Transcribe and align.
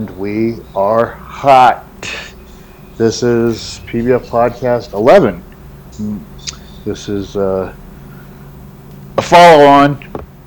and 0.00 0.18
we 0.18 0.56
are 0.74 1.08
hot. 1.08 1.84
This 2.96 3.22
is 3.22 3.82
PBF 3.84 4.24
Podcast 4.28 4.94
11. 4.94 5.44
This 6.86 7.10
is 7.10 7.36
uh, 7.36 7.74
a 9.18 9.22
follow 9.22 9.66
on 9.66 10.00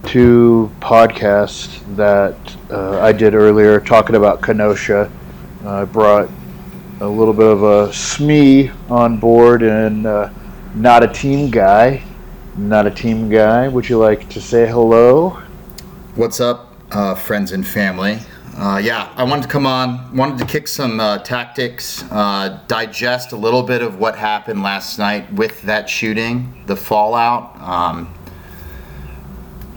to 0.05 0.71
podcast 0.79 1.69
that 1.95 2.35
uh, 2.71 2.99
I 2.99 3.11
did 3.11 3.35
earlier 3.35 3.79
talking 3.79 4.15
about 4.15 4.41
Kenosha. 4.41 5.11
I 5.63 5.85
brought 5.85 6.31
a 7.01 7.07
little 7.07 7.35
bit 7.35 7.45
of 7.45 7.61
a 7.61 7.89
SME 7.89 8.73
on 8.89 9.19
board 9.19 9.61
and 9.61 10.07
uh, 10.07 10.31
not 10.73 11.03
a 11.03 11.07
team 11.07 11.51
guy. 11.51 12.03
Not 12.57 12.87
a 12.87 12.91
team 12.91 13.29
guy. 13.29 13.67
Would 13.67 13.87
you 13.87 13.99
like 13.99 14.27
to 14.29 14.41
say 14.41 14.65
hello? 14.65 15.43
What's 16.15 16.39
up, 16.39 16.73
uh, 16.89 17.13
friends 17.13 17.51
and 17.51 17.67
family? 17.67 18.19
Uh, 18.55 18.77
yeah, 18.77 19.11
I 19.15 19.23
wanted 19.23 19.41
to 19.43 19.47
come 19.47 19.65
on, 19.65 20.15
wanted 20.15 20.37
to 20.37 20.45
kick 20.45 20.67
some 20.67 20.99
uh, 20.99 21.17
tactics, 21.19 22.03
uh, 22.11 22.59
digest 22.67 23.31
a 23.31 23.35
little 23.35 23.63
bit 23.63 23.81
of 23.81 23.97
what 23.97 24.15
happened 24.15 24.61
last 24.61 24.99
night 24.99 25.31
with 25.33 25.63
that 25.63 25.89
shooting, 25.89 26.63
the 26.67 26.75
fallout. 26.75 27.59
Um, 27.59 28.13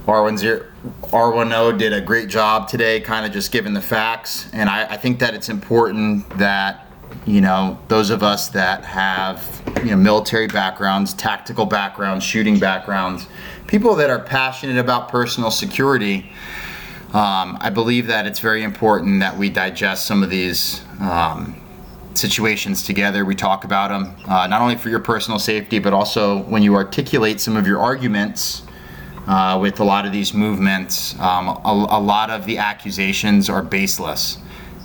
R10, 0.07 0.71
R10 1.05 1.79
did 1.79 1.95
a 1.95 2.03
great 2.03 2.29
job 2.29 2.69
today, 2.69 3.01
kind 3.01 3.25
of 3.25 3.33
just 3.33 3.51
giving 3.51 3.73
the 3.73 3.81
facts. 3.81 4.51
And 4.53 4.69
I, 4.69 4.85
I 4.85 4.97
think 4.99 5.21
that 5.21 5.33
it's 5.33 5.49
important 5.49 6.29
that, 6.39 6.87
you 7.25 7.41
know, 7.41 7.79
those 7.89 8.11
of 8.11 8.23
us 8.23 8.51
that 8.51 8.85
have, 8.85 9.63
you 9.79 9.93
know, 9.93 9.97
military 9.97 10.49
backgrounds, 10.49 11.15
tactical 11.15 11.65
backgrounds, 11.65 12.25
shooting 12.25 12.59
backgrounds, 12.59 13.27
people 13.69 13.95
that 13.97 14.11
are 14.11 14.21
passionate 14.21 14.77
about 14.77 15.09
personal 15.09 15.51
security, 15.51 16.31
um, 17.13 17.57
I 17.61 17.71
believe 17.71 18.09
that 18.09 18.27
it's 18.27 18.41
very 18.41 18.63
important 18.63 19.21
that 19.21 19.37
we 19.37 19.49
digest 19.49 20.07
some 20.07 20.23
of 20.23 20.31
these 20.31 20.83
um, 21.01 21.61
situations 22.15 22.83
together. 22.83 23.25
We 23.25 23.35
talk 23.35 23.65
about 23.65 23.89
them, 23.89 24.17
uh, 24.29 24.47
not 24.47 24.61
only 24.61 24.77
for 24.77 24.89
your 24.89 25.01
personal 25.01 25.39
safety, 25.39 25.79
but 25.79 25.93
also 25.93 26.43
when 26.43 26.63
you 26.63 26.75
articulate 26.75 27.41
some 27.41 27.57
of 27.57 27.67
your 27.67 27.79
arguments 27.79 28.63
uh, 29.27 29.59
with 29.61 29.81
a 29.81 29.85
lot 29.85 30.07
of 30.07 30.13
these 30.13 30.35
movements. 30.35 31.19
Um, 31.21 31.49
a, 31.49 31.87
a, 31.91 32.01
lot 32.01 32.31
of 32.31 32.47
the 32.47 32.59
accusations 32.59 33.51
are 33.51 33.63
baseless. 33.63 34.39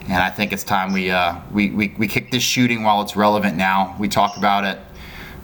And 0.04 0.14
I 0.14 0.30
think 0.30 0.52
it's 0.52 0.64
time 0.64 0.94
we, 0.94 1.12
uh, 1.12 1.36
we, 1.52 1.70
we, 1.70 1.96
we 1.98 2.08
kick 2.08 2.32
this 2.32 2.44
shooting 2.44 2.84
while 2.84 3.02
it's 3.02 3.16
relevant 3.16 3.56
now. 3.56 3.96
We 4.00 4.08
talk 4.08 4.38
about 4.38 4.64
it 4.64 4.80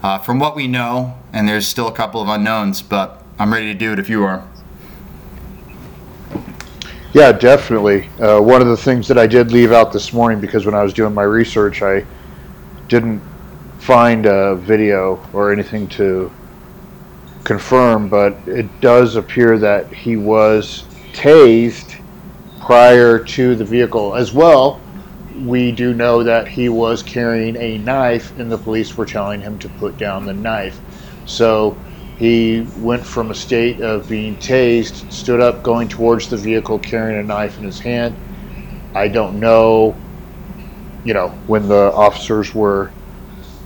uh, 0.03 0.19
from 0.19 0.39
what 0.39 0.55
we 0.55 0.67
know, 0.67 1.15
and 1.31 1.47
there's 1.47 1.67
still 1.67 1.87
a 1.87 1.93
couple 1.93 2.21
of 2.21 2.27
unknowns, 2.27 2.81
but 2.81 3.23
I'm 3.39 3.53
ready 3.53 3.71
to 3.71 3.77
do 3.77 3.93
it 3.93 3.99
if 3.99 4.09
you 4.09 4.23
are. 4.23 4.47
Yeah, 7.13 7.31
definitely. 7.31 8.09
Uh, 8.19 8.39
one 8.41 8.61
of 8.61 8.67
the 8.67 8.77
things 8.77 9.07
that 9.07 9.17
I 9.17 9.27
did 9.27 9.51
leave 9.51 9.71
out 9.71 9.93
this 9.93 10.11
morning 10.11 10.41
because 10.41 10.65
when 10.65 10.75
I 10.75 10.83
was 10.83 10.93
doing 10.93 11.13
my 11.13 11.23
research, 11.23 11.81
I 11.81 12.05
didn't 12.89 13.21
find 13.79 14.25
a 14.25 14.55
video 14.55 15.25
or 15.31 15.51
anything 15.53 15.87
to 15.89 16.31
confirm, 17.45 18.09
but 18.09 18.35
it 18.45 18.81
does 18.81 19.15
appear 19.15 19.57
that 19.57 19.91
he 19.93 20.17
was 20.17 20.83
tased 21.13 21.95
prior 22.59 23.17
to 23.17 23.55
the 23.55 23.63
vehicle 23.63 24.15
as 24.15 24.33
well. 24.33 24.81
We 25.45 25.71
do 25.71 25.93
know 25.93 26.23
that 26.23 26.47
he 26.47 26.67
was 26.67 27.01
carrying 27.03 27.55
a 27.55 27.77
knife, 27.77 28.37
and 28.37 28.51
the 28.51 28.57
police 28.57 28.97
were 28.97 29.05
telling 29.05 29.39
him 29.39 29.57
to 29.59 29.69
put 29.69 29.97
down 29.97 30.25
the 30.25 30.33
knife. 30.33 30.77
So 31.25 31.77
he 32.17 32.65
went 32.79 33.05
from 33.05 33.29
a 33.29 33.35
state 33.35 33.79
of 33.79 34.09
being 34.09 34.35
tased, 34.37 35.11
stood 35.11 35.39
up, 35.39 35.61
going 35.61 35.87
towards 35.87 36.29
the 36.29 36.37
vehicle, 36.37 36.79
carrying 36.79 37.19
a 37.19 37.23
knife 37.23 37.57
in 37.59 37.63
his 37.63 37.79
hand. 37.79 38.15
I 38.95 39.07
don't 39.07 39.39
know, 39.39 39.95
you 41.05 41.13
know, 41.13 41.29
when 41.45 41.67
the 41.67 41.91
officers 41.93 42.55
were 42.55 42.91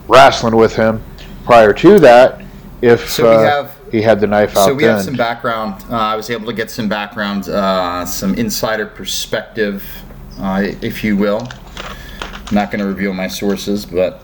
wrestling 0.07 0.57
with 0.57 0.75
him. 0.75 1.01
Prior 1.45 1.71
to 1.73 1.99
that, 1.99 2.43
if 2.81 3.09
so 3.09 3.31
uh, 3.31 3.43
have, 3.43 3.79
he 3.89 4.01
had 4.01 4.19
the 4.19 4.27
knife 4.27 4.57
out. 4.57 4.65
So 4.65 4.73
we 4.73 4.83
then. 4.83 4.95
have 4.95 5.05
some 5.05 5.15
background. 5.15 5.83
Uh, 5.89 5.95
I 5.95 6.15
was 6.15 6.29
able 6.29 6.45
to 6.47 6.53
get 6.53 6.69
some 6.69 6.89
background, 6.89 7.47
uh, 7.47 8.05
some 8.05 8.35
insider 8.35 8.85
perspective, 8.85 9.83
uh, 10.39 10.61
if 10.81 11.03
you 11.05 11.15
will. 11.15 11.47
I'm 12.19 12.55
not 12.55 12.69
going 12.69 12.79
to 12.79 12.85
reveal 12.85 13.13
my 13.13 13.29
sources, 13.29 13.85
but 13.85 14.23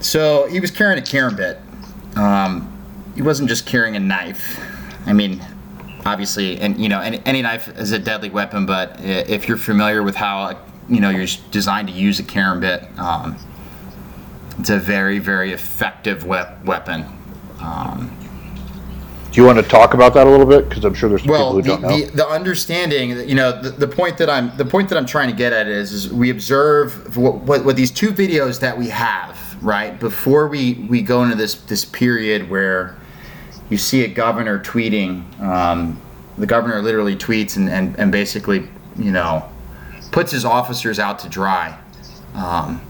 so 0.00 0.48
he 0.48 0.58
was 0.58 0.72
carrying 0.72 0.98
a 0.98 1.02
karambit. 1.02 1.60
Um, 2.16 2.69
he 3.20 3.26
wasn't 3.26 3.50
just 3.50 3.66
carrying 3.66 3.96
a 3.96 4.00
knife. 4.00 4.58
I 5.04 5.12
mean, 5.12 5.44
obviously, 6.06 6.58
and 6.58 6.80
you 6.80 6.88
know, 6.88 7.02
any, 7.02 7.20
any 7.26 7.42
knife 7.42 7.68
is 7.68 7.92
a 7.92 7.98
deadly 7.98 8.30
weapon. 8.30 8.64
But 8.64 8.98
if 8.98 9.46
you're 9.46 9.58
familiar 9.58 10.02
with 10.02 10.16
how 10.16 10.58
you 10.88 11.00
know 11.00 11.10
you're 11.10 11.26
designed 11.50 11.88
to 11.88 11.92
use 11.92 12.18
a 12.18 12.22
karambit, 12.22 12.98
um, 12.98 13.36
it's 14.58 14.70
a 14.70 14.78
very, 14.78 15.18
very 15.18 15.52
effective 15.52 16.24
wep- 16.24 16.64
weapon. 16.64 17.04
Um, 17.60 18.16
do 19.30 19.38
you 19.38 19.46
want 19.46 19.58
to 19.58 19.68
talk 19.68 19.92
about 19.92 20.14
that 20.14 20.26
a 20.26 20.30
little 20.30 20.46
bit? 20.46 20.70
Because 20.70 20.86
I'm 20.86 20.94
sure 20.94 21.10
there's 21.10 21.26
well, 21.26 21.54
people 21.54 21.76
who 21.76 21.82
don't 21.82 21.82
know. 21.82 22.06
The, 22.06 22.16
the 22.16 22.26
understanding, 22.26 23.28
you 23.28 23.34
know, 23.34 23.52
the, 23.52 23.68
the, 23.68 23.86
point 23.86 24.16
that 24.16 24.30
I'm 24.30 24.56
the 24.56 24.64
point 24.64 24.88
that 24.88 24.96
I'm 24.96 25.04
trying 25.04 25.28
to 25.28 25.36
get 25.36 25.52
at 25.52 25.68
is, 25.68 25.92
is 25.92 26.10
we 26.10 26.30
observe 26.30 27.18
what, 27.18 27.34
what, 27.34 27.66
what 27.66 27.76
these 27.76 27.90
two 27.90 28.12
videos 28.12 28.60
that 28.60 28.78
we 28.78 28.88
have 28.88 29.38
right 29.62 30.00
before 30.00 30.48
we 30.48 30.86
we 30.88 31.02
go 31.02 31.22
into 31.22 31.36
this 31.36 31.54
this 31.54 31.84
period 31.84 32.48
where 32.48 32.96
you 33.70 33.78
see 33.78 34.04
a 34.04 34.08
governor 34.08 34.58
tweeting. 34.58 35.40
Um, 35.40 36.00
the 36.36 36.46
governor 36.46 36.82
literally 36.82 37.16
tweets 37.16 37.56
and, 37.56 37.68
and, 37.68 37.98
and 37.98 38.12
basically, 38.12 38.68
you 38.96 39.12
know, 39.12 39.48
puts 40.10 40.32
his 40.32 40.44
officers 40.44 40.98
out 40.98 41.18
to 41.20 41.28
dry. 41.28 41.78
Um, 42.34 42.82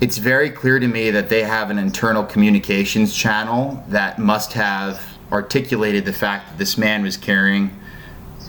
it's 0.00 0.18
very 0.18 0.50
clear 0.50 0.78
to 0.78 0.86
me 0.86 1.10
that 1.10 1.28
they 1.28 1.42
have 1.42 1.70
an 1.70 1.78
internal 1.78 2.24
communications 2.24 3.16
channel 3.16 3.82
that 3.88 4.18
must 4.18 4.52
have 4.52 5.02
articulated 5.32 6.04
the 6.04 6.12
fact 6.12 6.48
that 6.48 6.58
this 6.58 6.78
man 6.78 7.02
was 7.02 7.16
carrying 7.16 7.78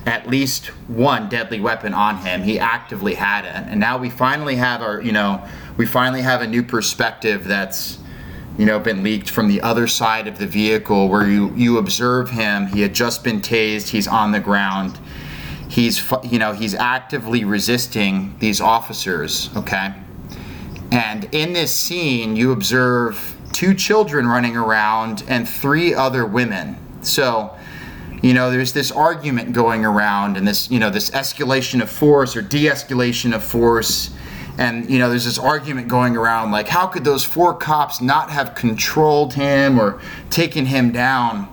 at 0.05 0.27
least 0.27 0.67
one 0.87 1.27
deadly 1.27 1.59
weapon 1.59 1.93
on 1.93 2.17
him. 2.17 2.41
He 2.41 2.59
actively 2.59 3.15
had 3.15 3.45
it. 3.45 3.69
And 3.69 3.79
now 3.79 3.97
we 3.97 4.09
finally 4.09 4.55
have 4.55 4.81
our, 4.81 5.01
you 5.01 5.11
know, 5.11 5.43
we 5.77 5.85
finally 5.85 6.21
have 6.21 6.41
a 6.41 6.47
new 6.47 6.63
perspective 6.63 7.45
that's 7.45 7.99
you 8.57 8.65
know 8.65 8.79
been 8.79 9.03
leaked 9.03 9.29
from 9.29 9.47
the 9.47 9.61
other 9.61 9.87
side 9.87 10.27
of 10.27 10.37
the 10.37 10.47
vehicle 10.47 11.07
where 11.09 11.27
you 11.27 11.53
you 11.55 11.77
observe 11.77 12.31
him. 12.31 12.67
He 12.67 12.81
had 12.81 12.93
just 12.93 13.23
been 13.23 13.41
tased. 13.41 13.89
He's 13.89 14.07
on 14.07 14.31
the 14.31 14.39
ground. 14.39 14.99
He's 15.69 16.03
you 16.23 16.39
know 16.39 16.53
he's 16.53 16.73
actively 16.73 17.45
resisting 17.45 18.35
these 18.39 18.59
officers 18.59 19.49
okay? 19.55 19.93
And 20.91 21.29
in 21.31 21.53
this 21.53 21.73
scene 21.73 22.35
you 22.35 22.51
observe 22.51 23.35
two 23.53 23.73
children 23.73 24.27
running 24.27 24.55
around 24.55 25.23
and 25.27 25.47
three 25.47 25.93
other 25.93 26.25
women. 26.25 26.77
So 27.03 27.55
you 28.21 28.33
know 28.33 28.51
there's 28.51 28.73
this 28.73 28.91
argument 28.91 29.53
going 29.53 29.85
around 29.85 30.37
and 30.37 30.47
this 30.47 30.69
you 30.71 30.79
know 30.79 30.89
this 30.89 31.11
escalation 31.11 31.81
of 31.81 31.89
force 31.89 32.35
or 32.35 32.41
de-escalation 32.41 33.33
of 33.33 33.43
force 33.43 34.09
and 34.59 34.89
you 34.89 34.99
know 34.99 35.09
there's 35.09 35.25
this 35.25 35.39
argument 35.39 35.87
going 35.87 36.17
around 36.17 36.51
like 36.51 36.67
how 36.67 36.85
could 36.85 37.03
those 37.03 37.23
four 37.23 37.53
cops 37.53 38.01
not 38.01 38.29
have 38.29 38.53
controlled 38.55 39.33
him 39.33 39.79
or 39.79 40.01
taken 40.29 40.65
him 40.65 40.91
down? 40.91 41.47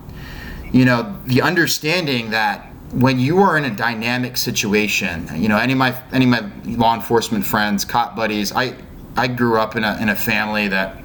You 0.71 0.85
know 0.85 1.17
the 1.25 1.41
understanding 1.41 2.31
that 2.31 2.65
when 2.91 3.19
you 3.19 3.39
are 3.39 3.57
in 3.57 3.65
a 3.65 3.75
dynamic 3.75 4.37
situation 4.37 5.27
you 5.35 5.49
know 5.49 5.57
any 5.57 5.73
of 5.73 5.79
my 5.79 5.99
any 6.13 6.25
of 6.25 6.31
my 6.31 6.49
law 6.77 6.95
enforcement 6.95 7.45
friends 7.45 7.83
cop 7.83 8.15
buddies 8.15 8.53
i 8.53 8.73
i 9.17 9.27
grew 9.27 9.59
up 9.59 9.75
in 9.75 9.83
a, 9.83 9.97
in 9.99 10.07
a 10.07 10.15
family 10.15 10.69
that 10.69 10.95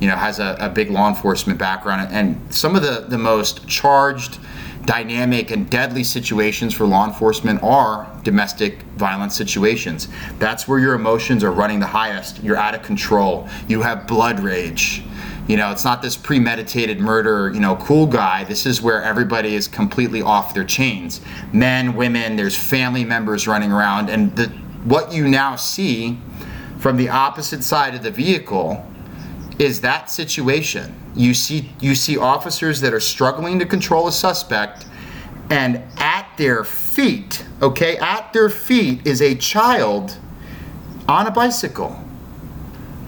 you 0.00 0.08
know 0.08 0.16
has 0.16 0.38
a, 0.38 0.56
a 0.60 0.68
big 0.68 0.90
law 0.90 1.08
enforcement 1.08 1.58
background. 1.58 2.08
And 2.12 2.54
some 2.54 2.76
of 2.76 2.82
the 2.82 3.06
the 3.08 3.18
most 3.18 3.66
charged 3.66 4.38
dynamic 4.88 5.50
and 5.50 5.68
deadly 5.68 6.02
situations 6.02 6.72
for 6.72 6.86
law 6.86 7.06
enforcement 7.06 7.62
are 7.62 8.10
domestic 8.22 8.80
violence 8.96 9.36
situations. 9.36 10.08
That's 10.38 10.66
where 10.66 10.78
your 10.78 10.94
emotions 10.94 11.44
are 11.44 11.52
running 11.52 11.78
the 11.78 11.86
highest. 11.86 12.42
You're 12.42 12.56
out 12.56 12.74
of 12.74 12.82
control. 12.82 13.46
You 13.68 13.82
have 13.82 14.06
blood 14.06 14.40
rage. 14.40 15.02
You 15.46 15.58
know, 15.58 15.70
it's 15.70 15.84
not 15.84 16.00
this 16.00 16.16
premeditated 16.16 17.00
murder, 17.00 17.52
you 17.52 17.60
know, 17.60 17.76
cool 17.76 18.06
guy. 18.06 18.44
This 18.44 18.64
is 18.64 18.80
where 18.80 19.02
everybody 19.02 19.54
is 19.54 19.68
completely 19.68 20.22
off 20.22 20.54
their 20.54 20.64
chains. 20.64 21.20
Men, 21.52 21.94
women, 21.94 22.36
there's 22.36 22.56
family 22.56 23.04
members 23.04 23.46
running 23.46 23.70
around. 23.70 24.08
And 24.08 24.34
the, 24.36 24.46
what 24.84 25.12
you 25.12 25.28
now 25.28 25.56
see 25.56 26.16
from 26.78 26.96
the 26.96 27.10
opposite 27.10 27.62
side 27.62 27.94
of 27.94 28.02
the 28.02 28.10
vehicle 28.10 28.90
is 29.58 29.80
that 29.82 30.10
situation. 30.10 30.94
You 31.16 31.34
see 31.34 31.70
you 31.80 31.94
see 31.94 32.16
officers 32.18 32.80
that 32.80 32.94
are 32.94 33.00
struggling 33.00 33.58
to 33.58 33.66
control 33.66 34.06
a 34.08 34.12
suspect 34.12 34.86
and 35.50 35.82
at 35.96 36.28
their 36.36 36.64
feet, 36.64 37.44
okay, 37.62 37.96
at 37.98 38.32
their 38.32 38.50
feet 38.50 39.06
is 39.06 39.22
a 39.22 39.34
child 39.34 40.18
on 41.08 41.26
a 41.26 41.30
bicycle. 41.30 42.04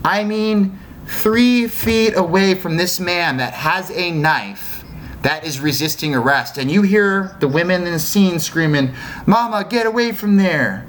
I 0.04 0.24
mean, 0.24 0.78
three 1.06 1.68
feet 1.68 2.16
away 2.16 2.54
from 2.54 2.76
this 2.78 2.98
man 2.98 3.36
that 3.36 3.52
has 3.52 3.90
a 3.90 4.10
knife 4.10 4.84
that 5.22 5.44
is 5.44 5.60
resisting 5.60 6.14
arrest. 6.14 6.56
And 6.56 6.70
you 6.70 6.82
hear 6.82 7.36
the 7.40 7.48
women 7.48 7.86
in 7.86 7.92
the 7.92 7.98
scene 7.98 8.38
screaming, 8.38 8.94
Mama, 9.26 9.66
get 9.68 9.86
away 9.86 10.12
from 10.12 10.36
there. 10.36 10.86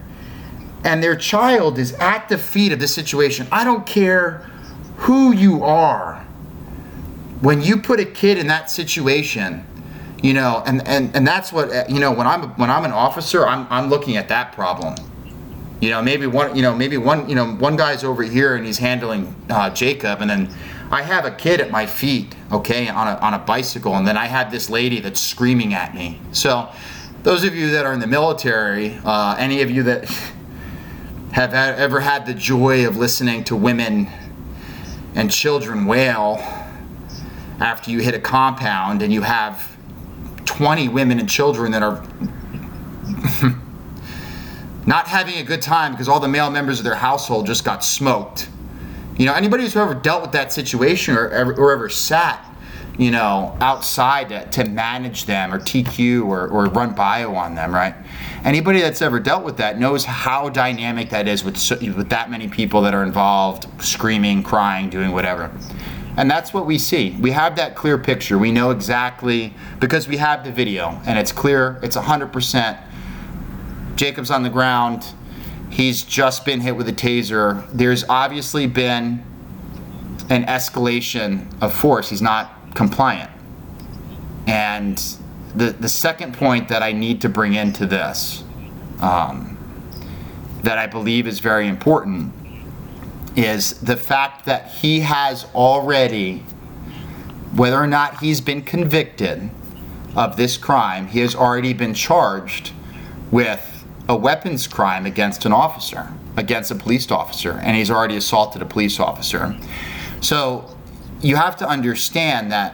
and 0.84 1.04
their 1.04 1.16
child 1.16 1.78
is 1.78 1.94
at 1.94 2.28
the 2.30 2.38
feet 2.38 2.72
of 2.72 2.80
this 2.80 2.94
situation. 2.94 3.48
I 3.52 3.64
don't 3.64 3.86
care 3.86 4.50
who 5.02 5.32
you 5.32 5.64
are. 5.64 6.26
When 7.42 7.62
you 7.62 7.78
put 7.78 8.00
a 8.00 8.06
kid 8.06 8.38
in 8.38 8.48
that 8.48 8.70
situation, 8.70 9.66
you 10.22 10.34
know, 10.34 10.62
and, 10.68 10.88
and, 10.88 11.16
and 11.16 11.26
that's 11.26 11.52
what 11.52 11.90
you 11.90 12.00
know. 12.00 12.12
When 12.12 12.28
I'm 12.28 12.50
when 12.52 12.70
I'm 12.70 12.86
an 12.86 12.92
officer, 12.92 13.48
I'm, 13.48 13.66
I'm 13.72 13.90
looking 13.90 14.16
at 14.16 14.28
that 14.28 14.52
problem. 14.54 14.96
You 15.80 15.90
know, 15.90 16.04
maybe 16.04 16.28
one 16.28 16.56
you 16.56 16.62
know 16.62 16.76
maybe 16.76 16.98
one 16.98 17.28
you 17.28 17.34
know 17.34 17.54
one 17.54 17.76
guy's 17.76 18.04
over 18.04 18.22
here 18.22 18.56
and 18.56 18.64
he's 18.64 18.78
handling 18.78 19.36
uh, 19.50 19.72
Jacob, 19.72 20.22
and 20.22 20.30
then 20.30 20.54
I 20.92 21.02
have 21.02 21.26
a 21.26 21.32
kid 21.32 21.60
at 21.60 21.72
my 21.72 21.88
feet, 21.88 22.36
okay, 22.52 22.88
on 22.88 23.08
a 23.08 23.16
on 23.22 23.34
a 23.34 23.40
bicycle, 23.40 23.96
and 23.96 24.06
then 24.06 24.18
I 24.18 24.28
have 24.28 24.52
this 24.52 24.70
lady 24.70 25.00
that's 25.00 25.20
screaming 25.20 25.74
at 25.74 25.96
me. 25.96 26.22
So, 26.34 26.70
those 27.24 27.44
of 27.44 27.56
you 27.56 27.72
that 27.72 27.88
are 27.88 27.94
in 27.94 28.00
the 28.00 28.08
military, 28.08 29.00
uh, 29.04 29.36
any 29.40 29.64
of 29.64 29.72
you 29.72 29.82
that 29.84 30.08
have 31.32 31.56
ever 31.56 32.02
had 32.02 32.28
the 32.28 32.36
joy 32.36 32.86
of 32.86 32.98
listening 32.98 33.44
to 33.46 33.56
women 33.56 34.08
and 35.16 35.32
children 35.32 35.86
wail 35.86 36.38
after 37.60 37.92
you 37.92 38.00
hit 38.00 38.14
a 38.16 38.20
compound 38.20 39.02
and 39.02 39.14
you 39.14 39.22
have 39.22 39.76
20 40.46 40.90
women 40.90 41.20
and 41.20 41.30
children 41.30 41.72
that 41.72 41.84
are 41.84 42.04
not 44.86 45.08
having 45.08 45.38
a 45.38 45.44
good 45.44 45.62
time 45.62 45.92
because 45.92 46.08
all 46.08 46.20
the 46.20 46.28
male 46.28 46.50
members 46.50 46.80
of 46.80 46.86
their 46.86 46.96
household 46.96 47.46
just 47.46 47.64
got 47.64 47.84
smoked. 47.84 48.50
You 49.18 49.26
know, 49.26 49.34
anybody 49.34 49.64
who's 49.64 49.76
ever 49.76 49.94
dealt 49.94 50.22
with 50.22 50.32
that 50.32 50.52
situation 50.52 51.16
or 51.16 51.30
ever, 51.30 51.54
or 51.54 51.72
ever 51.72 51.90
sat, 51.90 52.44
you 52.98 53.10
know, 53.10 53.58
outside 53.62 54.30
to, 54.30 54.46
to 54.50 54.66
manage 54.66 55.26
them 55.26 55.54
or 55.54 55.60
TQ 55.60 56.26
or, 56.26 56.48
or 56.48 56.66
run 56.66 56.94
bio 56.94 57.34
on 57.34 57.56
them, 57.56 57.74
right? 57.74 57.96
Anybody 58.44 58.82
that's 58.82 59.02
ever 59.02 59.20
dealt 59.20 59.44
with 59.44 59.58
that 59.58 59.80
knows 59.80 60.06
how 60.06 60.50
dynamic 60.50 61.10
that 61.10 61.28
is 61.28 61.44
with, 61.44 61.56
with 61.96 62.10
that 62.10 62.30
many 62.30 62.48
people 62.48 62.82
that 62.82 62.94
are 62.94 63.04
involved, 63.04 63.68
screaming, 63.82 64.44
crying, 64.44 64.90
doing 64.90 65.12
whatever. 65.12 65.52
And 66.18 66.30
that's 66.30 66.54
what 66.54 66.66
we 66.66 66.78
see. 66.78 67.12
We 67.20 67.32
have 67.32 67.56
that 67.56 67.76
clear 67.76 67.98
picture. 67.98 68.38
We 68.38 68.52
know 68.52 68.72
exactly 68.72 69.54
because 69.80 70.08
we 70.08 70.18
have 70.18 70.44
the 70.44 70.52
video 70.52 71.02
and 71.06 71.18
it's 71.18 71.32
clear, 71.32 71.80
it's 71.82 71.96
100%. 71.96 72.78
Jacob's 73.96 74.32
on 74.32 74.44
the 74.44 74.50
ground. 74.50 75.06
He's 75.70 76.04
just 76.04 76.44
been 76.44 76.60
hit 76.60 76.76
with 76.76 76.90
a 76.90 76.94
taser. 76.94 77.66
There's 77.72 78.04
obviously 78.10 78.68
been 78.68 79.24
an 80.30 80.46
escalation 80.46 81.48
of 81.62 81.74
force. 81.74 82.10
He's 82.10 82.22
not 82.22 82.52
compliant. 82.74 83.32
And 84.48 85.02
the, 85.56 85.72
the 85.72 85.90
second 85.90 86.34
point 86.34 86.70
that 86.70 86.82
I 86.82 86.92
need 86.92 87.22
to 87.22 87.30
bring 87.30 87.54
into 87.54 87.86
this, 87.86 88.44
um, 89.00 89.58
that 90.64 90.78
I 90.78 90.88
believe 90.88 91.28
is 91.28 91.40
very 91.40 91.68
important, 91.68 92.34
is 93.36 93.80
the 93.80 93.98
fact 93.98 94.46
that 94.46 94.70
he 94.70 95.02
has 95.02 95.46
already, 95.56 96.40
whether 97.56 97.78
or 97.78 97.88
not 97.88 98.20
he's 98.20 98.42
been 98.42 98.62
convicted 98.62 99.50
of 100.16 100.38
this 100.38 100.58
crime, 100.58 101.08
he 101.08 101.20
has 101.20 101.36
already 101.36 101.74
been 101.74 101.94
charged 101.94 102.72
with 103.32 103.86
a 104.10 104.16
weapons 104.16 104.68
crime 104.68 105.06
against 105.06 105.46
an 105.46 105.54
officer, 105.54 106.12
against 106.36 106.72
a 106.72 106.76
police 106.76 107.10
officer, 107.12 107.54
and 107.64 107.78
he's 107.78 107.90
already 107.90 108.18
assaulted 108.18 108.62
a 108.62 108.66
police 108.66 109.00
officer. 109.00 109.56
So 110.20 110.78
you 111.22 111.36
have 111.36 111.56
to 111.58 111.68
understand 111.68 112.52
that 112.52 112.74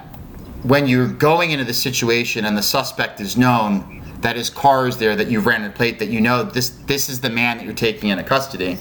when 0.64 0.88
you're 0.88 1.08
going 1.08 1.52
into 1.52 1.66
the 1.66 1.74
situation 1.74 2.46
and 2.46 2.58
the 2.58 2.64
suspect 2.64 3.20
is 3.20 3.38
known 3.38 4.02
that 4.22 4.36
his 4.36 4.50
car 4.50 4.88
is 4.88 4.98
there, 4.98 5.16
that 5.16 5.28
you've 5.28 5.46
ran 5.46 5.64
a 5.64 5.70
plate, 5.70 6.00
that 6.00 6.10
you 6.10 6.22
know 6.22 6.44
this 6.44 6.70
this 6.70 7.10
is 7.10 7.22
the 7.22 7.30
man 7.30 7.58
that 7.58 7.66
you're 7.66 7.74
taking 7.74 8.10
into 8.10 8.24
custody. 8.24 8.78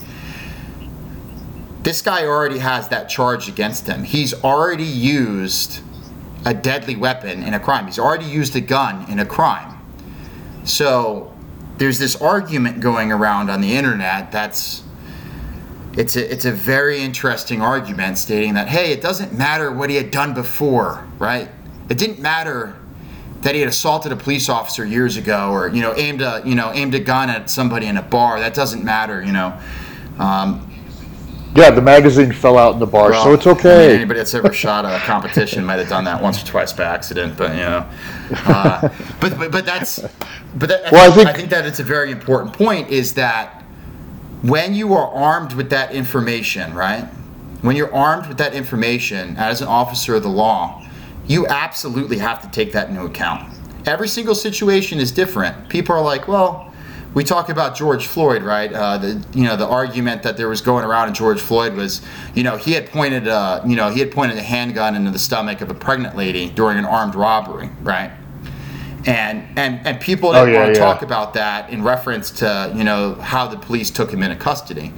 This 1.83 2.03
guy 2.03 2.25
already 2.25 2.59
has 2.59 2.89
that 2.89 3.09
charge 3.09 3.49
against 3.49 3.87
him. 3.87 4.03
He's 4.03 4.33
already 4.43 4.85
used 4.85 5.81
a 6.45 6.55
deadly 6.55 6.97
weapon 6.97 7.43
in 7.43 7.55
a 7.55 7.61
crime. 7.61 7.87
He's 7.87 7.99
already 7.99 8.25
used 8.25 8.57
a 8.57 8.61
gun 8.61 9.09
in 9.11 9.19
a 9.21 9.27
crime. 9.27 9.79
So 10.65 11.33
there's 11.77 11.99
this 11.99 12.17
argument 12.17 12.81
going 12.81 13.13
around 13.13 13.51
on 13.51 13.61
the 13.61 13.77
internet 13.77 14.33
that's 14.33 14.83
it's 15.97 16.17
a, 16.17 16.33
it's 16.33 16.45
a 16.45 16.53
very 16.53 17.01
interesting 17.01 17.63
argument 17.63 18.19
stating 18.19 18.55
that 18.55 18.69
hey 18.69 18.93
it 18.93 19.01
doesn't 19.01 19.33
matter 19.33 19.73
what 19.73 19.91
he 19.91 19.97
had 19.97 20.11
done 20.11 20.35
before 20.35 21.07
right? 21.19 21.49
It 21.89 21.99
didn't 21.99 22.19
matter 22.21 22.77
that 23.43 23.55
he 23.55 23.61
had 23.61 23.69
assaulted 23.69 24.11
a 24.13 24.17
police 24.17 24.49
officer 24.49 24.85
years 24.85 25.17
ago 25.17 25.51
or 25.51 25.69
you 25.69 25.81
know 25.83 25.95
aimed 25.97 26.21
a 26.21 26.43
you 26.45 26.55
know 26.55 26.73
aimed 26.73 26.95
a 26.95 27.01
gun 27.01 27.31
at 27.31 27.49
somebody 27.51 27.87
in 27.87 27.97
a 27.97 28.03
bar. 28.03 28.41
That 28.41 28.55
doesn't 28.55 28.85
matter 28.85 29.23
you 29.23 29.33
know. 29.33 29.59
Um, 30.19 30.73
yeah, 31.55 31.71
the 31.71 31.81
magazine 31.81 32.33
fell 32.33 32.59
out 32.59 32.75
in 32.75 32.81
the 32.81 32.87
bar, 32.87 33.11
well, 33.11 33.25
so 33.25 33.33
it's 33.33 33.47
I 33.47 33.51
mean, 33.51 33.59
okay. 33.59 33.95
anybody 33.95 34.19
that's 34.19 34.35
ever 34.35 34.53
shot 34.53 34.85
a 34.85 34.99
competition 35.07 35.65
might 35.65 35.79
have 35.79 35.89
done 35.89 36.05
that 36.05 36.21
once 36.23 36.43
or 36.43 36.47
twice 36.47 36.71
by 36.71 36.85
accident, 36.85 37.39
but 37.39 37.53
you 37.53 37.63
know, 37.63 37.89
uh, 38.45 38.89
but, 39.21 39.39
but 39.39 39.51
but 39.53 39.65
that's 39.65 40.01
but 40.57 40.69
that, 40.69 40.93
Well, 40.93 41.11
I 41.11 41.15
think- 41.15 41.29
I 41.29 41.33
think 41.33 41.49
that 41.51 41.65
it's 41.65 41.81
a 41.81 41.85
very 41.85 42.11
important 42.11 42.53
point 42.53 42.91
is 42.91 43.15
that 43.15 43.65
when 44.43 44.75
you 44.75 44.95
are 44.95 45.09
armed 45.09 45.55
with 45.55 45.71
that 45.71 45.93
information, 45.93 46.75
right? 46.75 47.05
When 47.63 47.77
you're 47.77 47.93
armed 47.95 48.27
with 48.29 48.39
that 48.39 48.55
information 48.55 49.37
as 49.37 49.61
an 49.61 49.69
officer 49.69 50.15
of 50.15 50.23
the 50.23 50.29
law, 50.29 50.87
you 51.27 51.47
absolutely 51.47 52.19
have 52.19 52.43
to 52.43 52.51
take 52.51 52.73
that 52.73 52.89
into 52.89 53.03
account. 53.03 53.53
Every 53.87 54.09
single 54.09 54.35
situation 54.35 54.99
is 54.99 55.11
different. 55.11 55.69
People 55.69 55.95
are 55.95 56.03
like, 56.03 56.29
well, 56.29 56.73
we 57.15 57.25
talk 57.25 57.49
about 57.49 57.75
George 57.75 58.07
Floyd, 58.07 58.43
right? 58.43 58.71
Uh, 58.71 58.99
the 58.99 59.25
you 59.33 59.45
know 59.45 59.57
the 59.57 59.67
argument 59.67 60.23
that 60.23 60.37
there 60.37 60.49
was 60.49 60.61
going 60.61 60.85
around 60.85 61.09
in 61.09 61.15
George 61.15 61.41
Floyd 61.41 61.73
was, 61.73 62.03
you 62.35 62.43
know, 62.43 62.59
he 62.59 62.73
had 62.73 62.91
pointed, 62.91 63.27
uh, 63.27 63.63
you 63.67 63.75
know, 63.75 63.89
he 63.89 64.01
had 64.01 64.13
pointed 64.13 64.37
a 64.37 64.43
handgun 64.43 64.95
into 64.95 65.11
the 65.11 65.19
stomach 65.19 65.63
of 65.63 65.71
a 65.71 65.75
pregnant 65.75 66.15
lady 66.15 66.51
during 66.51 66.77
an 66.77 66.85
armed 66.85 67.15
robbery, 67.15 67.71
right? 67.81 68.13
And 69.07 69.45
and 69.57 69.87
and 69.87 70.01
people 70.01 70.31
Oh, 70.31 70.45
didn't 70.45 70.55
yeah, 70.55 70.61
want 70.61 70.75
to 70.75 70.81
yeah. 70.81 70.87
talk 70.87 71.03
about 71.03 71.35
that 71.35 71.71
in 71.71 71.83
reference 71.83 72.31
to 72.33 72.73
you 72.75 72.83
know 72.85 73.15
how 73.15 73.47
the 73.47 73.57
police 73.57 73.91
took 73.91 74.11
him 74.13 74.23
into 74.23 74.37
custody. 74.37 74.93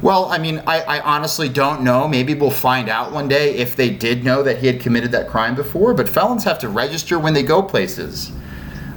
Well, 0.00 0.24
I 0.26 0.38
mean, 0.38 0.60
I, 0.66 0.80
I 0.80 1.00
honestly 1.02 1.48
don't 1.48 1.82
know. 1.82 2.08
Maybe 2.08 2.34
we'll 2.34 2.50
find 2.50 2.88
out 2.88 3.12
one 3.12 3.28
day 3.28 3.54
if 3.56 3.76
they 3.76 3.90
did 3.90 4.24
know 4.24 4.42
that 4.42 4.58
he 4.58 4.66
had 4.66 4.80
committed 4.80 5.12
that 5.12 5.28
crime 5.28 5.54
before. 5.54 5.94
But 5.94 6.08
felons 6.08 6.42
have 6.44 6.58
to 6.60 6.68
register 6.68 7.20
when 7.20 7.34
they 7.34 7.44
go 7.44 7.62
places. 7.62 8.32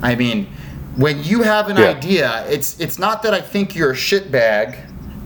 I 0.01 0.15
mean, 0.15 0.47
when 0.95 1.23
you 1.23 1.43
have 1.43 1.67
an 1.69 1.77
Yeah. 1.77 1.89
idea, 1.89 2.45
it's 2.47 2.79
it's 2.79 2.97
not 2.97 3.23
that 3.23 3.33
I 3.33 3.41
think 3.41 3.75
you're 3.75 3.91
a 3.91 3.95
shitbag 3.95 4.77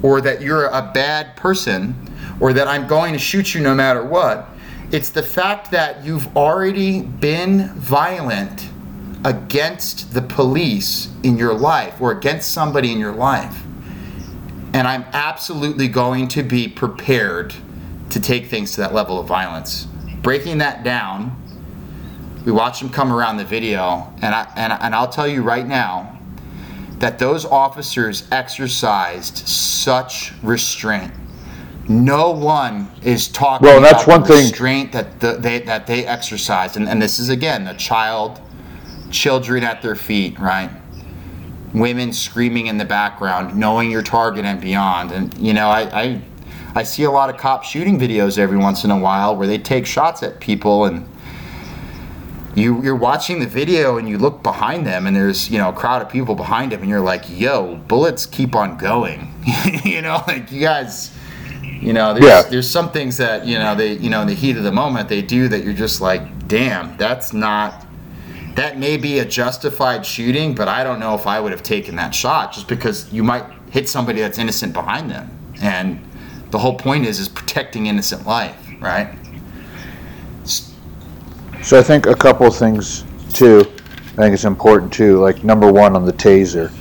or 0.01 0.21
that 0.21 0.41
you're 0.41 0.65
a 0.65 0.91
bad 0.93 1.35
person 1.35 1.93
or 2.39 2.51
that 2.53 2.67
I'm 2.67 2.87
going 2.87 3.13
to 3.13 3.19
shoot 3.19 3.53
you 3.53 3.61
no 3.61 3.75
matter 3.75 4.03
what. 4.03 4.49
It's 4.91 5.09
the 5.09 5.21
fact 5.23 5.69
that 5.71 6.03
you've 6.03 6.35
already 6.35 7.01
been 7.01 7.69
violent 7.75 8.68
against 9.25 10.13
the 10.13 10.21
police 10.21 11.09
in 11.23 11.37
your 11.37 11.53
life 11.53 11.99
or 12.01 12.11
against 12.11 12.51
somebody 12.51 12.91
in 12.91 12.99
your 12.99 13.13
life. 13.13 13.63
And 14.73 14.87
I'm 14.87 15.03
absolutely 15.13 15.87
going 15.87 16.27
to 16.29 16.43
be 16.43 16.67
prepared 16.67 17.53
to 18.11 18.19
take 18.19 18.47
things 18.47 18.71
to 18.73 18.81
that 18.81 18.93
level 18.93 19.19
of 19.19 19.27
violence. 19.27 19.85
Breaking 20.21 20.59
that 20.59 20.83
down, 20.83 21.35
we 22.45 22.51
watch 22.51 22.79
them 22.79 22.89
come 22.89 23.11
around 23.11 23.37
the 23.37 23.45
video, 23.45 24.11
and 24.21 24.33
I 24.33 24.51
and, 24.55 24.73
and 24.73 24.95
I'll 24.95 25.09
tell 25.09 25.27
you 25.27 25.41
right 25.41 25.67
now 25.67 26.17
that 26.99 27.19
those 27.19 27.45
officers 27.45 28.27
exercised 28.31 29.47
such 29.47 30.33
restraint. 30.43 31.11
No 31.87 32.31
one 32.31 32.89
is 33.03 33.27
talking 33.27 33.65
Well, 33.67 33.81
that's 33.81 34.03
about 34.03 34.19
one 34.19 34.21
the 34.21 34.27
thing- 34.27 34.37
restraint 34.49 34.91
that 34.91 35.19
the, 35.19 35.33
they 35.33 35.59
that 35.59 35.87
they 35.87 36.05
exercised, 36.05 36.77
and, 36.77 36.87
and 36.87 37.01
this 37.01 37.19
is 37.19 37.29
again 37.29 37.67
a 37.67 37.75
child, 37.75 38.39
children 39.11 39.63
at 39.63 39.81
their 39.81 39.95
feet, 39.95 40.39
right? 40.39 40.69
Women 41.73 42.13
screaming 42.13 42.67
in 42.67 42.77
the 42.77 42.85
background, 42.85 43.55
knowing 43.55 43.91
your 43.91 44.01
target 44.01 44.45
and 44.45 44.59
beyond, 44.59 45.11
and 45.11 45.37
you 45.37 45.53
know 45.53 45.67
I. 45.69 45.81
I 46.01 46.21
I 46.75 46.83
see 46.83 47.01
a 47.03 47.09
lot 47.09 47.31
of 47.31 47.37
cop 47.37 47.63
shooting 47.63 47.99
videos 47.99 48.37
every 48.37 48.55
once 48.57 48.83
in 48.83 48.91
a 48.91 48.97
while 48.97 49.35
where 49.35 49.47
they 49.47 49.57
take 49.57 49.87
shots 49.87 50.21
at 50.21 50.39
people 50.39 50.85
and 50.85 51.03
you 52.55 52.81
you're 52.83 52.95
watching 52.95 53.39
the 53.39 53.47
video 53.47 53.97
and 53.97 54.07
you 54.07 54.19
look 54.19 54.43
behind 54.43 54.85
them 54.85 55.07
and 55.07 55.15
there's 55.15 55.49
you 55.49 55.57
know 55.57 55.69
a 55.69 55.73
crowd 55.73 56.01
of 56.01 56.09
people 56.09 56.35
behind 56.35 56.71
them 56.71 56.81
and 56.81 56.89
you're 56.89 56.99
like 57.01 57.23
yo 57.27 57.75
bullets 57.87 58.27
keep 58.27 58.55
on 58.55 58.77
going 58.77 59.33
you 59.83 60.01
know 60.03 60.21
like 60.27 60.51
you 60.51 60.59
guys 60.61 61.11
you 61.63 61.91
know 61.91 62.13
there's, 62.13 62.25
Yeah. 62.25 62.41
there's 62.43 62.69
some 62.69 62.91
things 62.91 63.17
that 63.17 63.47
you 63.47 63.57
know 63.57 63.73
they 63.75 63.93
you 63.93 64.11
know 64.11 64.21
in 64.21 64.27
the 64.27 64.35
heat 64.35 64.55
of 64.55 64.63
the 64.63 64.71
moment 64.71 65.09
they 65.09 65.23
do 65.23 65.47
that 65.47 65.63
you're 65.63 65.73
just 65.73 66.01
like 66.01 66.47
damn 66.47 66.95
that's 66.97 67.33
not 67.33 67.87
that 68.59 68.77
may 68.77 68.97
be 68.97 69.19
a 69.19 69.25
justified 69.25 70.05
shooting 70.05 70.53
but 70.53 70.67
i 70.67 70.83
don't 70.83 70.99
know 70.99 71.15
if 71.15 71.25
i 71.25 71.39
would 71.39 71.51
have 71.51 71.63
taken 71.63 71.95
that 71.95 72.13
shot 72.13 72.51
just 72.53 72.67
because 72.67 73.11
you 73.11 73.23
might 73.23 73.45
hit 73.71 73.87
somebody 73.87 74.19
that's 74.19 74.37
innocent 74.37 74.73
behind 74.73 75.09
them 75.09 75.29
and 75.61 75.99
the 76.51 76.57
whole 76.57 76.75
point 76.75 77.05
is 77.05 77.19
is 77.19 77.29
protecting 77.29 77.87
innocent 77.87 78.25
life 78.25 78.57
right 78.79 79.17
So 81.61 81.77
I 81.77 81.83
think 81.83 82.05
a 82.05 82.15
couple 82.15 82.49
things 82.49 83.03
too. 83.33 83.59
I 84.13 84.23
think 84.23 84.33
it's 84.33 84.45
important 84.45 84.93
too. 84.93 85.19
Like 85.19 85.43
number 85.43 85.71
one 85.71 85.95
on 85.95 86.05
the 86.05 86.13
taser. 86.13 86.71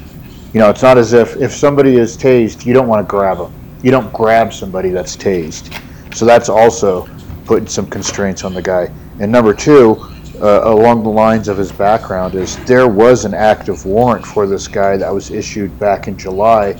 You 0.55 0.61
know, 0.61 0.71
it's 0.71 0.83
not 0.83 0.97
as 0.97 1.13
if 1.13 1.37
if 1.37 1.53
somebody 1.53 1.97
is 1.97 2.17
tased, 2.17 2.65
you 2.65 2.73
don't 2.73 2.87
want 2.87 3.07
to 3.07 3.11
grab 3.11 3.39
them. 3.39 3.53
You 3.83 3.91
don't 3.91 4.13
grab 4.13 4.53
somebody 4.53 4.91
that's 4.91 5.17
tased. 5.17 5.77
So 6.15 6.25
that's 6.25 6.49
also 6.49 7.09
putting 7.45 7.67
some 7.69 7.87
constraints 7.87 8.45
on 8.45 8.55
the 8.55 8.63
guy. 8.63 8.91
And 9.21 9.31
number 9.33 9.53
two, 9.53 10.07
uh, 10.41 10.61
along 10.65 11.03
the 11.03 11.09
lines 11.09 11.49
of 11.49 11.57
his 11.57 11.73
background, 11.73 12.35
is 12.35 12.57
there 12.65 12.89
was 12.89 13.25
an 13.25 13.35
active 13.35 13.85
warrant 13.85 14.27
for 14.27 14.47
this 14.47 14.69
guy 14.69 14.97
that 14.97 15.13
was 15.13 15.31
issued 15.31 15.79
back 15.79 16.09
in 16.09 16.17
July 16.17 16.79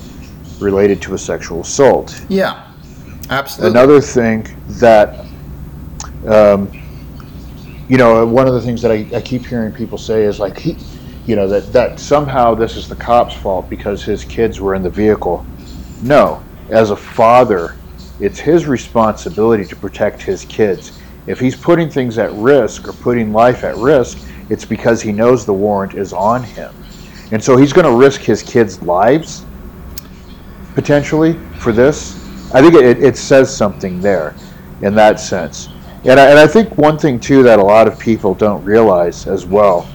related 0.61 1.01
to 1.03 1.15
a 1.15 1.19
sexual 1.19 1.61
assault. 1.61 2.25
Yeah, 2.29 2.73
absolutely. 3.31 3.79
Another 3.79 4.01
thing 4.01 4.47
that, 4.69 5.25
um, 6.27 6.71
you 7.89 7.97
know, 7.97 8.25
one 8.27 8.47
of 8.47 8.55
the 8.55 8.61
things 8.61 8.83
that 8.83 8.91
I, 8.91 9.07
I 9.15 9.21
keep 9.21 9.47
hearing 9.47 9.73
people 9.73 9.99
say 9.99 10.25
is 10.25 10.39
like, 10.39 10.59
he, 10.59 10.77
you 11.27 11.37
know, 11.37 11.47
that, 11.49 11.73
that 11.73 12.01
somehow 12.01 12.55
this 12.55 12.77
is 12.77 12.89
the 12.89 12.97
cop's 12.97 13.35
fault 13.35 13.69
because 13.69 14.03
his 14.03 14.25
kids 14.25 14.61
were 14.61 14.75
in 14.75 14.83
the 14.83 14.91
vehicle. 14.91 15.45
No, 16.03 16.43
as 16.71 16.91
a 16.91 16.97
father, 16.97 17.77
it's 18.21 18.39
his 18.39 18.67
responsibility 18.67 19.65
to 19.65 19.77
protect 19.77 20.23
his 20.23 20.45
kids. 20.47 20.98
If 21.29 21.39
he's 21.39 21.55
putting 21.55 21.91
things 21.91 22.17
at 22.17 22.33
risk 22.33 22.89
or 22.89 22.95
putting 22.95 23.35
life 23.35 23.63
at 23.63 23.77
risk, 23.77 24.27
it's 24.49 24.65
because 24.65 25.03
he 25.03 25.13
knows 25.13 25.45
the 25.45 25.53
warrant 25.53 25.95
is 25.95 26.15
on 26.15 26.43
him. 26.43 26.75
And 27.33 27.45
so 27.45 27.59
he's 27.59 27.75
going 27.75 27.85
to 27.85 27.93
risk 27.93 28.23
his 28.23 28.43
kids' 28.43 28.81
lives 28.81 29.45
potentially 30.75 31.35
for 31.59 31.71
this. 31.71 32.17
I 32.55 32.63
think 32.63 32.73
it, 32.75 33.03
it 33.03 33.19
says 33.19 33.55
something 33.55 34.01
there 34.01 34.35
in 34.81 34.95
that 34.95 35.21
sense. 35.21 35.69
And 36.05 36.19
I, 36.19 36.31
and 36.31 36.39
I 36.39 36.47
think 36.47 36.79
one 36.79 36.97
thing, 36.99 37.21
too, 37.21 37.43
that 37.43 37.59
a 37.59 37.63
lot 37.63 37.87
of 37.87 37.99
people 37.99 38.33
don't 38.33 38.65
realize 38.65 39.27
as 39.27 39.45
well 39.45 39.87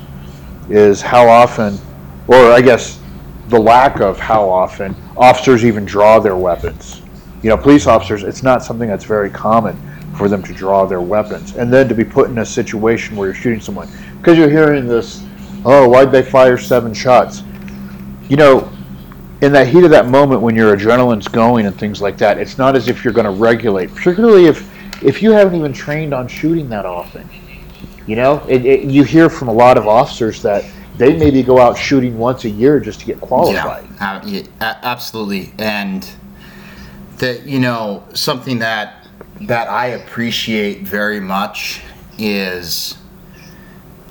is 0.69 1.01
how 1.01 1.27
often, 1.27 1.79
or 2.27 2.51
I 2.51 2.61
guess 2.61 2.99
the 3.47 3.59
lack 3.59 4.01
of 4.01 4.19
how 4.19 4.47
often, 4.47 4.95
officers 5.17 5.65
even 5.65 5.83
draw 5.83 6.19
their 6.19 6.35
weapons. 6.35 7.01
You 7.41 7.49
know, 7.49 7.57
police 7.57 7.87
officers, 7.87 8.21
it's 8.21 8.43
not 8.43 8.63
something 8.63 8.87
that's 8.87 9.05
very 9.05 9.31
common 9.31 9.79
for 10.17 10.29
them 10.29 10.43
to 10.43 10.53
draw 10.53 10.85
their 10.85 11.01
weapons. 11.01 11.55
And 11.55 11.71
then 11.71 11.87
to 11.89 11.95
be 11.95 12.03
put 12.03 12.29
in 12.29 12.37
a 12.37 12.45
situation 12.45 13.15
where 13.15 13.27
you're 13.27 13.35
shooting 13.35 13.61
someone, 13.61 13.89
because 14.17 14.37
you're 14.37 14.49
hearing 14.49 14.87
this, 14.87 15.23
oh, 15.65 15.87
why'd 15.87 16.11
they 16.11 16.23
fire 16.23 16.57
seven 16.57 16.93
shots? 16.93 17.43
You 18.29 18.37
know, 18.37 18.71
in 19.41 19.51
that 19.51 19.67
heat 19.67 19.83
of 19.83 19.89
that 19.89 20.07
moment 20.07 20.41
when 20.41 20.55
your 20.55 20.75
adrenaline's 20.75 21.27
going 21.27 21.65
and 21.65 21.77
things 21.77 22.01
like 22.01 22.17
that, 22.19 22.37
it's 22.37 22.57
not 22.57 22.75
as 22.75 22.87
if 22.87 23.03
you're 23.03 23.13
going 23.13 23.25
to 23.25 23.31
regulate, 23.31 23.93
particularly 23.93 24.45
if 24.45 24.71
if 25.03 25.21
you 25.21 25.31
haven't 25.31 25.55
even 25.55 25.73
trained 25.73 26.13
on 26.13 26.29
shooting 26.29 26.69
that 26.69 26.85
often. 26.85 27.27
You 28.07 28.15
know, 28.15 28.45
it, 28.47 28.65
it, 28.65 28.83
you 28.85 29.03
hear 29.03 29.29
from 29.29 29.49
a 29.49 29.53
lot 29.53 29.77
of 29.77 29.87
officers 29.87 30.41
that 30.43 30.63
they 30.97 31.17
maybe 31.17 31.43
go 31.43 31.59
out 31.59 31.77
shooting 31.77 32.17
once 32.17 32.45
a 32.45 32.49
year 32.49 32.79
just 32.79 33.01
to 33.01 33.05
get 33.05 33.19
qualified. 33.19 33.85
Yeah, 34.25 34.43
uh, 34.61 34.75
absolutely, 34.81 35.53
and 35.57 36.07
that 37.17 37.43
you 37.43 37.59
know 37.59 38.03
something 38.13 38.59
that 38.59 39.02
that 39.47 39.69
I 39.69 39.87
appreciate 39.87 40.81
very 40.81 41.19
much 41.19 41.81
is 42.17 42.97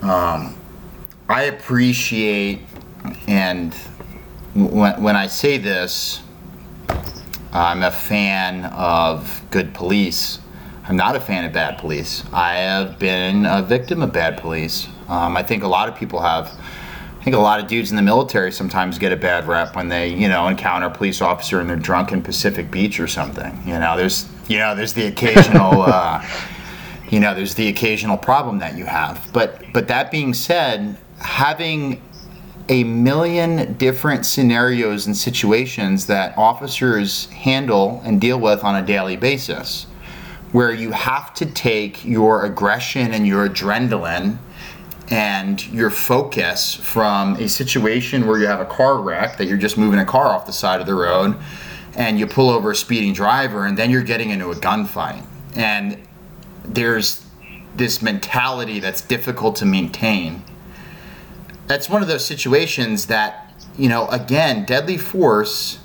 um, 0.03 0.57
I 1.29 1.45
appreciate 1.45 2.61
and 3.27 3.75
when, 4.55 5.03
when 5.03 5.17
I 5.17 5.27
say 5.27 5.59
this, 5.59 6.23
I'm 7.53 7.83
a 7.83 7.91
fan 7.91 8.67
of 8.67 9.43
good 9.51 9.75
police. 9.75 10.39
I'm 10.85 10.97
not 10.97 11.17
a 11.17 11.21
fan 11.21 11.45
of 11.45 11.53
bad 11.53 11.79
police. 11.79 12.25
I 12.33 12.57
have 12.57 12.99
been 12.99 13.47
a 13.47 13.63
victim 13.63 14.03
of 14.03 14.13
bad 14.13 14.39
police. 14.39 14.89
Um, 15.09 15.37
I 15.37 15.43
think 15.43 15.63
a 15.63 15.69
lot 15.69 15.89
of 15.89 15.97
people 15.97 16.21
have. 16.21 16.59
I 17.21 17.25
think 17.25 17.37
a 17.37 17.41
lot 17.41 17.61
of 17.61 17.69
dudes 17.69 17.91
in 17.91 17.97
the 17.97 18.03
military 18.03 18.51
sometimes 18.51 18.99
get 18.99 19.13
a 19.13 19.17
bad 19.17 19.47
rep 19.47 19.77
when 19.77 19.89
they, 19.89 20.09
you 20.09 20.29
know, 20.29 20.49
encounter 20.49 20.89
a 20.89 20.91
police 20.91 21.23
officer 21.23 21.61
and 21.61 21.71
they're 21.71 21.77
drunk 21.77 22.11
in 22.11 22.21
Pacific 22.21 22.69
Beach 22.69 22.99
or 22.99 23.07
something. 23.07 23.63
You 23.65 23.79
know, 23.79 23.97
there's, 23.97 24.27
you 24.49 24.59
know, 24.59 24.75
there's 24.75 24.93
the 24.93 25.07
occasional, 25.07 25.83
uh, 25.87 26.27
you 27.11 27.21
know, 27.21 27.35
there's 27.35 27.55
the 27.55 27.69
occasional 27.69 28.17
problem 28.17 28.59
that 28.59 28.77
you 28.77 28.85
have. 28.85 29.29
But, 29.33 29.63
but 29.73 29.89
that 29.89 30.11
being 30.11 30.35
said, 30.35 30.97
having 31.19 32.03
a 32.69 32.85
million 32.85 33.75
different 33.75 34.25
scenarios 34.25 35.07
and 35.07 35.17
situations 35.17 36.07
that 36.07 36.37
officers 36.39 37.27
handle 37.31 38.01
and 38.05 38.21
deal 38.21 38.39
with 38.39 38.63
on 38.65 38.77
a 38.77 38.87
daily 38.87 39.17
basis 39.17 39.87
where 40.53 40.73
you 40.73 40.93
have 40.93 41.35
to 41.35 41.47
take 41.47 42.05
your 42.05 42.45
aggression 42.45 43.13
and 43.13 43.27
your 43.27 43.49
adrenaline 43.49 44.39
and 45.11 45.67
your 45.69 45.91
focus 45.91 46.75
from 46.75 47.35
a 47.37 47.49
situation 47.49 48.27
where 48.27 48.39
you 48.39 48.47
have 48.47 48.61
a 48.61 48.65
car 48.67 49.01
wreck 49.01 49.37
that 49.39 49.47
you're 49.47 49.59
just 49.59 49.77
moving 49.77 49.99
a 49.99 50.05
car 50.05 50.27
off 50.29 50.47
the 50.47 50.53
side 50.53 50.81
of 50.81 50.87
the 50.87 50.95
road 50.95 51.37
and 51.95 52.19
you 52.19 52.27
pull 52.27 52.51
over 52.51 52.71
a 52.71 52.77
speeding 52.77 53.13
driver 53.13 53.67
and 53.67 53.77
then 53.77 53.91
you're 53.91 54.03
getting 54.03 54.31
into 54.31 54.51
a 54.51 54.55
gunfight. 54.55 55.25
And 55.55 55.99
there's 56.65 57.25
this 57.77 58.03
mentality 58.03 58.81
that's 58.81 59.01
difficult 59.01 59.57
to 59.57 59.67
maintain. 59.67 60.43
That's 61.67 61.89
one 61.89 62.03
of 62.03 62.09
those 62.09 62.25
situations 62.25 63.07
that 63.07 63.39
you 63.79 63.89
know 63.89 64.07
again 64.09 64.65
deadly 64.65 64.99
force 64.99 65.79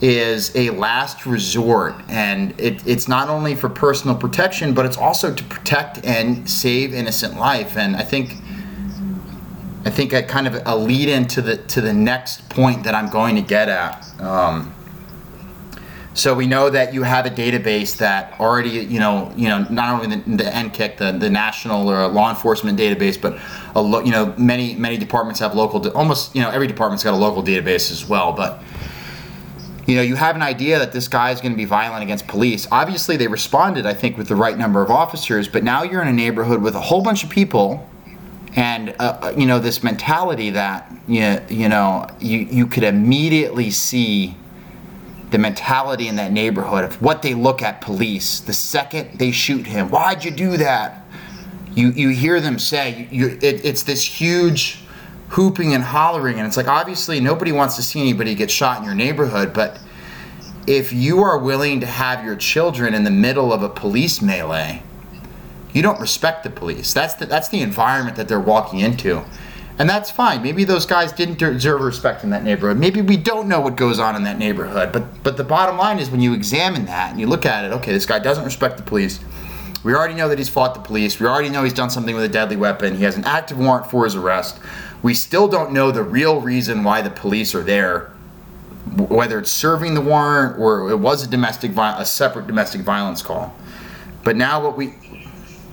is 0.00 0.54
a 0.54 0.70
last 0.70 1.24
resort. 1.24 1.94
And 2.08 2.58
it, 2.60 2.86
it's 2.86 3.08
not 3.08 3.28
only 3.28 3.54
for 3.54 3.68
personal 3.68 4.16
protection 4.16 4.74
but 4.74 4.84
it's 4.84 4.96
also 4.96 5.34
to 5.34 5.44
protect 5.44 6.04
and 6.04 6.48
save 6.48 6.92
innocent 6.92 7.38
life. 7.38 7.76
And 7.76 7.96
i 7.96 8.02
think 8.02 8.36
i 9.86 9.90
think 9.90 10.12
a 10.12 10.22
kind 10.22 10.46
of 10.46 10.60
a 10.66 10.76
lead 10.76 11.08
into 11.08 11.40
the 11.42 11.56
to 11.56 11.80
the 11.80 11.92
next 11.92 12.48
point 12.48 12.84
that 12.84 12.94
i'm 12.94 13.10
going 13.10 13.36
to 13.36 13.42
get 13.42 13.68
at 13.68 14.20
um, 14.20 14.74
so 16.14 16.32
we 16.32 16.46
know 16.46 16.70
that 16.70 16.94
you 16.94 17.02
have 17.02 17.26
a 17.26 17.30
database 17.30 17.96
that 17.96 18.38
already, 18.38 18.70
you 18.70 19.00
know, 19.00 19.32
you 19.36 19.48
know, 19.48 19.66
not 19.68 20.00
only 20.00 20.16
the, 20.16 20.36
the 20.36 20.44
NCIC, 20.44 20.96
the, 20.96 21.10
the 21.10 21.28
national 21.28 21.90
or 21.90 22.06
law 22.06 22.30
enforcement 22.30 22.78
database, 22.78 23.20
but 23.20 23.36
a 23.74 23.82
lo- 23.82 23.98
you 23.98 24.12
know, 24.12 24.32
many 24.38 24.76
many 24.76 24.96
departments 24.96 25.40
have 25.40 25.56
local. 25.56 25.86
Almost, 25.90 26.34
you 26.36 26.40
know, 26.40 26.50
every 26.50 26.68
department's 26.68 27.02
got 27.02 27.14
a 27.14 27.16
local 27.16 27.42
database 27.42 27.90
as 27.90 28.08
well. 28.08 28.32
But 28.32 28.62
you 29.88 29.96
know, 29.96 30.02
you 30.02 30.14
have 30.14 30.36
an 30.36 30.42
idea 30.42 30.78
that 30.78 30.92
this 30.92 31.08
guy 31.08 31.32
is 31.32 31.40
going 31.40 31.52
to 31.52 31.58
be 31.58 31.64
violent 31.64 32.04
against 32.04 32.28
police. 32.28 32.68
Obviously, 32.70 33.16
they 33.16 33.26
responded, 33.26 33.84
I 33.84 33.92
think, 33.92 34.16
with 34.16 34.28
the 34.28 34.36
right 34.36 34.56
number 34.56 34.80
of 34.82 34.90
officers. 34.90 35.48
But 35.48 35.64
now 35.64 35.82
you're 35.82 36.00
in 36.00 36.08
a 36.08 36.12
neighborhood 36.12 36.62
with 36.62 36.76
a 36.76 36.80
whole 36.80 37.02
bunch 37.02 37.24
of 37.24 37.30
people, 37.30 37.90
and 38.54 38.94
uh, 39.00 39.18
uh 39.20 39.34
you 39.36 39.46
know, 39.46 39.58
this 39.58 39.82
mentality 39.82 40.50
that 40.50 40.92
you 41.08 41.40
you 41.48 41.68
know, 41.68 42.06
you 42.20 42.38
you 42.38 42.68
could 42.68 42.84
immediately 42.84 43.72
see 43.72 44.36
the 45.34 45.38
mentality 45.40 46.06
in 46.06 46.14
that 46.14 46.30
neighborhood 46.30 46.84
of 46.84 47.02
what 47.02 47.20
they 47.20 47.34
look 47.34 47.60
at 47.60 47.80
police 47.80 48.38
the 48.38 48.52
second 48.52 49.18
they 49.18 49.32
shoot 49.32 49.66
him. 49.66 49.88
Why'd 49.88 50.24
you 50.24 50.30
do 50.30 50.56
that? 50.58 51.04
You 51.74 51.90
you 51.90 52.10
hear 52.10 52.40
them 52.40 52.56
say 52.56 53.08
you, 53.10 53.36
it, 53.42 53.64
it's 53.64 53.82
this 53.82 54.04
huge 54.04 54.78
hooping 55.30 55.74
and 55.74 55.82
hollering, 55.82 56.38
and 56.38 56.46
it's 56.46 56.56
like 56.56 56.68
obviously 56.68 57.18
nobody 57.18 57.50
wants 57.50 57.74
to 57.74 57.82
see 57.82 58.00
anybody 58.00 58.36
get 58.36 58.48
shot 58.48 58.78
in 58.78 58.84
your 58.84 58.94
neighborhood, 58.94 59.52
but 59.52 59.80
if 60.68 60.92
you 60.92 61.20
are 61.24 61.36
willing 61.36 61.80
to 61.80 61.86
have 61.86 62.24
your 62.24 62.36
children 62.36 62.94
in 62.94 63.02
the 63.02 63.10
middle 63.10 63.52
of 63.52 63.64
a 63.64 63.68
police 63.68 64.22
melee, 64.22 64.84
you 65.72 65.82
don't 65.82 65.98
respect 65.98 66.44
the 66.44 66.50
police. 66.50 66.92
That's 66.92 67.14
the, 67.14 67.26
that's 67.26 67.48
the 67.48 67.60
environment 67.60 68.16
that 68.18 68.28
they're 68.28 68.38
walking 68.38 68.78
into. 68.78 69.24
And 69.78 69.90
that's 69.90 70.10
fine. 70.10 70.42
Maybe 70.42 70.62
those 70.62 70.86
guys 70.86 71.10
didn't 71.10 71.38
deserve 71.38 71.80
respect 71.80 72.22
in 72.22 72.30
that 72.30 72.44
neighborhood. 72.44 72.78
Maybe 72.78 73.00
we 73.00 73.16
don't 73.16 73.48
know 73.48 73.60
what 73.60 73.76
goes 73.76 73.98
on 73.98 74.14
in 74.14 74.22
that 74.22 74.38
neighborhood. 74.38 74.92
But 74.92 75.24
but 75.24 75.36
the 75.36 75.44
bottom 75.44 75.76
line 75.76 75.98
is 75.98 76.10
when 76.10 76.20
you 76.20 76.32
examine 76.32 76.86
that 76.86 77.10
and 77.10 77.18
you 77.18 77.26
look 77.26 77.44
at 77.44 77.64
it, 77.64 77.72
okay, 77.72 77.92
this 77.92 78.06
guy 78.06 78.20
doesn't 78.20 78.44
respect 78.44 78.76
the 78.76 78.84
police. 78.84 79.18
We 79.82 79.92
already 79.92 80.14
know 80.14 80.28
that 80.28 80.38
he's 80.38 80.48
fought 80.48 80.74
the 80.74 80.80
police. 80.80 81.18
We 81.20 81.26
already 81.26 81.50
know 81.50 81.64
he's 81.64 81.74
done 81.74 81.90
something 81.90 82.14
with 82.14 82.24
a 82.24 82.28
deadly 82.28 82.56
weapon. 82.56 82.96
He 82.96 83.04
has 83.04 83.16
an 83.16 83.24
active 83.24 83.58
warrant 83.58 83.90
for 83.90 84.04
his 84.04 84.14
arrest. 84.14 84.58
We 85.02 85.12
still 85.12 85.48
don't 85.48 85.72
know 85.72 85.90
the 85.90 86.02
real 86.02 86.40
reason 86.40 86.84
why 86.84 87.02
the 87.02 87.10
police 87.10 87.54
are 87.54 87.62
there, 87.62 88.12
whether 88.96 89.38
it's 89.38 89.50
serving 89.50 89.92
the 89.92 90.00
warrant 90.00 90.58
or 90.58 90.90
it 90.90 90.96
was 90.96 91.22
a 91.22 91.28
domestic 91.28 91.76
a 91.76 92.06
separate 92.06 92.46
domestic 92.46 92.80
violence 92.80 93.20
call. 93.20 93.54
But 94.22 94.36
now 94.36 94.62
what 94.62 94.76
we 94.76 94.94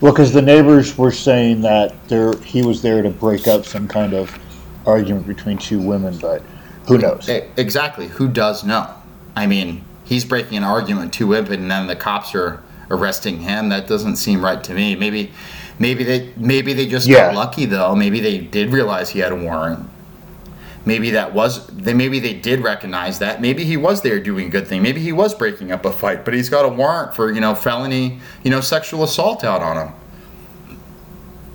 well, 0.02 0.12
because 0.12 0.34
the 0.34 0.42
neighbors 0.42 0.98
were 0.98 1.12
saying 1.12 1.62
that 1.62 2.08
there 2.10 2.34
he 2.38 2.64
was 2.64 2.82
there 2.82 3.02
to 3.02 3.10
break 3.10 3.48
up 3.48 3.66
some 3.66 3.88
kind 3.88 4.14
of 4.14 4.38
argument 4.86 5.28
between 5.28 5.58
two 5.58 5.80
women, 5.80 6.18
but 6.18 6.42
who 6.88 6.98
knows? 6.98 7.30
Exactly. 7.30 8.08
Who 8.08 8.28
does 8.28 8.64
know? 8.64 8.92
I 9.36 9.46
mean, 9.46 9.86
he's 10.04 10.26
breaking 10.26 10.58
an 10.58 10.64
argument 10.64 11.14
two 11.14 11.28
women, 11.28 11.54
and 11.54 11.72
then 11.72 11.88
the 11.88 11.96
cops 11.96 12.34
are 12.36 12.64
arresting 12.90 13.42
him. 13.42 13.70
That 13.70 13.88
doesn't 13.88 14.16
seem 14.18 14.44
right 14.44 14.64
to 14.64 14.74
me. 14.74 14.96
Maybe, 14.96 15.32
maybe 15.80 16.04
they 16.04 16.34
maybe 16.36 16.74
they 16.74 16.88
just 16.88 17.08
yeah. 17.08 17.28
got 17.28 17.36
lucky 17.36 17.66
though. 17.66 17.96
Maybe 17.96 18.20
they 18.20 18.40
did 18.40 18.72
realize 18.72 19.10
he 19.10 19.20
had 19.20 19.32
a 19.32 19.36
warrant. 19.36 19.88
Maybe 20.84 21.12
that 21.12 21.34
was 21.34 21.68
they. 21.68 21.94
Maybe 21.94 22.20
they 22.20 22.34
did 22.34 22.62
recognize 22.62 23.20
that. 23.20 23.40
Maybe 23.40 23.64
he 23.64 23.78
was 23.78 24.02
there 24.02 24.20
doing 24.20 24.48
a 24.48 24.50
good 24.50 24.68
thing. 24.68 24.82
Maybe 24.82 25.00
he 25.00 25.12
was 25.12 25.36
breaking 25.36 25.72
up 25.72 25.86
a 25.86 25.92
fight, 25.92 26.26
but 26.26 26.34
he's 26.34 26.50
got 26.50 26.66
a 26.66 26.70
warrant 26.70 27.16
for 27.16 27.32
you 27.32 27.40
know 27.40 27.54
felony, 27.54 28.20
you 28.44 28.50
know 28.50 28.62
sexual 28.62 29.04
assault 29.04 29.44
out 29.44 29.62
on 29.62 29.78
him. 29.78 29.94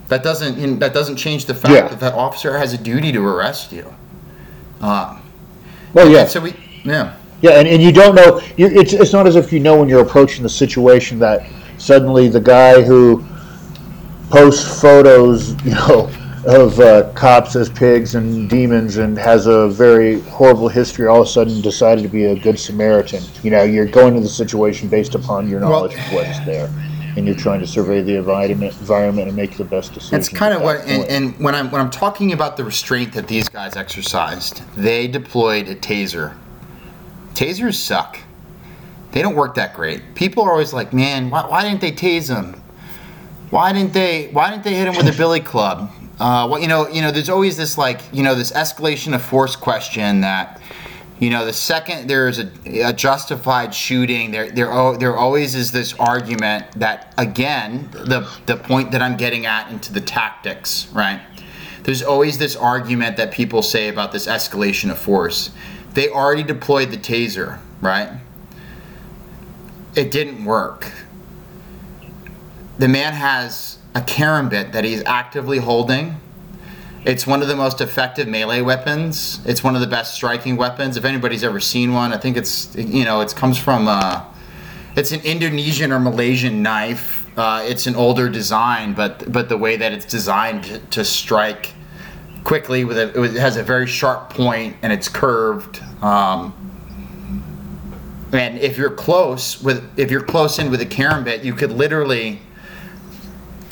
That 0.08 0.22
doesn't 0.22 0.78
that 0.78 0.94
doesn't 0.94 1.16
change 1.16 1.46
the 1.46 1.54
fact 1.54 1.74
yeah. 1.74 1.88
that 1.88 1.98
that 1.98 2.14
officer 2.14 2.56
has 2.56 2.72
a 2.72 2.78
duty 2.78 3.10
to 3.10 3.26
arrest 3.26 3.72
you. 3.72 3.92
Uh, 4.80 5.18
Well, 5.92 6.08
yeah. 6.08 6.26
So 6.26 6.40
we, 6.40 6.54
yeah. 6.84 7.16
Yeah, 7.42 7.52
and, 7.52 7.68
and 7.68 7.82
you 7.82 7.92
don't 7.92 8.14
know. 8.14 8.40
You, 8.56 8.66
it's 8.68 8.92
it's 8.92 9.12
not 9.12 9.26
as 9.26 9.34
if 9.34 9.52
you 9.52 9.58
know 9.58 9.78
when 9.78 9.88
you're 9.88 10.02
approaching 10.02 10.44
the 10.44 10.48
situation 10.48 11.18
that 11.18 11.46
suddenly 11.78 12.28
the 12.28 12.40
guy 12.40 12.82
who 12.82 13.24
posts 14.30 14.80
photos, 14.80 15.50
you 15.64 15.72
know, 15.72 16.10
of 16.46 16.78
uh, 16.78 17.10
cops 17.14 17.56
as 17.56 17.68
pigs 17.68 18.14
and 18.14 18.48
demons 18.48 18.98
and 18.98 19.18
has 19.18 19.46
a 19.46 19.68
very 19.68 20.20
horrible 20.20 20.68
history, 20.68 21.06
all 21.06 21.22
of 21.22 21.26
a 21.26 21.30
sudden 21.30 21.60
decided 21.60 22.02
to 22.02 22.08
be 22.08 22.26
a 22.26 22.38
good 22.38 22.58
Samaritan. 22.58 23.22
You 23.42 23.50
know, 23.50 23.64
you're 23.64 23.86
going 23.86 24.14
to 24.14 24.20
the 24.20 24.28
situation 24.28 24.88
based 24.88 25.16
upon 25.16 25.48
your 25.48 25.58
knowledge 25.58 25.94
of 25.94 26.12
what's 26.12 26.38
there, 26.46 26.70
and 27.16 27.26
you're 27.26 27.34
trying 27.34 27.58
to 27.60 27.66
survey 27.66 28.00
the 28.00 28.16
environment, 28.16 28.72
environment 28.78 29.26
and 29.26 29.36
make 29.36 29.56
the 29.56 29.64
best 29.64 29.92
decision. 29.92 30.16
That's 30.16 30.28
kind 30.28 30.54
of 30.54 30.62
what, 30.62 30.80
and, 30.86 31.04
and 31.08 31.38
when 31.40 31.56
I'm 31.56 31.68
when 31.72 31.80
I'm 31.80 31.90
talking 31.90 32.32
about 32.32 32.56
the 32.56 32.64
restraint 32.64 33.12
that 33.14 33.26
these 33.26 33.48
guys 33.48 33.74
exercised, 33.74 34.62
they 34.76 35.08
deployed 35.08 35.68
a 35.68 35.74
taser. 35.74 36.36
Tasers 37.34 37.74
suck. 37.74 38.20
They 39.10 39.20
don't 39.20 39.34
work 39.34 39.56
that 39.56 39.74
great. 39.74 40.14
People 40.14 40.44
are 40.44 40.52
always 40.52 40.72
like, 40.72 40.92
"Man, 40.92 41.28
why, 41.28 41.44
why 41.48 41.62
didn't 41.62 41.80
they 41.80 41.92
tase 41.92 42.28
him? 42.28 42.62
Why 43.50 43.72
didn't 43.72 43.94
they? 43.94 44.28
Why 44.28 44.50
didn't 44.50 44.62
they 44.62 44.74
hit 44.74 44.86
him 44.86 44.94
with 44.94 45.12
a 45.12 45.16
billy 45.18 45.40
club?" 45.40 45.90
Uh, 46.18 46.48
well, 46.50 46.60
you 46.60 46.66
know, 46.66 46.88
you 46.88 47.02
know, 47.02 47.10
there's 47.10 47.28
always 47.28 47.56
this 47.56 47.76
like, 47.76 48.00
you 48.12 48.22
know, 48.22 48.34
this 48.34 48.52
escalation 48.52 49.14
of 49.14 49.22
force 49.22 49.54
question 49.54 50.22
that, 50.22 50.60
you 51.18 51.28
know, 51.28 51.44
the 51.44 51.52
second 51.52 52.08
there's 52.08 52.38
a, 52.38 52.50
a 52.80 52.92
justified 52.92 53.74
shooting, 53.74 54.30
there, 54.30 54.50
there, 54.50 54.70
al- 54.70 54.96
there 54.96 55.16
always 55.16 55.54
is 55.54 55.72
this 55.72 55.92
argument 55.94 56.72
that, 56.72 57.12
again, 57.18 57.90
the 57.92 58.30
the 58.46 58.56
point 58.56 58.92
that 58.92 59.02
I'm 59.02 59.16
getting 59.16 59.44
at 59.44 59.70
into 59.70 59.92
the 59.92 60.00
tactics, 60.00 60.88
right? 60.92 61.20
There's 61.82 62.02
always 62.02 62.38
this 62.38 62.56
argument 62.56 63.18
that 63.18 63.30
people 63.30 63.62
say 63.62 63.88
about 63.88 64.10
this 64.12 64.26
escalation 64.26 64.90
of 64.90 64.98
force. 64.98 65.50
They 65.92 66.08
already 66.08 66.42
deployed 66.42 66.90
the 66.90 66.96
taser, 66.98 67.60
right? 67.80 68.20
It 69.94 70.10
didn't 70.10 70.44
work. 70.44 70.90
The 72.78 72.88
man 72.88 73.12
has 73.12 73.78
a 73.96 74.00
karambit 74.02 74.72
that 74.72 74.84
he's 74.84 75.02
actively 75.04 75.56
holding. 75.56 76.20
It's 77.06 77.26
one 77.26 77.40
of 77.40 77.48
the 77.48 77.56
most 77.56 77.80
effective 77.80 78.28
melee 78.28 78.60
weapons. 78.60 79.40
It's 79.46 79.64
one 79.64 79.74
of 79.74 79.80
the 79.80 79.86
best 79.86 80.12
striking 80.14 80.56
weapons. 80.56 80.98
If 80.98 81.06
anybody's 81.06 81.42
ever 81.42 81.60
seen 81.60 81.94
one, 81.94 82.12
I 82.12 82.18
think 82.18 82.36
it's 82.36 82.76
you 82.76 83.04
know 83.04 83.22
it 83.22 83.34
comes 83.34 83.58
from 83.58 83.88
uh, 83.88 84.22
it's 84.96 85.12
an 85.12 85.20
Indonesian 85.22 85.92
or 85.92 85.98
Malaysian 85.98 86.62
knife. 86.62 87.26
Uh, 87.38 87.64
it's 87.64 87.86
an 87.86 87.94
older 87.94 88.28
design, 88.28 88.92
but 88.92 89.32
but 89.32 89.48
the 89.48 89.56
way 89.56 89.76
that 89.76 89.92
it's 89.92 90.04
designed 90.04 90.64
to, 90.64 90.78
to 90.78 91.04
strike 91.04 91.72
quickly 92.44 92.84
with 92.84 92.98
a, 92.98 93.22
it 93.22 93.32
has 93.34 93.56
a 93.56 93.62
very 93.62 93.86
sharp 93.86 94.28
point 94.28 94.76
and 94.82 94.92
it's 94.92 95.08
curved. 95.08 95.82
Um, 96.02 96.52
and 98.32 98.58
if 98.58 98.76
you're 98.76 98.90
close 98.90 99.62
with 99.62 99.98
if 99.98 100.10
you're 100.10 100.24
close 100.24 100.58
in 100.58 100.70
with 100.70 100.82
a 100.82 100.86
karambit, 100.86 101.44
you 101.44 101.54
could 101.54 101.72
literally 101.72 102.40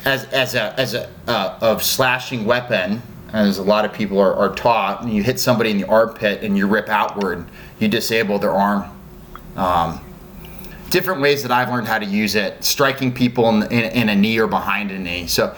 as 0.05 0.25
as 0.27 0.55
a 0.55 0.79
as 0.79 0.95
a 0.95 1.09
uh, 1.27 1.59
of 1.61 1.83
slashing 1.83 2.45
weapon, 2.45 3.03
as 3.33 3.59
a 3.59 3.63
lot 3.63 3.85
of 3.85 3.93
people 3.93 4.21
are, 4.21 4.35
are 4.35 4.55
taught, 4.55 5.03
and 5.03 5.13
you 5.13 5.23
hit 5.23 5.41
somebody 5.41 5.71
in 5.71 5.79
the 5.79 5.89
armpit 5.89 6.43
and 6.43 6.57
you 6.57 6.67
rip 6.67 6.89
outward, 6.89 7.47
you 7.79 7.89
disable 7.89 8.39
their 8.39 8.53
arm. 8.53 8.91
Um, 9.57 10.05
different 10.91 11.21
ways 11.21 11.43
that 11.43 11.51
I've 11.51 11.69
learned 11.71 11.89
how 11.89 11.99
to 11.99 12.07
use 12.07 12.37
it, 12.37 12.63
striking 12.63 13.13
people 13.13 13.49
in, 13.49 13.63
in, 13.73 13.85
in 13.93 14.09
a 14.09 14.15
knee 14.15 14.39
or 14.39 14.47
behind 14.47 14.93
a 14.93 14.99
knee. 14.99 15.27
So 15.27 15.57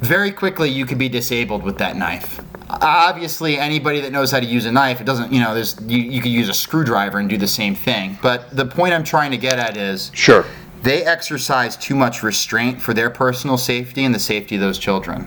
very 0.00 0.32
quickly 0.32 0.68
you 0.68 0.84
could 0.84 0.98
be 0.98 1.08
disabled 1.08 1.62
with 1.62 1.78
that 1.78 1.96
knife. 1.96 2.40
Obviously, 2.68 3.58
anybody 3.58 4.00
that 4.00 4.10
knows 4.10 4.32
how 4.32 4.40
to 4.40 4.46
use 4.46 4.64
a 4.64 4.72
knife, 4.72 5.00
it 5.00 5.04
doesn't, 5.04 5.32
you 5.32 5.40
know, 5.40 5.54
there's 5.54 5.80
you, 5.82 5.98
you 5.98 6.20
could 6.20 6.32
use 6.32 6.48
a 6.48 6.54
screwdriver 6.54 7.18
and 7.18 7.28
do 7.28 7.36
the 7.36 7.46
same 7.46 7.74
thing. 7.74 8.18
But 8.20 8.56
the 8.56 8.66
point 8.66 8.94
I'm 8.94 9.04
trying 9.04 9.30
to 9.30 9.36
get 9.36 9.58
at 9.58 9.76
is 9.76 10.10
sure. 10.14 10.44
They 10.84 11.02
exercise 11.02 11.78
too 11.78 11.94
much 11.94 12.22
restraint 12.22 12.80
for 12.80 12.92
their 12.92 13.08
personal 13.08 13.56
safety 13.56 14.04
and 14.04 14.14
the 14.14 14.18
safety 14.18 14.56
of 14.56 14.60
those 14.60 14.78
children. 14.78 15.26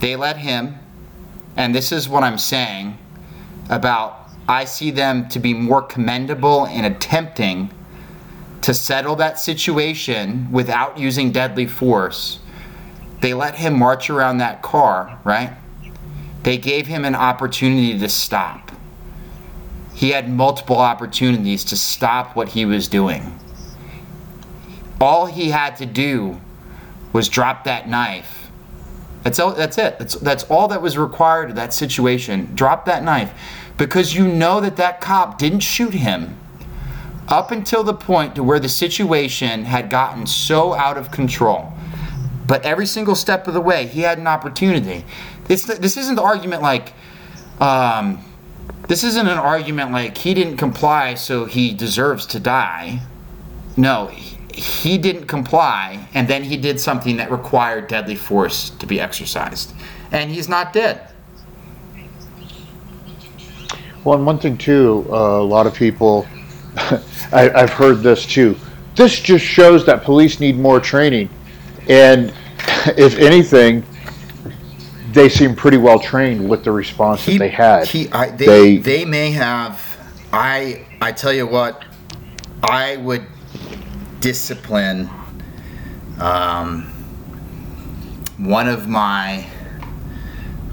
They 0.00 0.16
let 0.16 0.36
him, 0.36 0.80
and 1.56 1.72
this 1.72 1.92
is 1.92 2.08
what 2.08 2.24
I'm 2.24 2.38
saying 2.38 2.98
about 3.70 4.18
I 4.48 4.64
see 4.64 4.90
them 4.90 5.28
to 5.28 5.38
be 5.38 5.54
more 5.54 5.80
commendable 5.80 6.64
in 6.64 6.84
attempting 6.84 7.70
to 8.62 8.74
settle 8.74 9.14
that 9.16 9.38
situation 9.38 10.50
without 10.50 10.98
using 10.98 11.30
deadly 11.30 11.66
force. 11.66 12.40
They 13.20 13.34
let 13.34 13.54
him 13.54 13.78
march 13.78 14.10
around 14.10 14.38
that 14.38 14.60
car, 14.60 15.20
right? 15.22 15.52
They 16.42 16.58
gave 16.58 16.88
him 16.88 17.04
an 17.04 17.14
opportunity 17.14 17.96
to 17.96 18.08
stop. 18.08 18.72
He 19.94 20.10
had 20.10 20.28
multiple 20.28 20.78
opportunities 20.78 21.62
to 21.66 21.76
stop 21.76 22.34
what 22.34 22.48
he 22.48 22.64
was 22.64 22.88
doing 22.88 23.38
all 25.02 25.26
he 25.26 25.50
had 25.50 25.76
to 25.76 25.86
do 25.86 26.40
was 27.12 27.28
drop 27.28 27.64
that 27.64 27.88
knife. 27.88 28.50
That's 29.22 29.38
all, 29.38 29.52
that's 29.52 29.78
it. 29.78 29.98
That's 29.98 30.14
that's 30.16 30.44
all 30.44 30.68
that 30.68 30.82
was 30.82 30.98
required 30.98 31.50
of 31.50 31.56
that 31.56 31.72
situation. 31.72 32.54
Drop 32.54 32.86
that 32.86 33.04
knife 33.04 33.32
because 33.76 34.14
you 34.14 34.26
know 34.26 34.60
that 34.60 34.76
that 34.76 35.00
cop 35.00 35.38
didn't 35.38 35.60
shoot 35.60 35.94
him 35.94 36.38
up 37.28 37.50
until 37.50 37.84
the 37.84 37.94
point 37.94 38.34
to 38.34 38.42
where 38.42 38.58
the 38.58 38.68
situation 38.68 39.64
had 39.64 39.90
gotten 39.90 40.26
so 40.26 40.74
out 40.74 40.98
of 40.98 41.10
control. 41.10 41.72
But 42.46 42.64
every 42.64 42.86
single 42.86 43.14
step 43.14 43.46
of 43.46 43.54
the 43.54 43.60
way, 43.60 43.86
he 43.86 44.00
had 44.00 44.18
an 44.18 44.26
opportunity. 44.26 45.04
This 45.44 45.64
this 45.64 45.96
isn't 45.96 46.16
the 46.16 46.22
argument 46.22 46.62
like 46.62 46.92
um, 47.60 48.24
this 48.88 49.04
isn't 49.04 49.26
an 49.26 49.38
argument 49.38 49.92
like 49.92 50.18
he 50.18 50.34
didn't 50.34 50.56
comply 50.56 51.14
so 51.14 51.44
he 51.44 51.72
deserves 51.72 52.26
to 52.26 52.40
die. 52.40 53.00
No, 53.76 54.08
he- 54.52 54.60
he 54.60 54.98
didn't 54.98 55.26
comply, 55.26 55.98
and 56.14 56.28
then 56.28 56.42
he 56.44 56.56
did 56.56 56.78
something 56.80 57.16
that 57.16 57.30
required 57.30 57.88
deadly 57.88 58.14
force 58.16 58.70
to 58.78 58.86
be 58.86 59.00
exercised. 59.00 59.72
And 60.10 60.30
he's 60.30 60.48
not 60.48 60.72
dead. 60.72 61.00
Well, 64.04 64.16
and 64.16 64.26
one 64.26 64.38
thing 64.38 64.56
too, 64.58 65.06
uh, 65.10 65.14
a 65.14 65.42
lot 65.42 65.66
of 65.66 65.74
people, 65.74 66.26
I, 67.32 67.50
I've 67.54 67.70
heard 67.70 68.02
this 68.02 68.26
too. 68.26 68.56
This 68.96 69.18
just 69.20 69.44
shows 69.44 69.86
that 69.86 70.02
police 70.02 70.40
need 70.40 70.58
more 70.58 70.80
training, 70.80 71.30
and 71.88 72.32
if 72.96 73.16
anything, 73.18 73.84
they 75.12 75.28
seem 75.28 75.54
pretty 75.54 75.76
well 75.76 75.98
trained 75.98 76.48
with 76.48 76.64
the 76.64 76.72
response 76.72 77.24
that 77.26 77.38
they 77.38 77.48
had. 77.48 77.86
He, 77.86 78.08
I, 78.10 78.30
they, 78.30 78.46
They- 78.46 78.76
they, 78.78 79.04
may 79.04 79.30
have. 79.32 79.80
I, 80.32 80.86
I 81.00 81.12
tell 81.12 81.32
you 81.32 81.46
what, 81.46 81.84
I 82.62 82.96
would 82.96 83.26
discipline 84.22 85.10
um, 86.20 86.84
one 88.38 88.68
of 88.68 88.88
my. 88.88 89.44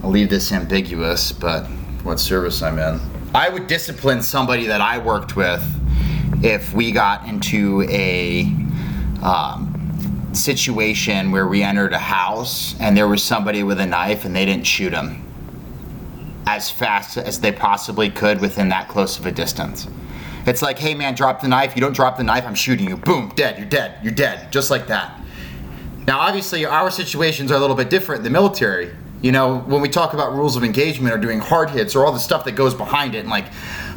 I'll 0.02 0.12
leave 0.12 0.30
this 0.30 0.52
ambiguous, 0.52 1.32
but 1.32 1.66
what 2.04 2.20
service 2.20 2.62
I'm 2.62 2.80
in. 2.80 3.02
I 3.34 3.50
would 3.50 3.68
discipline 3.68 4.22
somebody 4.22 4.68
that 4.68 4.80
I 4.80 4.98
worked 4.98 5.36
with 5.36 5.62
if 6.44 6.74
we 6.74 6.92
got 6.92 7.28
into 7.28 7.84
a 7.90 8.44
um, 9.22 10.30
situation 10.34 11.32
where 11.32 11.48
we 11.48 11.64
entered 11.64 11.92
a 11.92 11.98
house 11.98 12.80
and 12.80 12.96
there 12.96 13.08
was 13.08 13.22
somebody 13.22 13.64
with 13.64 13.80
a 13.80 13.86
knife 13.86 14.24
and 14.24 14.36
they 14.36 14.46
didn't 14.46 14.66
shoot 14.66 14.94
him 14.94 15.26
as 16.48 16.72
fast 16.72 17.18
as 17.18 17.42
they 17.42 17.52
possibly 17.52 18.10
could 18.10 18.40
within 18.40 18.70
that 18.70 18.88
close 18.88 19.20
of 19.20 19.26
a 19.26 19.32
distance. 19.32 19.88
It's 20.50 20.62
like, 20.62 20.80
hey 20.80 20.96
man, 20.96 21.14
drop 21.16 21.42
the 21.42 21.48
knife. 21.48 21.76
You 21.76 21.82
don't 21.82 21.96
drop 21.96 22.18
the 22.18 22.24
knife, 22.24 22.44
I'm 22.46 22.56
shooting 22.56 22.90
you. 22.90 22.98
Boom, 22.98 23.32
dead. 23.36 23.58
You're 23.58 23.70
dead. 23.70 24.00
You're 24.04 24.14
dead. 24.14 24.52
Just 24.52 24.72
like 24.72 24.88
that. 24.88 25.22
Now, 26.08 26.20
obviously, 26.20 26.66
our 26.66 26.90
situations 26.90 27.52
are 27.52 27.56
a 27.56 27.60
little 27.60 27.76
bit 27.76 27.92
different 27.92 28.20
in 28.20 28.24
the 28.24 28.32
military. 28.32 28.92
You 29.22 29.32
know, 29.32 29.60
when 29.60 29.82
we 29.82 29.90
talk 29.90 30.14
about 30.14 30.34
rules 30.34 30.56
of 30.56 30.64
engagement 30.64 31.14
or 31.14 31.18
doing 31.18 31.40
hard 31.40 31.70
hits 31.70 31.96
or 31.96 32.06
all 32.06 32.12
the 32.12 32.20
stuff 32.20 32.46
that 32.46 32.54
goes 32.54 32.74
behind 32.74 33.16
it, 33.16 33.20
and 33.20 33.30
like 33.30 33.46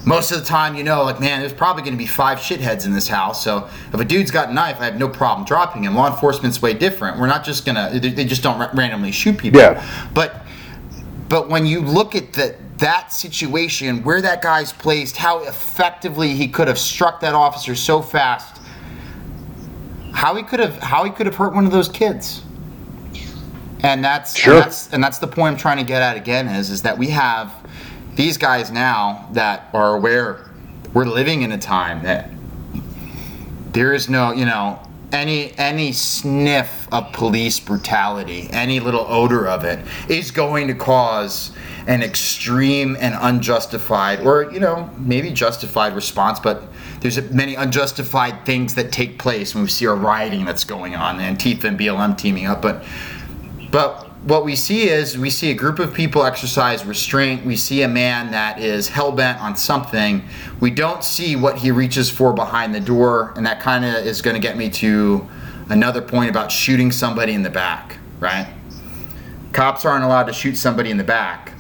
most 0.05 0.33
of 0.33 0.41
the 0.41 0.45
time, 0.45 0.75
you 0.75 0.83
know, 0.83 1.05
like, 1.05 1.21
man, 1.21 1.41
there's 1.41 1.53
probably 1.53 1.85
going 1.85 1.95
to 1.95 1.99
be 1.99 2.07
five 2.07 2.39
shitheads 2.39 2.85
in 2.85 2.93
this 2.93 3.09
house. 3.09 3.43
So 3.43 3.69
if 3.93 4.01
a 4.01 4.05
dude's 4.05 4.31
got 4.31 4.51
a 4.51 4.53
knife, 4.53 4.81
I 4.81 4.87
have 4.87 4.99
no 4.99 5.09
problem 5.09 5.47
dropping 5.47 5.85
him. 5.85 5.95
Law 5.95 6.13
enforcement's 6.13 6.61
way 6.61 6.75
different. 6.75 7.19
We're 7.19 7.29
not 7.29 7.45
just 7.45 7.65
going 7.65 7.77
to, 7.77 7.99
they 7.99 8.11
they 8.11 8.25
just 8.25 8.43
don't 8.43 8.59
randomly 8.75 9.13
shoot 9.13 9.39
people. 9.39 9.61
Yeah. 9.61 10.11
But 10.13 10.45
but 11.29 11.49
when 11.49 11.65
you 11.65 11.81
look 11.81 12.15
at 12.15 12.33
the, 12.35 12.57
that 12.83 13.13
situation, 13.13 14.03
where 14.03 14.21
that 14.21 14.43
guy's 14.43 14.73
placed, 14.73 15.17
how 15.17 15.45
effectively 15.45 16.35
he 16.35 16.49
could 16.49 16.67
have 16.67 16.79
struck 16.79 17.21
that 17.21 17.33
officer 17.33 17.77
so 17.77 18.03
fast, 18.03 18.61
how 20.13 20.35
he 20.35 20.43
could 20.43 20.59
have 20.61 20.77
how 20.79 21.05
he 21.05 21.11
could 21.11 21.27
have 21.27 21.37
hurt 21.37 21.55
one 21.55 21.65
of 21.65 21.73
those 21.73 21.89
kids. 21.89 22.43
And 23.85 24.05
that's 24.05 24.37
Sure. 24.37 24.55
and 24.55 24.63
that's 24.63 24.93
and 24.93 25.03
that's 25.03 25.19
the 25.19 25.29
point 25.29 25.53
I'm 25.53 25.59
trying 25.59 25.79
to 25.79 25.85
get 25.85 26.03
at 26.03 26.17
again 26.17 26.49
is 26.49 26.71
is 26.71 26.83
that 26.83 26.99
we 26.99 27.09
have 27.09 27.53
these 28.17 28.37
guys 28.37 28.71
now 28.71 29.29
that 29.33 29.69
are 29.73 29.95
aware 29.97 30.51
we're 30.93 31.07
living 31.07 31.43
in 31.43 31.53
a 31.53 31.59
time 31.59 32.03
that 32.03 32.31
there 33.73 33.95
is 33.95 34.09
no, 34.09 34.33
you 34.33 34.45
know, 34.45 34.81
any 35.13 35.57
any 35.57 35.93
sniff 35.93 36.89
of 36.93 37.13
police 37.13 37.61
brutality, 37.61 38.49
any 38.53 38.81
little 38.81 39.07
odor 39.09 39.47
of 39.47 39.65
it, 39.65 39.79
is 40.09 40.33
going 40.33 40.67
to 40.67 40.75
cause 40.75 41.53
an 41.87 42.03
extreme 42.03 42.97
and 43.01 43.15
unjustified, 43.19 44.21
or 44.21 44.51
you 44.53 44.61
know, 44.61 44.91
maybe 44.99 45.31
justified 45.31 45.95
response, 45.95 46.39
but 46.39 46.65
there's 47.01 47.21
many 47.31 47.55
unjustified 47.55 48.47
things 48.47 48.75
that 48.75 48.93
take 48.93 49.19
place 49.19 49.55
when 49.55 49.65
we 49.65 49.71
see 49.71 49.85
a 49.87 49.93
rioting 49.93 50.45
that's 50.45 50.65
going 50.65 50.95
on, 50.95 51.19
and 51.21 51.39
Antifa 51.39 51.65
and 51.65 51.79
BLM 51.79 52.17
teaming 52.17 52.47
up, 52.47 52.63
but 52.63 52.85
but 53.71 54.09
what 54.25 54.45
we 54.45 54.55
see 54.55 54.89
is 54.89 55.19
we 55.19 55.31
see 55.31 55.51
a 55.51 55.55
group 55.55 55.81
of 55.81 55.93
people 55.93 56.25
exercise 56.25 56.85
restraint. 56.85 57.45
We 57.45 57.57
see 57.57 57.83
a 57.83 57.89
man 57.89 58.31
that 58.31 58.61
is 58.61 58.89
hell 58.89 59.11
bent 59.11 59.41
on 59.41 59.57
something. 59.57 60.23
We 60.61 60.71
don't 60.71 61.03
see 61.03 61.35
what 61.35 61.59
he 61.59 61.73
reaches 61.73 62.09
for 62.09 62.33
behind 62.33 62.73
the 62.73 62.81
door, 62.81 63.33
and 63.37 63.45
that 63.47 63.61
kind 63.61 63.85
of 63.85 64.07
is 64.07 64.23
going 64.23 64.35
to 64.35 64.41
get 64.41 64.57
me 64.57 64.71
to 64.71 65.27
another 65.71 66.01
point 66.01 66.31
about 66.31 66.53
shooting 66.53 66.93
somebody 66.93 67.33
in 67.33 67.43
the 67.43 67.51
back, 67.51 67.97
right? 68.21 68.47
Cops 69.53 69.85
aren't 69.85 70.05
allowed 70.05 70.25
to 70.25 70.33
shoot 70.33 70.57
somebody 70.57 70.91
in 70.91 70.99
the 70.99 71.05
back 71.05 71.52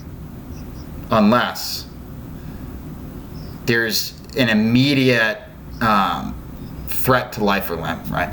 unless 1.12 1.86
there's 3.66 4.18
an 4.36 4.48
immediate 4.48 5.40
um, 5.80 6.34
threat 6.88 7.32
to 7.34 7.44
life 7.44 7.70
or 7.70 7.76
limb, 7.76 8.02
right? 8.10 8.32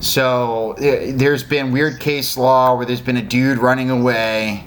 So 0.00 0.72
uh, 0.72 1.12
there's 1.14 1.42
been 1.44 1.72
weird 1.72 2.00
case 2.00 2.36
law 2.36 2.76
where 2.76 2.84
there's 2.84 3.00
been 3.00 3.16
a 3.16 3.22
dude 3.22 3.58
running 3.58 3.90
away 3.90 4.64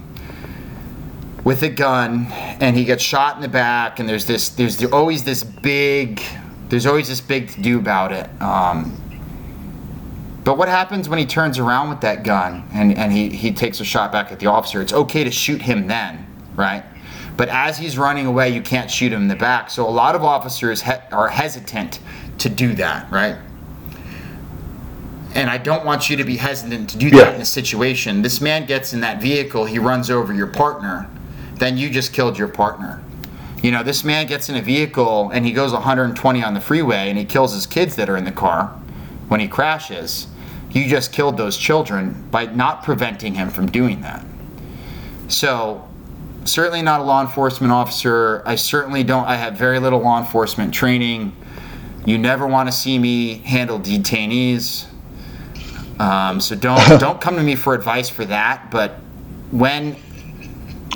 with 1.43 1.61
a 1.63 1.69
gun 1.69 2.27
and 2.31 2.75
he 2.75 2.83
gets 2.83 3.03
shot 3.03 3.35
in 3.35 3.41
the 3.41 3.47
back 3.47 3.99
and 3.99 4.09
there's 4.09 4.25
this 4.25 4.49
there's 4.49 4.83
always 4.85 5.23
this 5.23 5.43
big 5.43 6.21
there's 6.69 6.85
always 6.85 7.07
this 7.07 7.21
big 7.21 7.49
to 7.49 7.61
do 7.61 7.77
about 7.77 8.11
it. 8.11 8.29
Um, 8.41 8.99
but 10.43 10.57
what 10.57 10.69
happens 10.69 11.09
when 11.09 11.19
he 11.19 11.25
turns 11.25 11.59
around 11.59 11.89
with 11.89 12.01
that 12.01 12.23
gun 12.23 12.67
and, 12.73 12.97
and 12.97 13.11
he, 13.11 13.29
he 13.29 13.51
takes 13.51 13.79
a 13.79 13.85
shot 13.85 14.11
back 14.11 14.31
at 14.31 14.39
the 14.39 14.47
officer? 14.47 14.81
It's 14.81 14.93
okay 14.93 15.23
to 15.23 15.31
shoot 15.31 15.61
him 15.61 15.87
then, 15.87 16.25
right? 16.55 16.83
But 17.37 17.49
as 17.49 17.77
he's 17.77 17.97
running 17.97 18.25
away, 18.25 18.49
you 18.49 18.61
can't 18.61 18.89
shoot 18.89 19.13
him 19.13 19.21
in 19.23 19.27
the 19.27 19.35
back. 19.35 19.69
So 19.69 19.87
a 19.87 19.89
lot 19.91 20.15
of 20.15 20.23
officers 20.23 20.81
he- 20.81 20.91
are 21.11 21.27
hesitant 21.29 21.99
to 22.39 22.49
do 22.49 22.73
that, 22.75 23.09
right? 23.11 23.35
and 25.35 25.51
I 25.51 25.57
don't 25.59 25.85
want 25.85 26.09
you 26.09 26.17
to 26.17 26.23
be 26.23 26.37
hesitant 26.37 26.89
to 26.91 26.97
do 26.97 27.11
that 27.11 27.17
Yeah. 27.17 27.35
in 27.35 27.41
a 27.41 27.45
situation. 27.45 28.23
This 28.23 28.41
man 28.41 28.65
gets 28.65 28.91
in 28.93 29.01
that 29.01 29.21
vehicle, 29.21 29.65
he 29.65 29.77
runs 29.77 30.09
over 30.09 30.33
your 30.33 30.47
partner, 30.47 31.05
then 31.59 31.77
you 31.77 31.91
just 31.91 32.11
killed 32.11 32.39
your 32.39 32.47
partner. 32.47 33.01
You 33.61 33.69
know, 33.71 33.83
this 33.83 34.03
man 34.03 34.25
gets 34.25 34.49
in 34.49 34.55
a 34.55 34.63
vehicle 34.63 35.29
and 35.31 35.45
he 35.45 35.51
goes 35.51 35.73
120 35.73 36.43
on 36.43 36.55
the 36.55 36.59
freeway 36.61 37.09
and 37.09 37.19
he 37.19 37.25
kills 37.25 37.53
his 37.53 37.67
kids 37.67 37.95
that 37.97 38.09
are 38.09 38.17
in 38.17 38.23
the 38.23 38.31
car 38.31 38.71
when 39.27 39.39
he 39.39 39.47
crashes. 39.47 40.25
You 40.71 40.87
just 40.87 41.11
killed 41.11 41.37
those 41.37 41.55
children 41.57 42.23
by 42.31 42.45
not 42.47 42.81
preventing 42.83 43.35
him 43.35 43.51
from 43.51 43.67
doing 43.67 44.01
that. 44.01 44.25
So, 45.27 45.86
certainly 46.47 46.81
not 46.81 46.99
a 47.01 47.03
law 47.03 47.21
enforcement 47.21 47.71
officer. 47.71 48.41
I 48.45 48.55
certainly 48.55 49.03
don't, 49.03 49.25
I 49.25 49.35
have 49.35 49.55
very 49.55 49.79
little 49.79 49.99
law 49.99 50.19
enforcement 50.19 50.73
training. 50.73 51.35
You 52.05 52.17
never 52.17 52.47
want 52.47 52.69
to 52.69 52.71
see 52.71 52.97
me 52.97 53.39
handle 53.39 53.79
detainees. 53.79 54.87
Um, 55.99 56.39
so 56.39 56.55
don't 56.55 56.99
don't 56.99 57.19
come 57.19 57.35
to 57.35 57.43
me 57.43 57.55
for 57.55 57.73
advice 57.73 58.09
for 58.09 58.25
that. 58.25 58.71
But 58.71 58.91
when 59.51 59.95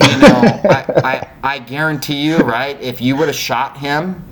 you 0.02 0.18
know, 0.20 0.42
I, 0.44 0.86
I 1.04 1.30
I 1.44 1.60
guarantee 1.60 2.22
you, 2.22 2.38
right? 2.38 2.80
If 2.82 3.02
you 3.02 3.16
would 3.18 3.28
have 3.28 3.36
shot 3.36 3.78
him 3.78 4.24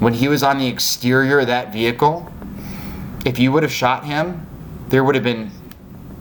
when 0.00 0.12
he 0.12 0.28
was 0.28 0.42
on 0.42 0.58
the 0.58 0.66
exterior 0.66 1.40
of 1.40 1.46
that 1.46 1.72
vehicle, 1.72 2.30
if 3.24 3.38
you 3.38 3.52
would 3.52 3.62
have 3.62 3.72
shot 3.72 4.04
him, 4.04 4.46
there 4.88 5.04
would 5.04 5.14
have 5.14 5.24
been. 5.24 5.50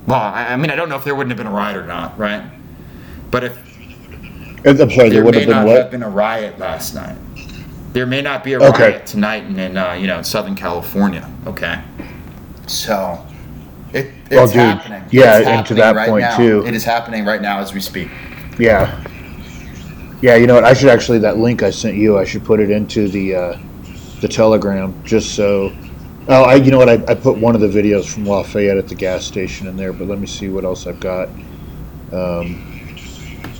Well, 0.08 0.20
I, 0.20 0.54
I 0.54 0.56
mean, 0.56 0.72
I 0.72 0.76
don't 0.76 0.89
know 0.89 0.96
if 0.96 1.04
there 1.04 1.15
wouldn't 1.15 1.32
have 1.32 1.38
been 1.38 1.52
a 1.52 1.56
riot 1.56 1.78
or 1.78 1.86
not, 1.86 2.17
right? 2.17 2.44
But 3.30 3.44
if 3.44 3.71
I'm 4.65 4.78
sorry, 4.89 5.10
there 5.10 5.10
there 5.10 5.24
would 5.26 5.34
may 5.36 5.39
have 5.41 5.47
been 5.47 5.56
not 5.58 5.65
what? 5.67 5.78
have 5.78 5.91
been 5.91 6.04
a 6.04 6.10
riot 6.10 6.60
last 6.60 6.93
night. 6.95 7.17
There 7.93 8.06
may 8.06 8.21
not 8.21 8.43
be 8.43 8.54
a 8.54 8.60
Okay. 8.62 8.91
riot 8.91 9.06
tonight 9.06 9.43
in, 9.45 9.58
in 9.60 9.78
uh, 9.78 9.93
you 9.93 10.08
know 10.08 10.21
Southern 10.21 10.56
California. 10.56 11.30
Okay, 11.47 11.82
so 12.67 13.26
it, 13.93 14.12
it's 14.30 14.34
Oh, 14.38 14.45
dude. 14.47 14.56
happening. 14.56 15.04
Yeah, 15.12 15.39
It's 15.39 15.47
and 15.47 15.65
to 15.67 15.74
that 15.76 15.95
right 15.95 16.10
point, 16.10 16.21
now. 16.21 16.38
too. 16.38 16.65
It 16.65 16.74
is 16.74 16.84
happening 16.84 17.26
right 17.26 17.41
now 17.41 17.60
as 17.60 17.74
we 17.74 17.80
speak. 17.82 18.10
Yeah. 18.60 19.04
Yeah, 20.21 20.36
you 20.36 20.45
know 20.45 20.54
what? 20.54 20.63
I 20.63 20.74
should 20.74 20.89
actually 20.89 21.17
that 21.19 21.38
link 21.39 21.63
I 21.63 21.71
sent 21.71 21.95
you. 21.97 22.17
I 22.19 22.24
should 22.26 22.45
put 22.45 22.60
it 22.60 22.69
into 22.69 23.08
the 23.08 23.36
uh, 23.36 23.58
the 24.21 24.28
Telegram 24.28 24.93
just 25.04 25.34
so. 25.36 25.74
Oh, 26.28 26.43
I 26.43 26.56
you 26.56 26.69
know 26.69 26.78
what? 26.78 26.88
I, 26.89 27.04
I 27.08 27.15
put 27.15 27.38
one 27.39 27.56
of 27.56 27.62
the 27.62 27.67
videos 27.67 28.06
from 28.06 28.26
Lafayette 28.26 28.78
at 28.78 28.88
the 28.88 28.93
gas 28.95 29.26
station 29.26 29.65
in 29.67 29.76
there, 29.76 29.91
but 29.91 30.08
let 30.08 30.19
me 30.19 30.28
see 30.28 30.47
what 30.50 30.63
else 30.63 30.86
I've 30.86 31.00
got. 31.00 31.28
Um, 32.13 32.71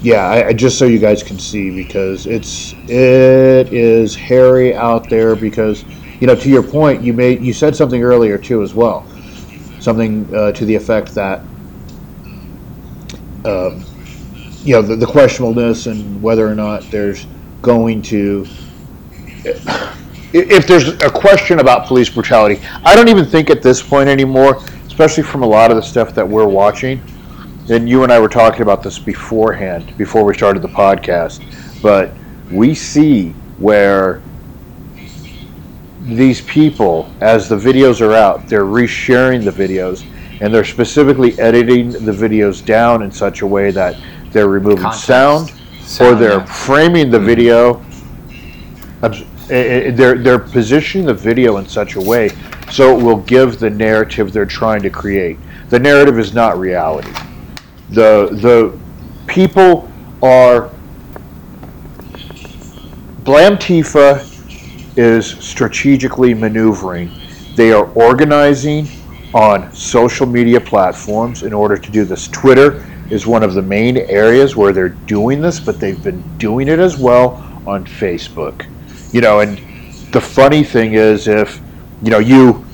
yeah, 0.02 0.28
I, 0.28 0.48
I 0.48 0.54
just 0.54 0.80
so 0.80 0.86
you 0.86 1.00
guys 1.00 1.22
can 1.22 1.38
see 1.38 1.70
because 1.70 2.26
it's 2.26 2.74
it 2.88 3.72
is 3.72 4.16
hairy 4.16 4.76
out 4.76 5.10
there 5.10 5.36
because 5.36 5.84
you 6.20 6.28
know 6.28 6.36
to 6.36 6.50
your 6.50 6.64
point 6.64 7.02
you 7.02 7.14
made 7.14 7.42
you 7.42 7.54
said 7.54 7.76
something 7.76 8.02
earlier 8.02 8.38
too 8.38 8.64
as 8.64 8.74
well. 8.74 9.06
Something 9.80 10.34
uh, 10.34 10.52
to 10.54 10.66
the 10.66 10.76
effect 10.76 11.14
that 11.16 11.40
um, 13.46 13.84
you 14.64 14.74
know 14.74 14.82
the, 14.82 14.96
the 14.96 15.06
questionableness 15.06 15.90
and 15.90 16.22
whether 16.22 16.48
or 16.48 16.56
not 16.56 16.84
there's 16.92 17.26
going 17.62 18.02
to 18.02 18.46
if 20.34 20.68
there's 20.68 20.90
a 21.04 21.10
question 21.10 21.60
about 21.60 21.88
police 21.88 22.10
brutality 22.10 22.62
i 22.84 22.96
don't 22.96 23.08
even 23.08 23.26
think 23.26 23.50
at 23.50 23.62
this 23.64 23.82
point 23.82 24.08
anymore 24.08 24.64
especially 24.86 25.24
from 25.24 25.42
a 25.42 25.48
lot 25.48 25.72
of 25.72 25.78
the 25.78 25.82
stuff 25.82 26.14
that 26.14 26.28
we're 26.28 26.48
watching 26.48 27.02
and 27.70 27.88
you 27.88 28.04
and 28.04 28.12
i 28.12 28.20
were 28.20 28.30
talking 28.30 28.62
about 28.62 28.82
this 28.84 28.98
beforehand 29.00 29.96
before 29.98 30.24
we 30.24 30.34
started 30.34 30.62
the 30.62 30.68
podcast 30.68 31.42
but 31.82 32.12
we 32.52 32.74
see 32.74 33.30
where 33.58 34.22
these 36.02 36.42
people 36.42 37.12
as 37.22 37.48
the 37.48 37.56
videos 37.56 38.02
are 38.02 38.14
out 38.14 38.48
they're 38.48 38.64
resharing 38.64 39.44
the 39.44 39.52
videos 39.52 40.06
and 40.42 40.52
they're 40.52 40.66
specifically 40.66 41.40
editing 41.40 41.92
the 41.92 42.12
videos 42.12 42.66
down 42.66 43.04
in 43.04 43.12
such 43.12 43.42
a 43.42 43.48
way 43.48 43.70
that 43.70 43.96
they're 44.32 44.48
removing 44.48 44.80
Context. 44.84 45.06
sound 45.06 45.52
or 46.00 46.16
they're 46.16 46.40
yeah. 46.40 46.46
framing 46.46 47.12
the 47.12 47.20
video. 47.20 47.84
abs- 49.04 49.22
eh, 49.50 49.88
eh, 49.88 49.92
They're 49.92 50.18
they're 50.18 50.40
positioning 50.40 51.06
the 51.06 51.14
video 51.14 51.58
in 51.58 51.68
such 51.68 51.96
a 51.96 52.02
way 52.02 52.30
so 52.72 52.98
it 52.98 53.04
will 53.04 53.18
give 53.18 53.60
the 53.60 53.70
narrative 53.70 54.32
they're 54.32 54.46
trying 54.46 54.82
to 54.82 54.90
create. 54.90 55.38
The 55.70 55.80
narrative 55.80 56.18
is 56.18 56.34
not 56.34 56.58
reality. 56.58 57.12
The 57.92 58.30
the 58.32 58.78
people 59.28 59.90
are 60.24 60.70
Blamtifa 63.24 64.28
is 64.98 65.28
strategically 65.28 66.34
maneuvering. 66.34 67.12
They 67.56 67.72
are 67.72 67.86
organizing 67.94 68.88
on 69.34 69.74
social 69.74 70.26
media 70.26 70.60
platforms 70.60 71.44
in 71.44 71.54
order 71.54 71.78
to 71.78 71.92
do 71.92 72.04
this. 72.04 72.28
Twitter 72.28 72.86
is 73.10 73.28
one 73.28 73.44
of 73.44 73.54
the 73.54 73.62
main 73.62 73.98
areas 73.98 74.56
where 74.56 74.74
they're 74.74 74.90
doing 74.90 75.42
this, 75.42 75.60
but 75.60 75.80
they've 75.80 76.02
been 76.04 76.24
doing 76.38 76.68
it 76.68 76.80
as 76.80 76.98
well 76.98 77.44
on 77.68 77.86
Facebook. 77.86 78.66
You 79.14 79.22
know, 79.22 79.42
and 79.42 79.58
the 80.12 80.22
funny 80.22 80.64
thing 80.64 80.94
is 80.94 81.28
if, 81.28 81.62
you 82.02 82.10
know, 82.10 82.20
you 82.20 82.66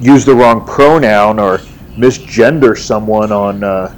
use 0.00 0.24
the 0.24 0.34
wrong 0.34 0.66
pronoun 0.66 1.38
or 1.38 1.58
misgender 1.96 2.76
someone 2.76 3.30
on 3.30 3.62
uh, 3.62 3.96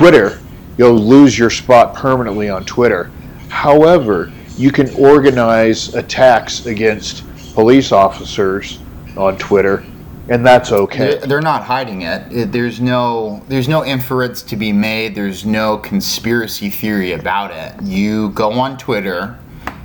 Twitter, 0.00 0.40
you'll 0.78 0.94
lose 0.98 1.38
your 1.38 1.50
spot 1.50 1.94
permanently 1.94 2.48
on 2.48 2.64
Twitter. 2.64 3.10
However, 3.50 4.32
you 4.56 4.72
can 4.72 4.88
organize 4.94 5.94
attacks 5.94 6.64
against 6.64 7.22
police 7.52 7.92
officers 7.92 8.78
on 9.14 9.36
Twitter, 9.36 9.84
and 10.30 10.46
that's 10.46 10.72
okay. 10.72 11.18
They're, 11.18 11.42
not 11.42 11.64
hiding. 11.64 12.00
It- 12.00 12.50
There's 12.50 12.80
no 12.80 13.42
there's 13.48 13.68
no 13.68 13.84
inference 13.84 14.40
to 14.44 14.56
be 14.56 14.72
made. 14.72 15.14
There's 15.14 15.44
no 15.44 15.76
conspiracy 15.76 16.70
theory 16.70 17.12
about 17.12 17.50
it. 17.50 17.82
You 17.82 18.30
go 18.30 18.52
on 18.52 18.78
Twitter, 18.78 19.38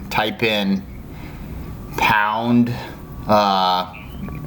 type 0.09 0.43
in 0.43 0.81
pound 1.97 2.73
uh, 3.27 3.93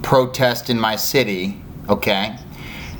protest 0.00 0.70
in 0.70 0.80
my 0.80 0.96
city, 0.96 1.60
okay? 1.90 2.38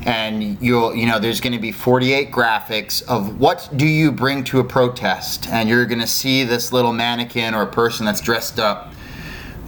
And 0.08 0.60
you'll 0.62 0.94
you 0.94 1.04
know 1.04 1.18
there's 1.18 1.38
going 1.38 1.52
to 1.52 1.58
be 1.58 1.70
48 1.70 2.30
graphics 2.30 3.06
of 3.06 3.38
what 3.38 3.68
do 3.76 3.86
you 3.86 4.10
bring 4.10 4.42
to 4.44 4.58
a 4.58 4.64
protest, 4.64 5.48
and 5.50 5.68
you're 5.68 5.84
going 5.84 6.00
to 6.00 6.06
see 6.06 6.44
this 6.44 6.72
little 6.72 6.94
mannequin 6.94 7.54
or 7.54 7.60
a 7.62 7.66
person 7.66 8.06
that's 8.06 8.22
dressed 8.22 8.58
up. 8.58 8.94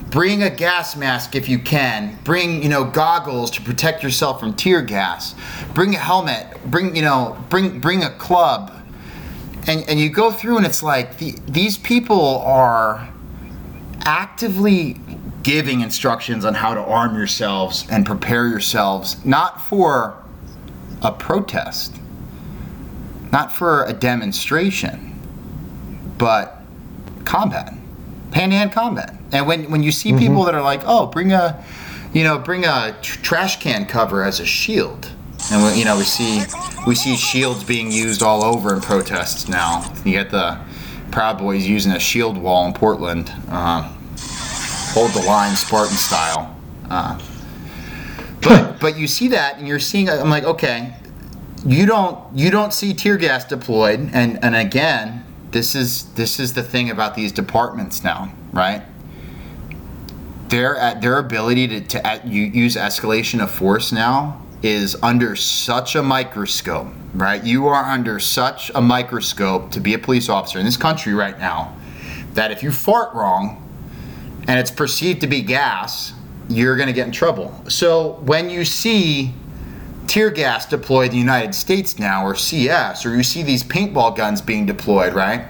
Bring 0.09 0.43
a 0.43 0.49
gas 0.49 0.97
mask 0.97 1.37
if 1.37 1.47
you 1.47 1.59
can. 1.59 2.19
Bring 2.25 2.63
you 2.63 2.71
know 2.71 2.85
goggles 2.85 3.51
to 3.53 3.61
protect 3.61 4.03
yourself 4.03 4.41
from 4.41 4.55
tear 4.55 4.81
gas. 4.81 5.35
Bring 5.75 5.95
a 5.95 5.99
helmet. 5.99 6.47
Bring 6.65 6.97
you 6.97 7.03
know 7.03 7.37
bring 7.51 7.79
bring 7.79 8.03
a 8.03 8.11
club. 8.11 8.73
And 9.67 9.87
and 9.91 10.01
you 10.01 10.09
go 10.09 10.31
through 10.31 10.57
and 10.57 10.65
it's 10.65 10.83
like 10.83 11.19
the, 11.19 11.37
these 11.47 11.77
people 11.77 12.39
are 12.39 13.13
actively 14.07 14.99
giving 15.43 15.81
instructions 15.81 16.45
on 16.45 16.55
how 16.55 16.75
to 16.75 16.81
arm 16.81 17.15
yourselves 17.15 17.87
and 17.91 18.05
prepare 18.05 18.47
yourselves, 18.47 19.23
not 19.25 19.61
for 19.61 20.20
a 21.03 21.13
protest, 21.13 21.97
not 23.33 23.53
for 23.53 23.85
a 23.85 23.93
demonstration, 23.93 25.19
but 26.19 26.63
combat, 27.25 27.75
hand-to-hand 28.33 28.73
combat. 28.73 29.15
And 29.33 29.47
when 29.47 29.71
when 29.71 29.83
you 29.83 29.93
see 29.93 30.13
people 30.13 30.45
that 30.45 30.55
are 30.55 30.63
like, 30.63 30.83
"Oh, 30.85 31.07
bring 31.07 31.33
a, 31.33 31.63
you 32.13 32.25
know, 32.25 32.39
bring 32.39 32.65
a 32.65 32.97
tr- 33.01 33.21
trash 33.23 33.61
can 33.61 33.87
cover 33.87 34.25
as 34.25 34.41
a 34.41 34.45
shield," 34.45 35.11
and 35.53 35.63
we, 35.63 35.79
you 35.79 35.85
know, 35.85 35.97
we 35.97 36.05
see 36.05 36.43
we 36.87 36.95
see 36.95 37.17
shields 37.17 37.63
being 37.65 37.93
used 37.93 38.23
all 38.23 38.43
over 38.45 38.75
in 38.75 38.81
protests 38.81 39.49
now. 39.49 39.93
You 40.05 40.13
get 40.13 40.31
the 40.31 40.59
Proud 41.13 41.39
Boys 41.39 41.67
using 41.67 41.93
a 41.93 42.01
shield 42.01 42.37
wall 42.37 42.67
in 42.67 42.73
Portland, 42.73 43.33
uh, 43.49 43.83
hold 44.93 45.13
the 45.13 45.23
line 45.23 45.57
Spartan 45.57 45.97
style. 45.97 46.57
Uh, 46.91 47.19
but 48.43 48.81
but 48.81 48.99
you 48.99 49.07
see 49.07 49.29
that, 49.29 49.59
and 49.59 49.69
you're 49.69 49.81
seeing. 49.81 50.09
I'm 50.09 50.31
like, 50.31 50.45
okay, 50.45 50.95
you 51.65 51.87
don't 51.87 52.19
you 52.37 52.51
don't 52.51 52.73
see 52.73 52.95
tear 52.95 53.17
gas 53.17 53.45
deployed, 53.45 54.11
and 54.13 54.43
and 54.43 54.57
again, 54.57 55.25
this 55.51 55.75
is 55.75 56.13
this 56.15 56.41
is 56.41 56.55
the 56.55 56.63
thing 56.63 56.91
about 56.91 57.15
these 57.15 57.33
departments 57.33 58.03
now, 58.03 58.33
right? 58.53 58.83
Their 60.49 60.77
at 60.77 61.01
their 61.01 61.19
ability 61.19 61.69
to, 61.69 61.81
to 61.81 62.07
at, 62.07 62.27
you, 62.27 62.43
use 62.43 62.77
escalation 62.77 63.43
of 63.43 63.51
force 63.51 63.93
now 63.93 64.43
is 64.63 64.97
under 65.03 65.37
such 65.37 65.95
a 65.95 66.03
microscope, 66.03 66.89
right? 67.15 67.43
You 67.43 67.69
are 67.69 67.85
under 67.85 68.19
such 68.19 68.71
a 68.75 68.81
microscope 68.81 69.71
to 69.73 69.81
be 69.81 69.95
a 69.95 69.99
police 69.99 70.29
officer 70.29 70.59
in 70.59 70.65
this 70.65 70.77
country 70.77 71.15
right 71.15 71.39
now 71.39 71.77
that 72.35 72.51
if 72.51 72.63
you 72.63 72.71
fart 72.71 73.13
wrong 73.15 73.67
and 74.47 74.59
it's 74.59 74.71
perceived 74.71 75.21
to 75.23 75.27
be 75.27 75.43
gas, 75.43 76.13
you're 76.51 76.77
going 76.77 76.89
to 76.89 76.93
get 76.93 77.07
in 77.07 77.13
trouble. 77.13 77.55
So 77.69 78.21
when 78.25 78.51
you 78.51 78.65
see 78.65 79.33
tear 80.11 80.31
gas 80.31 80.67
deployed 80.67 81.07
in 81.07 81.13
the 81.13 81.19
United 81.19 81.55
States 81.55 81.97
now, 81.97 82.27
or 82.27 82.35
CS, 82.35 83.07
or 83.07 83.15
you 83.15 83.23
see 83.23 83.45
these 83.45 83.63
paintball 83.63 84.17
guns 84.17 84.43
being 84.43 84.67
deployed, 84.67 85.15
right? 85.15 85.47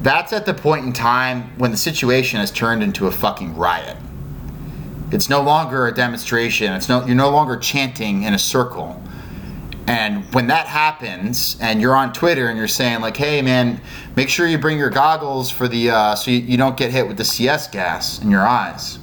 That's 0.00 0.32
at 0.32 0.46
the 0.46 0.54
point 0.54 0.86
in 0.86 0.94
time 0.94 1.42
when 1.58 1.70
the 1.70 1.76
situation 1.76 2.40
has 2.40 2.50
turned 2.50 2.82
into 2.82 3.08
a 3.08 3.10
fucking 3.10 3.54
riot. 3.56 3.98
It's 5.12 5.28
no 5.28 5.42
longer 5.42 5.86
a 5.86 5.94
demonstration. 5.94 6.72
It's 6.72 6.88
no 6.88 7.04
you're 7.04 7.14
no 7.14 7.30
longer 7.30 7.58
chanting 7.58 8.22
in 8.22 8.32
a 8.32 8.38
circle. 8.38 9.02
And 9.86 10.24
when 10.32 10.46
that 10.46 10.66
happens, 10.66 11.58
and 11.60 11.80
you're 11.80 11.96
on 11.96 12.12
Twitter 12.12 12.48
and 12.48 12.56
you're 12.56 12.68
saying 12.68 13.00
like, 13.00 13.16
"Hey, 13.16 13.42
man, 13.42 13.80
make 14.16 14.30
sure 14.30 14.46
you 14.46 14.56
bring 14.56 14.78
your 14.78 14.88
goggles 14.88 15.50
for 15.50 15.68
the 15.68 15.90
uh, 15.90 16.14
so 16.14 16.30
you, 16.30 16.38
you 16.38 16.56
don't 16.56 16.76
get 16.76 16.90
hit 16.90 17.06
with 17.06 17.18
the 17.18 17.24
CS 17.24 17.68
gas 17.68 18.22
in 18.22 18.30
your 18.30 18.46
eyes." 18.46 18.99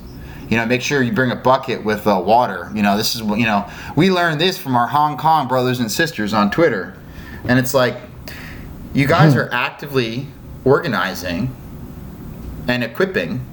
You 0.50 0.58
know, 0.58 0.66
make 0.66 0.82
sure 0.82 1.02
you 1.02 1.12
bring 1.12 1.32
a 1.32 1.36
bucket 1.36 1.84
with 1.84 2.08
uh, 2.08 2.22
water. 2.26 2.72
You 2.74 2.82
know, 2.82 2.96
this 2.96 3.16
is 3.16 3.24
what 3.24 3.40
you 3.40 3.46
know. 3.46 3.70
We 3.96 4.10
learned 4.12 4.40
this 4.40 4.58
from 4.58 4.76
our 4.76 4.88
Hong 4.88 5.18
Kong 5.18 5.48
brothers 5.48 5.80
and 5.80 5.92
sisters 5.92 6.34
on 6.34 6.52
Twitter, 6.52 6.98
and 7.44 7.60
it's 7.60 7.74
like, 7.74 7.98
you 8.94 9.08
guys 9.08 9.36
are 9.36 9.50
actively 9.52 10.28
organizing 10.64 11.56
and 12.68 12.84
equipping 12.84 13.46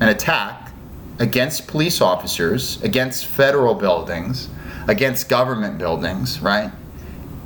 an 0.00 0.08
attack 0.08 0.72
against 1.18 1.68
police 1.68 2.00
officers, 2.00 2.82
against 2.82 3.26
federal 3.26 3.74
buildings, 3.74 4.48
against 4.88 5.28
government 5.28 5.78
buildings, 5.78 6.40
right? 6.40 6.72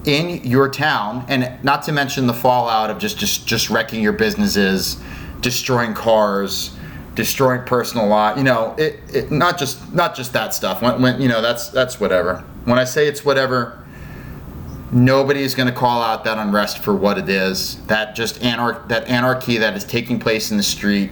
In 0.04 0.42
your 0.44 0.68
town, 0.70 1.24
and 1.28 1.62
not 1.62 1.82
to 1.84 1.92
mention 1.92 2.26
the 2.26 2.34
fallout 2.34 2.90
of 2.90 2.98
just 2.98 3.18
just 3.18 3.46
just 3.46 3.68
wrecking 3.70 4.02
your 4.02 4.12
businesses, 4.12 4.96
destroying 5.40 5.94
cars, 5.94 6.76
destroying 7.16 7.62
personal 7.64 8.06
lot. 8.06 8.36
You 8.36 8.44
know, 8.44 8.76
it, 8.78 9.00
it 9.12 9.32
not 9.32 9.58
just 9.58 9.92
not 9.92 10.14
just 10.14 10.32
that 10.34 10.54
stuff. 10.54 10.82
When, 10.82 11.02
when 11.02 11.20
you 11.20 11.28
know 11.28 11.42
that's 11.42 11.68
that's 11.70 11.98
whatever. 11.98 12.44
When 12.64 12.78
I 12.78 12.84
say 12.84 13.08
it's 13.08 13.24
whatever, 13.24 13.84
nobody 14.92 15.42
is 15.42 15.56
going 15.56 15.68
to 15.68 15.74
call 15.74 16.02
out 16.02 16.22
that 16.24 16.38
unrest 16.38 16.84
for 16.84 16.94
what 16.94 17.18
it 17.18 17.28
is. 17.28 17.84
That 17.86 18.14
just 18.14 18.40
anarch 18.42 18.86
that 18.88 19.08
anarchy 19.08 19.58
that 19.58 19.74
is 19.76 19.84
taking 19.84 20.20
place 20.20 20.52
in 20.52 20.56
the 20.56 20.62
street. 20.62 21.10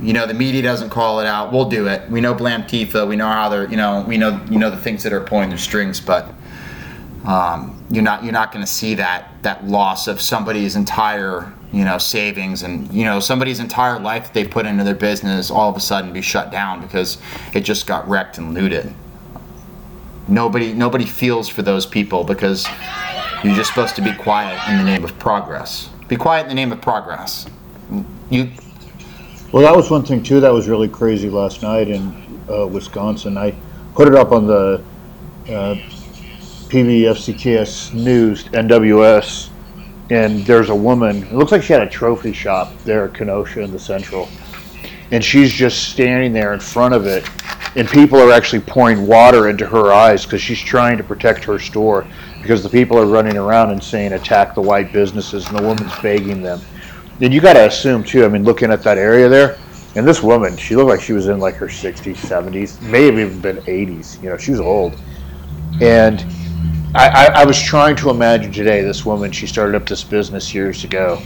You 0.00 0.14
know, 0.14 0.26
the 0.26 0.34
media 0.34 0.62
doesn't 0.62 0.90
call 0.90 1.20
it 1.20 1.26
out. 1.26 1.52
We'll 1.52 1.68
do 1.68 1.86
it. 1.86 2.10
We 2.10 2.20
know 2.20 2.34
Blamtifa. 2.34 3.06
We 3.06 3.16
know 3.16 3.26
how 3.26 3.50
they're. 3.50 3.68
You 3.68 3.76
know, 3.76 4.04
we 4.06 4.16
know 4.16 4.40
you 4.50 4.58
know 4.58 4.70
the 4.70 4.80
things 4.80 5.02
that 5.02 5.12
are 5.12 5.20
pulling 5.20 5.50
their 5.50 5.58
strings, 5.58 6.00
but. 6.00 6.32
Um, 7.24 7.81
you're 7.92 8.02
not 8.02 8.24
you're 8.24 8.32
not 8.32 8.52
going 8.52 8.64
to 8.64 8.70
see 8.70 8.94
that 8.94 9.30
that 9.42 9.66
loss 9.66 10.08
of 10.08 10.20
somebody's 10.20 10.76
entire 10.76 11.52
you 11.72 11.84
know 11.84 11.98
savings 11.98 12.62
and 12.62 12.90
you 12.92 13.04
know 13.04 13.20
somebody's 13.20 13.60
entire 13.60 14.00
life 14.00 14.24
that 14.24 14.34
they 14.34 14.44
put 14.44 14.64
into 14.64 14.82
their 14.82 14.94
business 14.94 15.50
all 15.50 15.68
of 15.68 15.76
a 15.76 15.80
sudden 15.80 16.10
be 16.10 16.22
shut 16.22 16.50
down 16.50 16.80
because 16.80 17.18
it 17.54 17.60
just 17.60 17.86
got 17.86 18.08
wrecked 18.08 18.38
and 18.38 18.54
looted. 18.54 18.92
Nobody 20.26 20.72
nobody 20.72 21.04
feels 21.04 21.48
for 21.48 21.60
those 21.60 21.84
people 21.84 22.24
because 22.24 22.66
you're 23.44 23.54
just 23.54 23.68
supposed 23.68 23.94
to 23.96 24.02
be 24.02 24.14
quiet 24.14 24.58
in 24.70 24.78
the 24.78 24.84
name 24.84 25.04
of 25.04 25.18
progress. 25.18 25.90
Be 26.08 26.16
quiet 26.16 26.44
in 26.44 26.48
the 26.48 26.54
name 26.54 26.72
of 26.72 26.80
progress. 26.80 27.46
You 28.30 28.50
Well, 29.52 29.62
that 29.64 29.76
was 29.76 29.90
one 29.90 30.02
thing 30.02 30.22
too 30.22 30.40
that 30.40 30.52
was 30.52 30.66
really 30.66 30.88
crazy 30.88 31.28
last 31.28 31.62
night 31.62 31.88
in 31.88 32.40
uh, 32.50 32.66
Wisconsin. 32.66 33.36
I 33.36 33.54
put 33.94 34.08
it 34.08 34.14
up 34.14 34.32
on 34.32 34.46
the 34.46 34.82
uh, 35.50 35.74
PBFCKS 36.72 37.92
News, 37.92 38.44
NWS, 38.44 39.50
and 40.08 40.42
there's 40.46 40.70
a 40.70 40.74
woman. 40.74 41.22
It 41.24 41.34
looks 41.34 41.52
like 41.52 41.62
she 41.62 41.74
had 41.74 41.82
a 41.82 41.88
trophy 41.88 42.32
shop 42.32 42.72
there 42.84 43.04
at 43.04 43.12
Kenosha 43.12 43.60
in 43.60 43.70
the 43.70 43.78
Central, 43.78 44.26
and 45.10 45.22
she's 45.22 45.52
just 45.52 45.90
standing 45.90 46.32
there 46.32 46.54
in 46.54 46.60
front 46.60 46.94
of 46.94 47.04
it, 47.04 47.28
and 47.76 47.86
people 47.86 48.18
are 48.18 48.32
actually 48.32 48.60
pouring 48.60 49.06
water 49.06 49.50
into 49.50 49.66
her 49.66 49.92
eyes 49.92 50.24
because 50.24 50.40
she's 50.40 50.62
trying 50.62 50.96
to 50.96 51.04
protect 51.04 51.44
her 51.44 51.58
store 51.58 52.06
because 52.40 52.62
the 52.62 52.70
people 52.70 52.98
are 52.98 53.04
running 53.04 53.36
around 53.36 53.70
and 53.70 53.84
saying 53.84 54.14
attack 54.14 54.54
the 54.54 54.62
white 54.62 54.94
businesses, 54.94 55.46
and 55.48 55.58
the 55.58 55.62
woman's 55.62 55.92
begging 55.98 56.40
them. 56.40 56.58
And 57.20 57.34
you 57.34 57.42
got 57.42 57.52
to 57.52 57.66
assume 57.66 58.02
too. 58.02 58.24
I 58.24 58.28
mean, 58.28 58.44
looking 58.44 58.70
at 58.70 58.82
that 58.84 58.96
area 58.96 59.28
there, 59.28 59.58
and 59.94 60.08
this 60.08 60.22
woman, 60.22 60.56
she 60.56 60.74
looked 60.74 60.88
like 60.88 61.02
she 61.02 61.12
was 61.12 61.28
in 61.28 61.38
like 61.38 61.56
her 61.56 61.66
60s, 61.66 62.16
70s, 62.16 62.80
may 62.80 63.04
have 63.04 63.18
even 63.18 63.42
been 63.42 63.58
80s. 63.58 64.22
You 64.22 64.30
know, 64.30 64.38
she 64.38 64.52
was 64.52 64.60
old. 64.60 64.98
And 65.82 66.24
I, 66.94 67.08
I, 67.08 67.24
I 67.40 67.44
was 67.44 67.60
trying 67.60 67.96
to 67.96 68.10
imagine 68.10 68.52
today 68.52 68.82
this 68.82 69.06
woman. 69.06 69.32
She 69.32 69.46
started 69.46 69.74
up 69.74 69.88
this 69.88 70.04
business 70.04 70.52
years 70.52 70.84
ago, 70.84 71.22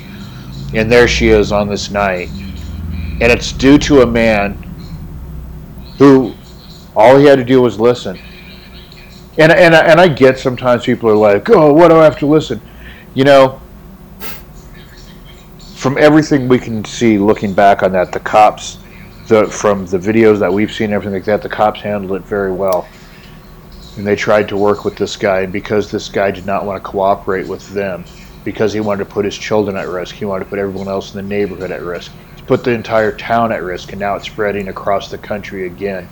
and 0.72 0.90
there 0.90 1.08
she 1.08 1.28
is 1.28 1.50
on 1.50 1.68
this 1.68 1.90
night, 1.90 2.28
and 2.28 3.24
it's 3.24 3.50
due 3.50 3.76
to 3.78 4.02
a 4.02 4.06
man 4.06 4.52
who 5.98 6.34
all 6.94 7.16
he 7.16 7.24
had 7.24 7.36
to 7.38 7.44
do 7.44 7.60
was 7.60 7.80
listen. 7.80 8.16
And 9.38 9.50
and 9.50 9.74
and 9.74 10.00
I 10.00 10.06
get 10.06 10.38
sometimes 10.38 10.84
people 10.84 11.10
are 11.10 11.16
like, 11.16 11.50
oh, 11.50 11.72
what 11.72 11.88
do 11.88 11.96
I 11.96 12.04
have 12.04 12.18
to 12.20 12.26
listen? 12.26 12.60
You 13.14 13.24
know, 13.24 13.60
from 15.74 15.98
everything 15.98 16.46
we 16.46 16.60
can 16.60 16.84
see 16.84 17.18
looking 17.18 17.52
back 17.52 17.82
on 17.82 17.90
that, 17.92 18.12
the 18.12 18.20
cops, 18.20 18.78
the 19.26 19.48
from 19.48 19.84
the 19.86 19.98
videos 19.98 20.38
that 20.38 20.52
we've 20.52 20.72
seen, 20.72 20.92
everything 20.92 21.14
like 21.14 21.24
that, 21.24 21.42
the 21.42 21.48
cops 21.48 21.80
handled 21.80 22.20
it 22.20 22.24
very 22.24 22.52
well. 22.52 22.86
And 23.96 24.06
they 24.06 24.16
tried 24.16 24.48
to 24.50 24.56
work 24.56 24.84
with 24.84 24.96
this 24.96 25.16
guy 25.16 25.40
and 25.40 25.52
because 25.52 25.90
this 25.90 26.08
guy 26.08 26.30
did 26.30 26.44
not 26.46 26.66
want 26.66 26.76
to 26.76 26.88
cooperate 26.90 27.48
with 27.48 27.66
them 27.68 28.06
because 28.44 28.72
he 28.72 28.80
wanted 28.80 29.00
to 29.04 29.10
put 29.10 29.24
his 29.24 29.36
children 29.36 29.76
at 29.76 29.88
risk. 29.88 30.14
He 30.16 30.24
wanted 30.26 30.44
to 30.44 30.50
put 30.50 30.58
everyone 30.58 30.88
else 30.88 31.12
in 31.14 31.18
the 31.18 31.26
neighborhood 31.26 31.72
at 31.72 31.82
risk. 31.82 32.14
He 32.36 32.42
put 32.46 32.62
the 32.62 32.72
entire 32.72 33.16
town 33.16 33.52
at 33.52 33.62
risk 33.62 33.92
and 33.92 33.98
now 33.98 34.16
it's 34.16 34.26
spreading 34.26 34.68
across 34.68 35.08
the 35.10 35.18
country 35.18 35.66
again. 35.66 36.10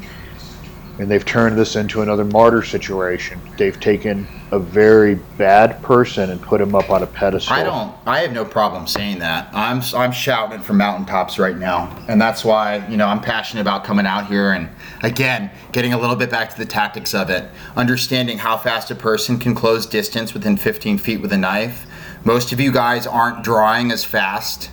And 0.98 1.10
they've 1.10 1.24
turned 1.24 1.58
this 1.58 1.74
into 1.74 2.02
another 2.02 2.24
martyr 2.24 2.62
situation. 2.62 3.40
They've 3.56 3.78
taken 3.78 4.28
a 4.52 4.58
very 4.60 5.16
bad 5.36 5.82
person 5.82 6.30
and 6.30 6.40
put 6.40 6.60
him 6.60 6.74
up 6.76 6.90
on 6.90 7.02
a 7.02 7.06
pedestal. 7.06 7.52
I 7.54 7.64
don't. 7.64 7.94
I 8.06 8.20
have 8.20 8.32
no 8.32 8.44
problem 8.44 8.86
saying 8.86 9.18
that. 9.18 9.48
I'm 9.52 9.82
I'm 9.96 10.12
shouting 10.12 10.60
from 10.60 10.76
mountaintops 10.76 11.38
right 11.38 11.56
now, 11.56 11.96
and 12.06 12.20
that's 12.20 12.44
why 12.44 12.86
you 12.88 12.96
know 12.96 13.08
I'm 13.08 13.20
passionate 13.20 13.62
about 13.62 13.82
coming 13.82 14.06
out 14.06 14.26
here 14.26 14.52
and 14.52 14.68
again 15.02 15.50
getting 15.72 15.92
a 15.92 15.98
little 15.98 16.14
bit 16.14 16.30
back 16.30 16.50
to 16.50 16.56
the 16.56 16.64
tactics 16.66 17.14
of 17.14 17.30
it, 17.30 17.50
understanding 17.74 18.38
how 18.38 18.56
fast 18.56 18.90
a 18.92 18.94
person 18.94 19.38
can 19.38 19.54
close 19.54 19.86
distance 19.86 20.32
within 20.32 20.56
15 20.56 20.98
feet 20.98 21.20
with 21.20 21.32
a 21.32 21.38
knife. 21.38 21.86
Most 22.24 22.52
of 22.52 22.60
you 22.60 22.70
guys 22.70 23.06
aren't 23.06 23.42
drawing 23.42 23.90
as 23.90 24.04
fast, 24.04 24.70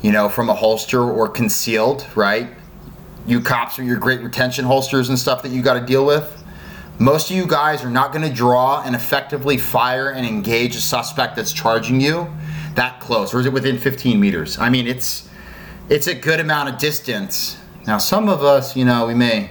you 0.00 0.10
know, 0.10 0.30
from 0.30 0.48
a 0.48 0.54
holster 0.54 1.02
or 1.02 1.28
concealed, 1.28 2.06
right? 2.14 2.48
You 3.30 3.40
cops 3.40 3.78
with 3.78 3.86
your 3.86 3.96
great 3.96 4.20
retention 4.22 4.64
holsters 4.64 5.08
and 5.08 5.18
stuff 5.18 5.42
that 5.44 5.52
you 5.52 5.62
got 5.62 5.74
to 5.74 5.86
deal 5.86 6.04
with. 6.04 6.36
Most 6.98 7.30
of 7.30 7.36
you 7.36 7.46
guys 7.46 7.84
are 7.84 7.90
not 7.90 8.12
going 8.12 8.28
to 8.28 8.34
draw 8.34 8.82
and 8.82 8.94
effectively 8.94 9.56
fire 9.56 10.10
and 10.10 10.26
engage 10.26 10.74
a 10.76 10.80
suspect 10.80 11.36
that's 11.36 11.52
charging 11.52 12.00
you 12.00 12.28
that 12.74 13.00
close, 13.00 13.32
or 13.34 13.40
is 13.40 13.46
it 13.46 13.52
within 13.52 13.78
15 13.78 14.20
meters? 14.20 14.58
I 14.58 14.68
mean, 14.68 14.86
it's 14.86 15.28
it's 15.88 16.06
a 16.06 16.14
good 16.14 16.40
amount 16.40 16.68
of 16.68 16.78
distance. 16.78 17.56
Now, 17.86 17.98
some 17.98 18.28
of 18.28 18.44
us, 18.44 18.76
you 18.76 18.84
know, 18.84 19.06
we 19.06 19.14
may 19.14 19.50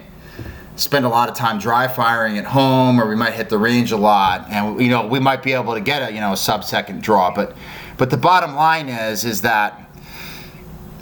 spend 0.75 1.05
a 1.05 1.09
lot 1.09 1.27
of 1.27 1.35
time 1.35 1.59
dry 1.59 1.87
firing 1.87 2.37
at 2.37 2.45
home, 2.45 2.99
or 2.99 3.07
we 3.07 3.15
might 3.15 3.33
hit 3.33 3.49
the 3.49 3.57
range 3.57 3.91
a 3.91 3.97
lot, 3.97 4.47
and 4.49 4.79
you 4.81 4.89
know, 4.89 5.05
we 5.05 5.19
might 5.19 5.43
be 5.43 5.53
able 5.53 5.73
to 5.73 5.81
get 5.81 6.09
a 6.09 6.13
you 6.13 6.19
know 6.19 6.33
a 6.33 6.37
sub-second 6.37 7.01
draw. 7.01 7.33
But 7.33 7.55
but 7.97 8.09
the 8.09 8.17
bottom 8.17 8.55
line 8.55 8.89
is 8.89 9.25
is 9.25 9.41
that 9.41 9.88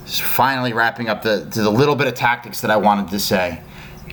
finally 0.07 0.73
wrapping 0.73 1.09
up 1.09 1.21
the 1.21 1.47
the 1.49 1.69
little 1.69 1.95
bit 1.95 2.07
of 2.07 2.13
tactics 2.13 2.61
that 2.61 2.71
I 2.71 2.77
wanted 2.77 3.09
to 3.09 3.19
say. 3.19 3.61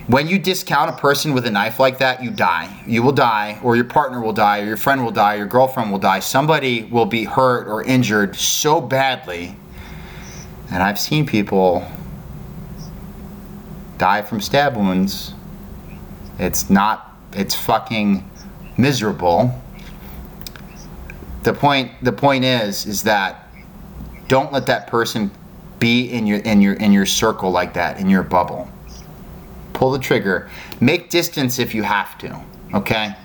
When 0.07 0.27
you 0.27 0.37
discount 0.37 0.91
a 0.91 0.93
person 0.93 1.33
with 1.33 1.47
a 1.47 1.51
knife 1.51 1.79
like 1.79 1.97
that, 1.97 2.21
you 2.21 2.29
die. 2.29 2.83
You 2.85 3.01
will 3.01 3.11
die, 3.11 3.59
or 3.63 3.75
your 3.75 3.85
partner 3.85 4.21
will 4.21 4.33
die, 4.33 4.61
or 4.61 4.65
your 4.65 4.77
friend 4.77 5.03
will 5.03 5.11
die, 5.11 5.35
your 5.35 5.47
girlfriend 5.47 5.91
will 5.91 5.97
die. 5.97 6.19
Somebody 6.19 6.83
will 6.83 7.07
be 7.07 7.23
hurt 7.23 7.67
or 7.67 7.81
injured 7.83 8.35
so 8.35 8.79
badly. 8.79 9.55
And 10.71 10.83
I've 10.83 10.99
seen 10.99 11.25
people 11.25 11.89
die 13.97 14.21
from 14.21 14.41
stab 14.41 14.75
wounds. 14.75 15.33
It's 16.37 16.69
not, 16.69 17.15
it's 17.33 17.55
fucking 17.55 18.29
miserable. 18.77 19.59
The 21.43 21.53
point, 21.53 21.91
the 22.03 22.11
point 22.11 22.45
is, 22.45 22.85
is 22.85 23.03
that 23.03 23.47
don't 24.27 24.51
let 24.51 24.67
that 24.67 24.85
person 24.85 25.31
be 25.79 26.11
in 26.11 26.25
your 26.25 26.39
in 26.39 26.61
your 26.61 26.73
in 26.73 26.91
your 26.91 27.05
circle 27.05 27.51
like 27.51 27.73
that 27.73 27.99
in 27.99 28.09
your 28.09 28.23
bubble. 28.23 28.69
Pull 29.73 29.91
the 29.91 29.99
trigger. 29.99 30.49
Make 30.79 31.09
distance 31.09 31.59
if 31.59 31.75
you 31.75 31.83
have 31.83 32.17
to 32.19 32.41
okay? 32.75 33.15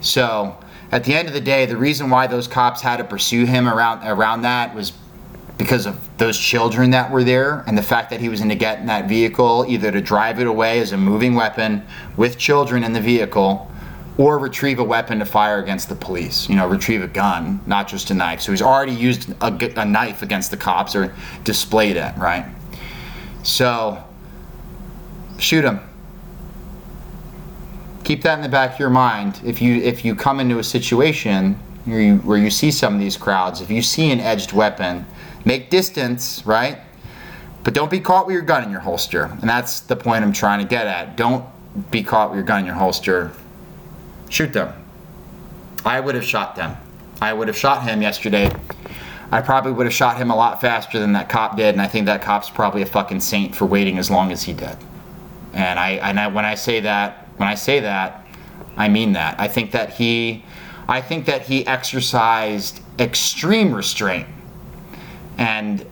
So 0.00 0.56
at 0.90 1.04
the 1.04 1.14
end 1.14 1.28
of 1.28 1.34
the 1.34 1.40
day 1.40 1.66
the 1.66 1.76
reason 1.76 2.10
why 2.10 2.26
those 2.26 2.48
cops 2.48 2.80
had 2.80 2.98
to 2.98 3.04
pursue 3.04 3.44
him 3.44 3.68
around 3.68 4.06
around 4.06 4.42
that 4.42 4.74
was 4.74 4.92
because 5.56 5.86
of 5.86 5.98
those 6.18 6.38
children 6.38 6.90
that 6.90 7.10
were 7.10 7.24
there 7.24 7.64
and 7.66 7.76
the 7.76 7.82
fact 7.82 8.10
that 8.10 8.20
he 8.20 8.28
was 8.28 8.40
in 8.40 8.48
to 8.48 8.54
get 8.54 8.78
in 8.78 8.86
that 8.86 9.08
vehicle 9.08 9.64
either 9.68 9.90
to 9.90 10.00
drive 10.00 10.38
it 10.38 10.46
away 10.46 10.78
as 10.78 10.92
a 10.92 10.96
moving 10.96 11.34
weapon 11.34 11.84
with 12.16 12.38
children 12.38 12.84
in 12.84 12.92
the 12.92 13.00
vehicle 13.00 13.70
or 14.18 14.38
retrieve 14.38 14.80
a 14.80 14.84
weapon 14.84 15.20
to 15.20 15.24
fire 15.24 15.62
against 15.62 15.88
the 15.88 15.94
police. 15.94 16.48
You 16.48 16.56
know, 16.56 16.66
retrieve 16.66 17.02
a 17.02 17.08
gun, 17.08 17.60
not 17.66 17.86
just 17.86 18.10
a 18.10 18.14
knife. 18.14 18.40
So 18.40 18.50
he's 18.50 18.60
already 18.60 18.92
used 18.92 19.30
a, 19.40 19.80
a 19.80 19.84
knife 19.84 20.22
against 20.22 20.50
the 20.50 20.56
cops 20.56 20.94
or 20.96 21.14
displayed 21.44 21.96
it, 21.96 22.14
right? 22.18 22.44
So 23.44 24.02
shoot 25.38 25.64
him. 25.64 25.80
Keep 28.02 28.22
that 28.22 28.34
in 28.34 28.42
the 28.42 28.48
back 28.48 28.74
of 28.74 28.80
your 28.80 28.90
mind. 28.90 29.40
If 29.44 29.62
you 29.62 29.76
if 29.76 30.04
you 30.04 30.16
come 30.16 30.40
into 30.40 30.58
a 30.58 30.64
situation 30.64 31.54
where 31.84 32.00
you, 32.00 32.16
where 32.18 32.38
you 32.38 32.50
see 32.50 32.70
some 32.70 32.94
of 32.94 33.00
these 33.00 33.16
crowds, 33.16 33.60
if 33.60 33.70
you 33.70 33.82
see 33.82 34.10
an 34.10 34.18
edged 34.18 34.52
weapon, 34.52 35.06
make 35.44 35.70
distance, 35.70 36.44
right? 36.44 36.78
But 37.62 37.74
don't 37.74 37.90
be 37.90 38.00
caught 38.00 38.26
with 38.26 38.32
your 38.32 38.42
gun 38.42 38.64
in 38.64 38.70
your 38.70 38.80
holster. 38.80 39.24
And 39.24 39.48
that's 39.48 39.80
the 39.80 39.94
point 39.94 40.24
I'm 40.24 40.32
trying 40.32 40.60
to 40.60 40.66
get 40.66 40.86
at. 40.86 41.16
Don't 41.16 41.44
be 41.90 42.02
caught 42.02 42.30
with 42.30 42.36
your 42.36 42.46
gun 42.46 42.60
in 42.60 42.66
your 42.66 42.74
holster 42.74 43.30
shoot 44.28 44.52
them. 44.52 44.72
I 45.84 46.00
would 46.00 46.14
have 46.14 46.24
shot 46.24 46.56
them. 46.56 46.76
I 47.20 47.32
would 47.32 47.48
have 47.48 47.56
shot 47.56 47.82
him 47.82 48.02
yesterday. 48.02 48.50
I 49.30 49.42
probably 49.42 49.72
would 49.72 49.86
have 49.86 49.94
shot 49.94 50.16
him 50.16 50.30
a 50.30 50.36
lot 50.36 50.60
faster 50.60 50.98
than 50.98 51.12
that 51.12 51.28
cop 51.28 51.56
did, 51.56 51.74
and 51.74 51.82
I 51.82 51.86
think 51.86 52.06
that 52.06 52.22
cop's 52.22 52.48
probably 52.48 52.82
a 52.82 52.86
fucking 52.86 53.20
saint 53.20 53.54
for 53.54 53.66
waiting 53.66 53.98
as 53.98 54.10
long 54.10 54.32
as 54.32 54.42
he 54.42 54.52
did. 54.52 54.76
And 55.52 55.78
I 55.78 55.90
and 55.92 56.18
I, 56.18 56.28
when 56.28 56.44
I 56.44 56.54
say 56.54 56.80
that, 56.80 57.28
when 57.36 57.48
I 57.48 57.54
say 57.54 57.80
that, 57.80 58.26
I 58.76 58.88
mean 58.88 59.12
that. 59.12 59.38
I 59.38 59.48
think 59.48 59.72
that 59.72 59.90
he, 59.90 60.44
I 60.88 61.00
think 61.00 61.26
that 61.26 61.42
he 61.42 61.66
exercised 61.66 62.80
extreme 62.98 63.74
restraint, 63.74 64.28
and 65.36 65.84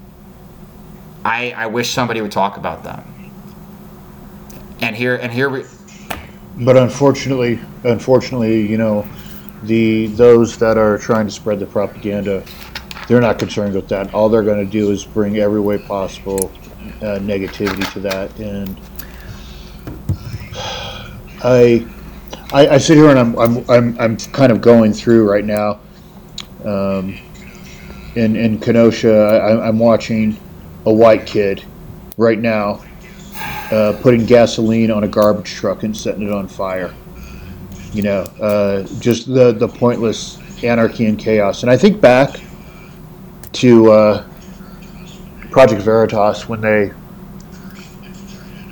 I 1.25 1.53
I 1.53 1.67
wish 1.67 1.91
somebody 1.91 2.23
would 2.23 2.33
talk 2.33 2.57
about 2.57 2.85
that. 2.85 3.05
And 4.81 4.97
here 4.97 5.17
and 5.17 5.33
here 5.33 5.51
we 5.51 5.65
but 6.59 6.77
unfortunately, 6.77 7.61
unfortunately, 7.87 8.67
you 8.67 8.79
know, 8.79 9.07
the 9.63 10.07
those 10.09 10.59
that 10.59 10.77
are 10.77 10.99
trying 10.99 11.27
to 11.27 11.33
spread 11.33 11.61
the 11.61 11.67
propaganda, 11.67 12.45
they're 13.09 13.21
not 13.21 13.39
concerned 13.39 13.75
with 13.75 13.89
that. 13.89 14.13
All 14.15 14.29
they're 14.29 14.43
going 14.43 14.65
to 14.65 14.71
do 14.71 14.91
is 14.91 15.05
bring 15.05 15.39
every 15.39 15.61
way 15.61 15.79
possible 15.79 16.51
uh, 17.01 17.19
negativity 17.21 17.91
to 17.93 18.01
that, 18.01 18.39
and 18.39 18.79
I, 21.43 21.87
I, 22.53 22.69
I 22.69 22.79
sit 22.79 22.97
here 22.97 23.11
and 23.11 23.19
I'm, 23.19 23.39
I'm 23.39 23.71
I'm 23.71 24.01
I'm 24.01 24.17
kind 24.17 24.53
of 24.53 24.61
going 24.61 24.93
through 24.93 25.29
right 25.29 25.45
now. 25.45 25.81
Um, 26.65 27.19
in 28.15 28.37
in 28.37 28.59
Kenosha, 28.59 29.15
I, 29.15 29.69
I'm 29.69 29.79
watching 29.79 30.39
a 30.85 30.93
white 30.93 31.27
kid 31.27 31.65
right 32.17 32.39
now 32.39 32.83
uh, 33.71 33.99
putting 34.01 34.25
gasoline 34.25 34.91
on 34.91 35.05
a 35.05 35.09
garbage 35.09 35.53
truck 35.53 35.83
and 35.83 35.97
setting 35.97 36.23
it 36.23 36.33
on 36.33 36.49
fire. 36.49 36.95
You 37.97 38.03
know, 38.03 38.21
uh, 38.43 38.83
just 39.01 39.27
the 39.27 39.53
the 39.53 39.67
pointless 39.67 40.39
anarchy 40.63 41.07
and 41.07 41.19
chaos. 41.19 41.63
And 41.63 41.71
I 41.71 41.79
think 41.79 41.99
back 41.99 42.41
to 43.53 43.91
uh, 43.91 44.29
Project 45.51 45.81
Veritas 45.81 46.47
when 46.47 46.61
they 46.61 46.93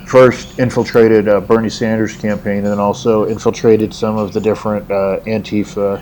first 0.05 0.59
infiltrated 0.59 1.27
uh, 1.27 1.41
Bernie 1.41 1.71
Sanders' 1.71 2.15
campaign, 2.15 2.57
and 2.57 2.67
then 2.67 2.79
also 2.79 3.25
infiltrated 3.25 3.95
some 3.95 4.15
of 4.15 4.31
the 4.31 4.39
different 4.39 4.91
uh, 4.91 5.19
Antifa 5.25 5.97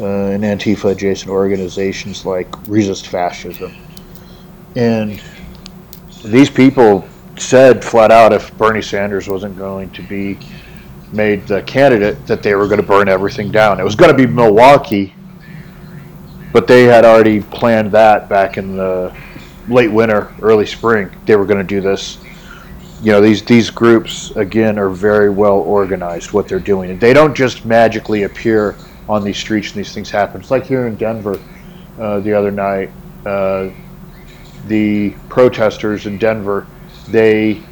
uh, 0.00 0.04
and 0.04 0.42
Antifa 0.42 0.90
adjacent 0.90 1.30
organizations 1.30 2.26
like 2.26 2.48
Resist 2.66 3.06
Fascism. 3.06 3.72
And 4.74 5.22
these 6.24 6.50
people 6.50 7.08
said 7.38 7.84
flat 7.84 8.10
out 8.10 8.32
if 8.32 8.52
Bernie 8.58 8.82
Sanders 8.82 9.28
wasn't 9.28 9.56
going 9.56 9.90
to 9.90 10.02
be 10.02 10.36
made 11.12 11.46
the 11.46 11.62
candidate, 11.62 12.26
that 12.26 12.42
they 12.42 12.54
were 12.54 12.66
going 12.66 12.80
to 12.80 12.86
burn 12.86 13.08
everything 13.08 13.50
down. 13.50 13.80
It 13.80 13.84
was 13.84 13.94
going 13.94 14.10
to 14.10 14.16
be 14.16 14.26
Milwaukee, 14.26 15.14
but 16.52 16.66
they 16.66 16.84
had 16.84 17.04
already 17.04 17.40
planned 17.40 17.92
that 17.92 18.28
back 18.28 18.56
in 18.56 18.76
the 18.76 19.14
late 19.68 19.90
winter, 19.90 20.32
early 20.42 20.66
spring. 20.66 21.10
They 21.26 21.36
were 21.36 21.46
going 21.46 21.58
to 21.58 21.64
do 21.64 21.80
this. 21.80 22.18
You 23.02 23.12
know, 23.12 23.20
these 23.20 23.42
these 23.42 23.70
groups 23.70 24.30
again 24.32 24.78
are 24.78 24.90
very 24.90 25.30
well 25.30 25.58
organized. 25.58 26.32
What 26.32 26.48
they're 26.48 26.58
doing, 26.58 26.90
and 26.90 27.00
they 27.00 27.14
don't 27.14 27.34
just 27.34 27.64
magically 27.64 28.24
appear 28.24 28.76
on 29.08 29.24
these 29.24 29.38
streets 29.38 29.68
and 29.68 29.76
these 29.76 29.94
things 29.94 30.10
happen. 30.10 30.40
It's 30.40 30.50
like 30.50 30.66
here 30.66 30.86
in 30.86 30.96
Denver 30.96 31.40
uh, 31.98 32.20
the 32.20 32.32
other 32.32 32.50
night. 32.50 32.90
Uh, 33.24 33.70
the 34.66 35.10
protesters 35.28 36.06
in 36.06 36.18
Denver 36.18 36.66
they 37.10 37.62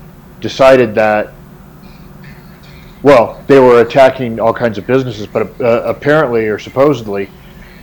decided 0.40 0.94
that 0.94 1.32
well, 3.02 3.42
they 3.46 3.58
were 3.58 3.80
attacking 3.80 4.40
all 4.40 4.52
kinds 4.52 4.78
of 4.78 4.86
businesses, 4.86 5.26
but 5.26 5.60
uh, 5.60 5.82
apparently 5.84 6.46
or 6.48 6.58
supposedly, 6.58 7.30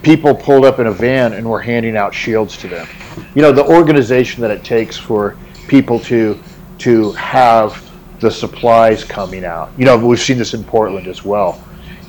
people 0.02 0.36
pulled 0.36 0.66
up 0.66 0.80
in 0.80 0.88
a 0.88 0.92
van 0.92 1.34
and 1.34 1.50
were 1.50 1.62
handing 1.62 1.96
out 1.96 2.14
shields 2.14 2.58
to 2.58 2.68
them. 2.68 2.88
You 3.34 3.42
know, 3.42 3.52
the 3.52 3.66
organization 3.66 4.42
that 4.42 4.52
it 4.52 4.64
takes 4.64 4.98
for 4.98 5.38
people 5.68 6.00
to 6.02 6.40
to 6.80 7.12
have 7.14 7.82
the 8.20 8.30
supplies 8.30 9.04
coming 9.04 9.46
out. 9.46 9.72
You 9.78 9.86
know, 9.86 9.98
we've 9.98 10.20
seen 10.20 10.38
this 10.38 10.54
in 10.54 10.64
Portland 10.64 11.08
as 11.08 11.24
well. 11.24 11.62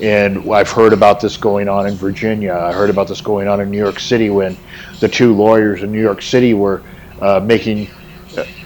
And 0.03 0.53
I've 0.53 0.71
heard 0.71 0.93
about 0.93 1.21
this 1.21 1.37
going 1.37 1.69
on 1.69 1.87
in 1.87 1.95
Virginia. 1.95 2.53
I 2.53 2.73
heard 2.73 2.91
about 2.91 3.09
this 3.09 3.21
going 3.21 3.49
on 3.49 3.61
in 3.61 3.71
New 3.71 3.79
York 3.79 3.99
City 3.99 4.29
when 4.29 4.57
the 5.01 5.09
two 5.09 5.35
lawyers 5.35 5.83
in 5.83 5.91
New 5.91 6.03
York 6.03 6.21
City 6.21 6.53
were 6.53 6.83
uh, 7.23 7.41
making 7.43 7.89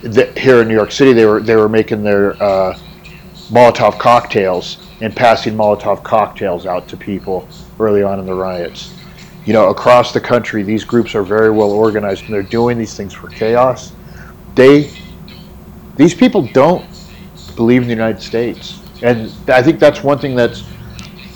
the, 0.03 0.33
here 0.37 0.63
in 0.63 0.69
New 0.69 0.75
York 0.75 0.91
City, 0.91 1.13
they 1.13 1.27
were 1.27 1.41
they 1.41 1.57
were 1.57 1.69
making 1.69 2.03
their 2.03 2.41
uh, 2.43 2.77
Molotov 3.51 3.99
cocktails 3.99 4.79
and 5.01 5.15
passing 5.15 5.55
Molotov 5.55 6.03
cocktails 6.05 6.67
out 6.67 6.87
to 6.89 6.97
people 6.97 7.49
early 7.79 8.03
on 8.03 8.21
in 8.21 8.27
the 8.27 8.35
riots. 8.35 8.95
You 9.45 9.53
know, 9.53 9.71
across 9.71 10.13
the 10.13 10.21
country, 10.21 10.63
these 10.63 10.85
groups 10.85 11.15
are 11.15 11.23
very 11.23 11.51
well 11.51 11.71
organized, 11.71 12.25
and 12.25 12.35
they're 12.35 12.43
doing 12.43 12.79
these 12.79 12.95
things 12.97 13.13
for 13.13 13.29
chaos. 13.29 13.93
They, 14.55 14.93
these 15.97 16.15
people 16.15 16.47
don't 16.49 16.85
believe 17.57 17.83
in 17.83 17.89
the 17.89 17.95
United 17.95 18.23
States, 18.23 18.81
and 19.03 19.33
I 19.49 19.63
think 19.63 19.81
that's 19.81 20.05
one 20.05 20.19
thing 20.19 20.37
that 20.37 20.63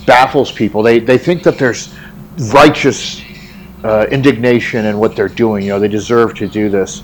baffles 0.06 0.52
people. 0.52 0.82
They 0.82 0.98
they 0.98 1.18
think 1.18 1.42
that 1.44 1.58
there's 1.58 1.94
righteous 2.52 3.22
uh, 3.82 4.06
indignation 4.10 4.84
in 4.84 4.98
what 4.98 5.16
they're 5.16 5.28
doing. 5.28 5.64
You 5.64 5.70
know, 5.70 5.80
they 5.80 5.88
deserve 5.88 6.34
to 6.36 6.46
do 6.46 6.68
this. 6.68 7.02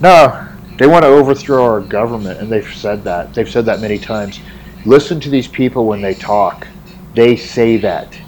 No, 0.00 0.48
they 0.80 0.86
want 0.86 1.02
to 1.02 1.08
overthrow 1.08 1.62
our 1.62 1.82
government, 1.82 2.40
and 2.40 2.50
they've 2.50 2.72
said 2.74 3.04
that. 3.04 3.34
They've 3.34 3.46
said 3.46 3.66
that 3.66 3.80
many 3.80 3.98
times. 3.98 4.40
Listen 4.86 5.20
to 5.20 5.28
these 5.28 5.46
people 5.46 5.84
when 5.84 6.00
they 6.00 6.14
talk. 6.14 6.66
They 7.14 7.36
say 7.36 7.76
that. 7.76 8.18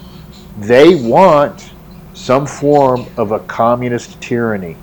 They 0.59 0.97
want 0.97 1.73
some 2.13 2.47
form 2.47 3.07
of 3.17 3.33
a 3.33 3.39
communist 3.39 4.21
tyranny. 4.21 4.77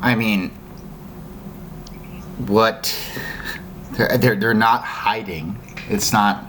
I 0.00 0.14
mean, 0.14 0.48
what? 2.46 2.96
They're, 3.92 4.16
they're, 4.16 4.36
they're 4.36 4.54
not 4.54 4.82
hiding. 4.82 5.58
It's 5.90 6.10
not, 6.10 6.42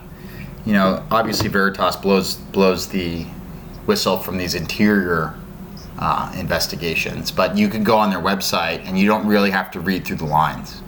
you 0.65 0.71
know, 0.71 1.05
obviously 1.11 1.49
Veritas 1.49 1.97
blows 1.97 2.35
blows 2.35 2.87
the 2.87 3.25
whistle 3.85 4.17
from 4.17 4.37
these 4.37 4.55
interior 4.55 5.35
uh, 6.01 6.33
investigations. 6.37 7.31
But 7.31 7.57
you 7.57 7.69
can 7.69 7.83
go 7.83 7.97
on 7.97 8.09
their 8.09 8.19
website 8.19 8.85
and 8.85 8.99
you 8.99 9.07
don't 9.07 9.25
really 9.25 9.51
have 9.51 9.71
to 9.71 9.79
read 9.79 10.05
through 10.05 10.17
the 10.17 10.25
lines. 10.25 10.81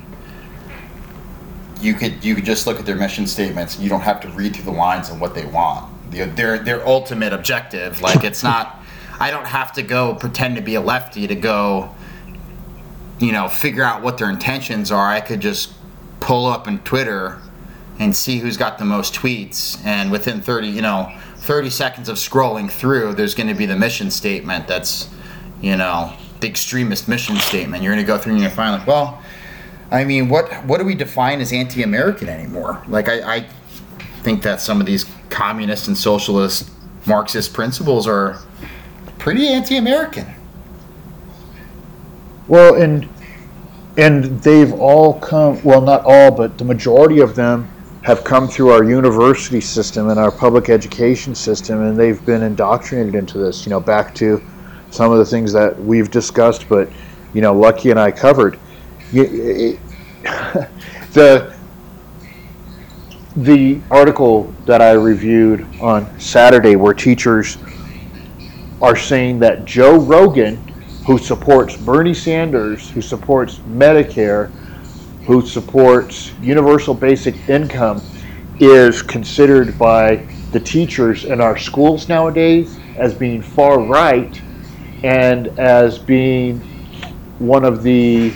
You 1.80 1.94
could 1.94 2.24
you 2.24 2.36
could 2.36 2.46
just 2.46 2.68
look 2.68 2.80
at 2.80 2.86
their 2.86 2.96
mission 2.96 3.28
statements. 3.28 3.80
You 3.80 3.90
don't 3.90 4.02
have 4.02 4.20
to 4.22 4.30
read 4.30 4.56
through 4.56 4.66
the 4.66 4.72
lines 4.72 5.10
of 5.10 5.22
what 5.22 5.36
they 5.36 5.46
want. 5.46 6.12
Their 6.12 6.26
their, 6.28 6.60
their 6.60 6.88
ultimate 6.88 7.32
objective. 7.32 8.02
Like 8.02 8.24
it's 8.24 8.44
not. 8.44 8.80
I 9.20 9.32
don't 9.32 9.48
have 9.48 9.72
to 9.74 9.84
go 9.84 10.16
pretend 10.16 10.56
to 10.58 10.62
be 10.62 10.76
a 10.76 10.82
lefty 10.82 11.28
to 11.28 11.36
go 11.36 11.94
you 13.24 13.32
know, 13.32 13.48
figure 13.48 13.84
out 13.84 14.02
what 14.02 14.18
their 14.18 14.30
intentions 14.30 14.92
are, 14.92 15.08
I 15.08 15.22
could 15.22 15.40
just 15.40 15.74
pull 16.20 16.46
up 16.46 16.68
in 16.68 16.80
Twitter 16.80 17.40
and 18.00 18.16
see 18.16 18.40
who's 18.40 18.58
got 18.58 18.78
the 18.78 18.86
most 18.86 19.14
tweets. 19.14 19.84
And 19.86 20.12
within 20.12 20.42
30, 20.42 20.68
you 20.68 20.82
know, 20.82 21.12
30 21.44 21.70
seconds 21.70 22.08
of 22.08 22.16
scrolling 22.16 22.72
through, 22.72 23.14
there's 23.14 23.36
going 23.36 23.50
to 23.50 23.54
be 23.54 23.66
the 23.66 23.76
mission 23.76 24.10
statement 24.10 24.66
that's, 24.66 25.10
you 25.62 25.76
know, 25.76 26.14
the 26.40 26.48
extremist 26.48 27.10
mission 27.10 27.36
statement. 27.36 27.84
You're 27.84 27.94
going 27.94 28.04
to 28.04 28.08
go 28.08 28.18
through 28.18 28.32
and 28.32 28.42
you're 28.42 28.50
going 28.50 28.52
to 28.52 28.56
find, 28.56 28.80
like, 28.80 28.88
well, 28.88 29.22
I 29.92 30.06
mean, 30.06 30.30
what 30.30 30.50
what 30.66 30.80
do 30.80 30.86
we 30.86 30.96
define 30.96 31.42
as 31.42 31.52
anti-American 31.52 32.30
anymore? 32.30 32.82
Like, 32.88 33.10
I, 33.10 33.36
I 33.36 33.48
think 34.22 34.42
that 34.44 34.62
some 34.62 34.80
of 34.80 34.86
these 34.86 35.06
communist 35.30 35.90
and 35.90 35.98
socialist 35.98 36.72
Marxist 37.06 37.54
principles 37.54 38.08
are 38.08 38.40
pretty 39.20 39.50
anti-American. 39.50 40.26
Well, 42.48 42.76
and 42.76 43.10
and 43.98 44.42
they've 44.42 44.72
all 44.72 45.20
come. 45.20 45.62
Well, 45.62 45.82
not 45.82 46.04
all, 46.06 46.32
but 46.32 46.58
the 46.58 46.64
majority 46.64 47.20
of 47.20 47.36
them 47.36 47.70
have 48.04 48.24
come 48.24 48.48
through 48.48 48.70
our 48.70 48.84
university 48.84 49.62
system 49.62 50.10
and 50.10 50.20
our 50.20 50.32
public 50.32 50.70
education 50.70 51.34
system, 51.34 51.82
and 51.82 51.98
they've 51.98 52.24
been 52.26 52.44
indoctrinated 52.44 53.16
into 53.16 53.38
this. 53.38 53.66
You 53.66 53.70
know, 53.70 53.80
back 53.80 54.14
to 54.16 54.42
some 54.92 55.12
of 55.12 55.18
the 55.18 55.26
things 55.26 55.52
that 55.54 55.82
we've 55.82 56.12
discussed, 56.12 56.68
but 56.70 56.90
you 57.34 57.42
know, 57.42 57.54
Lucky 57.54 57.90
and 57.92 58.00
I 58.00 58.12
covered. 58.12 58.60
The 61.14 61.54
the 63.36 63.80
article 63.92 64.52
that 64.66 64.82
I 64.82 64.94
reviewed 64.94 65.66
on 65.80 66.20
Saturday, 66.20 66.76
where 66.76 66.94
teachers 66.94 67.58
are 68.82 68.96
saying 68.96 69.40
that 69.40 69.66
Joe 69.66 70.00
Rogan, 70.00 70.58
who 71.06 71.20
supports 71.20 71.78
Bernie 71.78 72.14
Sanders, 72.16 72.90
who 72.90 73.02
supports 73.02 73.60
Medicare, 73.60 74.52
who 75.26 75.42
supports 75.46 76.32
universal 76.42 76.94
basic 76.94 77.36
income, 77.50 78.02
is 78.60 79.02
considered 79.02 79.78
by 79.78 80.18
the 80.52 80.60
teachers 80.60 81.26
in 81.26 81.42
our 81.42 81.58
schools 81.58 82.08
nowadays 82.08 82.78
as 82.98 83.14
being 83.14 83.42
far 83.42 83.80
right 83.80 84.42
and 85.04 85.48
as 85.60 85.98
being 85.98 86.60
one 87.40 87.66
of 87.66 87.84
the 87.84 88.32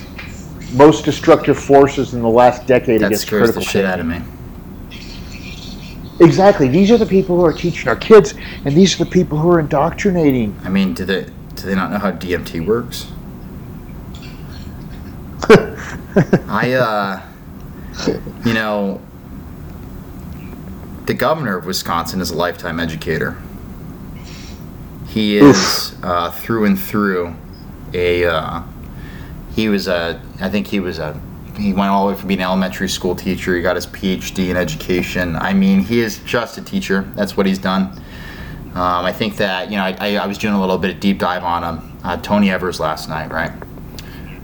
most 0.73 1.05
destructive 1.05 1.57
forces 1.57 2.13
in 2.13 2.21
the 2.21 2.27
last 2.27 2.65
decade 2.67 3.01
That 3.01 3.07
against 3.07 3.27
scares 3.27 3.51
critical 3.51 3.61
the 3.61 3.65
shit 3.65 3.85
thinking. 3.85 3.91
out 3.91 3.99
of 3.99 4.05
me. 4.07 4.21
Exactly. 6.19 6.67
These 6.67 6.91
are 6.91 6.97
the 6.97 7.05
people 7.05 7.37
who 7.37 7.45
are 7.45 7.53
teaching 7.53 7.87
our 7.87 7.95
kids, 7.95 8.33
and 8.65 8.75
these 8.75 8.99
are 8.99 9.05
the 9.05 9.11
people 9.11 9.37
who 9.37 9.49
are 9.51 9.59
indoctrinating. 9.59 10.59
I 10.63 10.69
mean, 10.69 10.93
do 10.93 11.05
they 11.05 11.25
do 11.55 11.63
they 11.67 11.75
not 11.75 11.91
know 11.91 11.99
how 11.99 12.11
DMT 12.11 12.65
works? 12.65 13.07
I 16.47 16.73
uh, 16.73 17.21
you 18.45 18.53
know, 18.53 19.01
the 21.05 21.13
governor 21.13 21.57
of 21.57 21.65
Wisconsin 21.65 22.21
is 22.21 22.31
a 22.31 22.35
lifetime 22.35 22.79
educator. 22.79 23.37
He 25.07 25.37
is 25.37 25.95
uh, 26.03 26.31
through 26.31 26.65
and 26.65 26.79
through 26.79 27.35
a. 27.93 28.25
Uh, 28.25 28.63
he 29.55 29.69
was 29.69 29.87
a. 29.87 30.21
I 30.39 30.49
think 30.49 30.67
he 30.67 30.79
was 30.79 30.99
a. 30.99 31.19
He 31.57 31.73
went 31.73 31.89
all 31.89 32.05
the 32.05 32.13
way 32.13 32.19
from 32.19 32.27
being 32.27 32.39
an 32.39 32.45
elementary 32.45 32.89
school 32.89 33.15
teacher. 33.15 33.55
He 33.55 33.61
got 33.63 33.75
his 33.75 33.87
PhD 33.87 34.49
in 34.49 34.57
education. 34.57 35.35
I 35.35 35.53
mean, 35.53 35.79
he 35.79 36.01
is 36.01 36.19
just 36.19 36.57
a 36.59 36.61
teacher. 36.61 37.01
That's 37.15 37.35
what 37.35 37.47
he's 37.47 37.57
done. 37.57 37.99
Um, 38.75 39.05
I 39.05 39.11
think 39.11 39.37
that 39.37 39.71
you 39.71 39.77
know 39.77 39.83
I, 39.83 39.97
I, 39.99 40.15
I 40.17 40.27
was 40.27 40.37
doing 40.37 40.53
a 40.53 40.59
little 40.59 40.77
bit 40.77 40.93
of 40.93 40.99
deep 40.99 41.17
dive 41.17 41.43
on 41.43 41.63
him, 41.63 41.97
uh, 42.03 42.17
Tony 42.17 42.51
Evers 42.51 42.79
last 42.79 43.09
night, 43.09 43.31
right? 43.31 43.51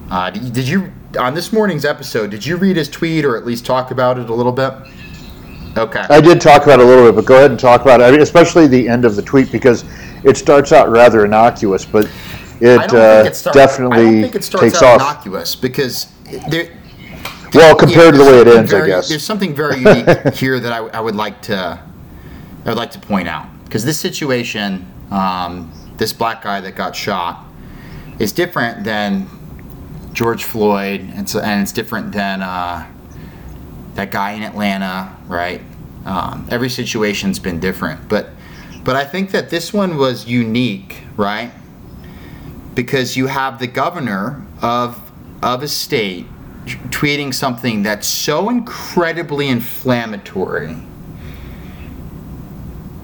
Uh, 0.10 0.32
did, 0.32 0.54
did 0.54 0.68
you 0.68 0.92
on 1.18 1.34
this 1.34 1.52
morning's 1.52 1.86
episode? 1.86 2.32
Did 2.32 2.46
you 2.46 2.58
read 2.58 2.78
his 2.78 2.90
tweet 2.90 3.26
or 3.26 3.38
at 3.38 3.46
least 3.46 3.66
talk 3.66 3.92
about 3.92 4.18
it 4.18 4.30
a 4.30 4.34
little 4.34 4.52
bit? 4.52 4.74
Okay. 5.78 6.06
I 6.10 6.22
did 6.22 6.40
talk 6.40 6.64
about 6.64 6.80
it 6.80 6.86
a 6.86 6.88
little 6.88 7.06
bit, 7.06 7.16
but 7.16 7.26
go 7.26 7.38
ahead 7.38 7.52
and 7.52 7.60
talk 7.60 7.82
about 7.82 8.00
it. 8.00 8.04
I 8.04 8.12
mean, 8.12 8.22
especially 8.22 8.68
the 8.68 8.88
end 8.88 9.06
of 9.06 9.16
the 9.16 9.22
tweet 9.22 9.52
because 9.52 9.84
it 10.24 10.38
starts 10.38 10.72
out 10.72 10.90
rather 10.90 11.26
innocuous, 11.26 11.86
but 11.86 12.06
it, 12.62 12.94
uh, 12.94 13.24
it 13.26 13.36
starts. 13.36 13.58
I 13.58 13.66
definitely 13.66 14.22
think 14.22 14.36
it 14.36 14.44
starts 14.44 14.64
takes 14.64 14.84
off. 14.84 15.02
innocuous 15.02 15.56
because 15.56 16.12
there. 16.50 16.78
well, 17.54 17.76
compared 17.76 18.14
to 18.14 18.20
the 18.20 18.24
way 18.24 18.40
it 18.40 18.48
ends, 18.48 18.74
I 18.74 18.86
guess. 18.86 19.10
There's 19.10 19.24
something 19.24 19.56
very 19.56 19.78
unique 19.78 20.34
here 20.36 20.60
that 20.60 20.72
I, 20.72 20.78
I 20.78 21.00
would 21.00 21.16
like 21.16 21.42
to, 21.44 21.84
I 22.66 22.70
would 22.70 22.78
like 22.78 22.92
to 22.92 23.00
point 23.00 23.28
out 23.28 23.48
because 23.66 23.84
this 23.84 24.00
situation, 24.00 24.86
um, 25.10 25.74
this 25.98 26.14
black 26.14 26.44
guy 26.44 26.62
that 26.62 26.76
got 26.76 26.96
shot, 26.96 27.46
is 28.20 28.32
different 28.32 28.84
than 28.84 29.28
George 30.14 30.44
Floyd, 30.44 31.02
and 31.16 31.28
so 31.30 31.40
and 31.40 31.62
it's 31.62 31.72
different 31.72 32.12
than 32.12 32.42
uh, 32.42 32.88
that 33.96 34.12
guy 34.12 34.32
in 34.32 34.44
Atlanta, 34.44 35.16
right? 35.28 35.62
Um, 36.06 36.48
every 36.52 36.70
situation's 36.70 37.40
been 37.40 37.60
different, 37.60 38.08
but 38.08 38.30
but 38.84 38.96
I 38.96 39.06
think 39.06 39.32
that 39.32 39.50
this 39.50 39.74
one 39.74 39.98
was 39.98 40.28
unique, 40.28 41.04
right? 41.18 41.52
Because 42.76 43.18
you 43.18 43.28
have 43.28 43.60
the 43.60 43.68
governor 43.68 44.46
of 44.62 45.12
of 45.42 45.64
a 45.64 45.68
state 45.68 46.26
t- 46.66 46.76
tweeting 46.90 47.34
something 47.34 47.84
that's 47.84 48.08
so 48.08 48.50
incredibly 48.50 49.48
inflammatory 49.48 50.78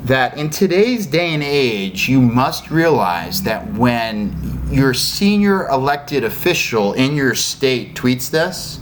that 0.06 0.38
in 0.38 0.50
today's 0.50 1.06
day 1.06 1.34
and 1.34 1.44
age, 1.44 2.08
you 2.08 2.22
must 2.22 2.72
realize 2.72 3.44
that 3.44 3.74
when 3.74 4.60
your 4.72 4.94
senior 4.94 5.68
elected 5.68 6.24
official 6.24 6.94
in 6.94 7.16
your 7.16 7.36
state 7.36 7.96
tweets 7.96 8.30
this, 8.30 8.80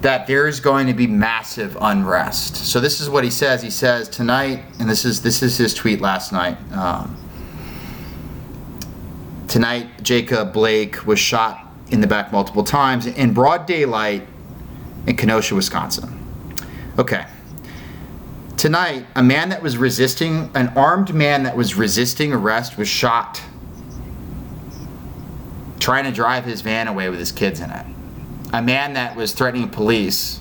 that 0.00 0.26
there's 0.26 0.60
going 0.60 0.86
to 0.86 0.92
be 0.92 1.06
massive 1.06 1.76
unrest. 1.80 2.56
So 2.56 2.80
this 2.80 3.00
is 3.00 3.10
what 3.10 3.24
he 3.24 3.30
says. 3.30 3.62
He 3.62 3.70
says 3.70 4.08
tonight, 4.08 4.64
and 4.78 4.88
this 4.88 5.04
is 5.04 5.22
this 5.22 5.42
is 5.42 5.56
his 5.56 5.74
tweet 5.74 6.00
last 6.00 6.32
night. 6.32 6.56
Um, 6.72 7.16
tonight, 9.48 10.02
Jacob 10.02 10.52
Blake 10.52 11.04
was 11.06 11.18
shot 11.18 11.66
in 11.90 12.00
the 12.00 12.06
back 12.06 12.32
multiple 12.32 12.62
times 12.62 13.06
in 13.06 13.32
broad 13.32 13.66
daylight 13.66 14.26
in 15.06 15.16
Kenosha, 15.16 15.54
Wisconsin. 15.54 16.14
Okay. 16.98 17.24
Tonight, 18.58 19.06
a 19.14 19.22
man 19.22 19.48
that 19.50 19.62
was 19.62 19.78
resisting, 19.78 20.50
an 20.54 20.68
armed 20.76 21.14
man 21.14 21.44
that 21.44 21.56
was 21.56 21.76
resisting 21.76 22.32
arrest 22.32 22.76
was 22.76 22.88
shot 22.88 23.40
trying 25.78 26.04
to 26.04 26.10
drive 26.10 26.44
his 26.44 26.60
van 26.60 26.88
away 26.88 27.08
with 27.08 27.20
his 27.20 27.32
kids 27.32 27.60
in 27.60 27.70
it. 27.70 27.86
A 28.52 28.60
man 28.60 28.94
that 28.94 29.14
was 29.16 29.32
threatening 29.32 29.68
police 29.68 30.40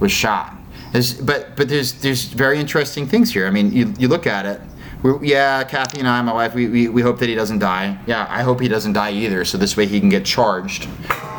was 0.00 0.12
shot. 0.12 0.54
There's, 0.92 1.14
but 1.14 1.56
but 1.56 1.68
there's 1.68 1.94
there's 1.94 2.24
very 2.26 2.58
interesting 2.58 3.06
things 3.06 3.32
here. 3.32 3.46
I 3.46 3.50
mean, 3.50 3.72
you, 3.72 3.94
you 3.98 4.06
look 4.06 4.26
at 4.26 4.44
it. 4.44 4.60
We're, 5.02 5.24
yeah, 5.24 5.64
Kathy 5.64 5.98
and 5.98 6.06
I, 6.06 6.20
my 6.20 6.34
wife, 6.34 6.54
we, 6.54 6.68
we, 6.68 6.88
we 6.88 7.00
hope 7.00 7.18
that 7.20 7.28
he 7.28 7.34
doesn't 7.34 7.60
die. 7.60 7.98
Yeah, 8.06 8.26
I 8.28 8.42
hope 8.42 8.60
he 8.60 8.68
doesn't 8.68 8.92
die 8.92 9.12
either. 9.12 9.46
So 9.46 9.56
this 9.56 9.76
way 9.76 9.86
he 9.86 9.98
can 9.98 10.10
get 10.10 10.26
charged, 10.26 10.88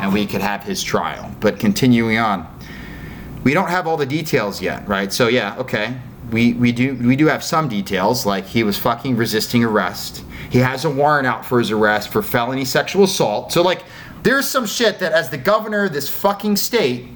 and 0.00 0.12
we 0.12 0.26
could 0.26 0.40
have 0.40 0.64
his 0.64 0.82
trial. 0.82 1.32
But 1.38 1.60
continuing 1.60 2.18
on, 2.18 2.48
we 3.44 3.54
don't 3.54 3.68
have 3.68 3.86
all 3.86 3.96
the 3.96 4.06
details 4.06 4.60
yet, 4.60 4.86
right? 4.86 5.12
So 5.12 5.28
yeah, 5.28 5.56
okay. 5.58 5.98
We, 6.30 6.54
we 6.54 6.72
do 6.72 6.94
we 6.94 7.16
do 7.16 7.26
have 7.26 7.44
some 7.44 7.68
details 7.68 8.24
like 8.24 8.46
he 8.46 8.62
was 8.62 8.78
fucking 8.78 9.16
resisting 9.16 9.64
arrest. 9.64 10.24
He 10.50 10.58
has 10.58 10.84
a 10.84 10.90
warrant 10.90 11.26
out 11.26 11.44
for 11.44 11.58
his 11.58 11.70
arrest 11.70 12.10
for 12.10 12.22
felony 12.22 12.64
sexual 12.64 13.04
assault. 13.04 13.52
So 13.52 13.62
like 13.62 13.82
there's 14.22 14.48
some 14.48 14.66
shit 14.66 14.98
that 15.00 15.12
as 15.12 15.30
the 15.30 15.38
governor 15.38 15.84
of 15.84 15.92
this 15.92 16.08
fucking 16.08 16.56
state, 16.56 17.08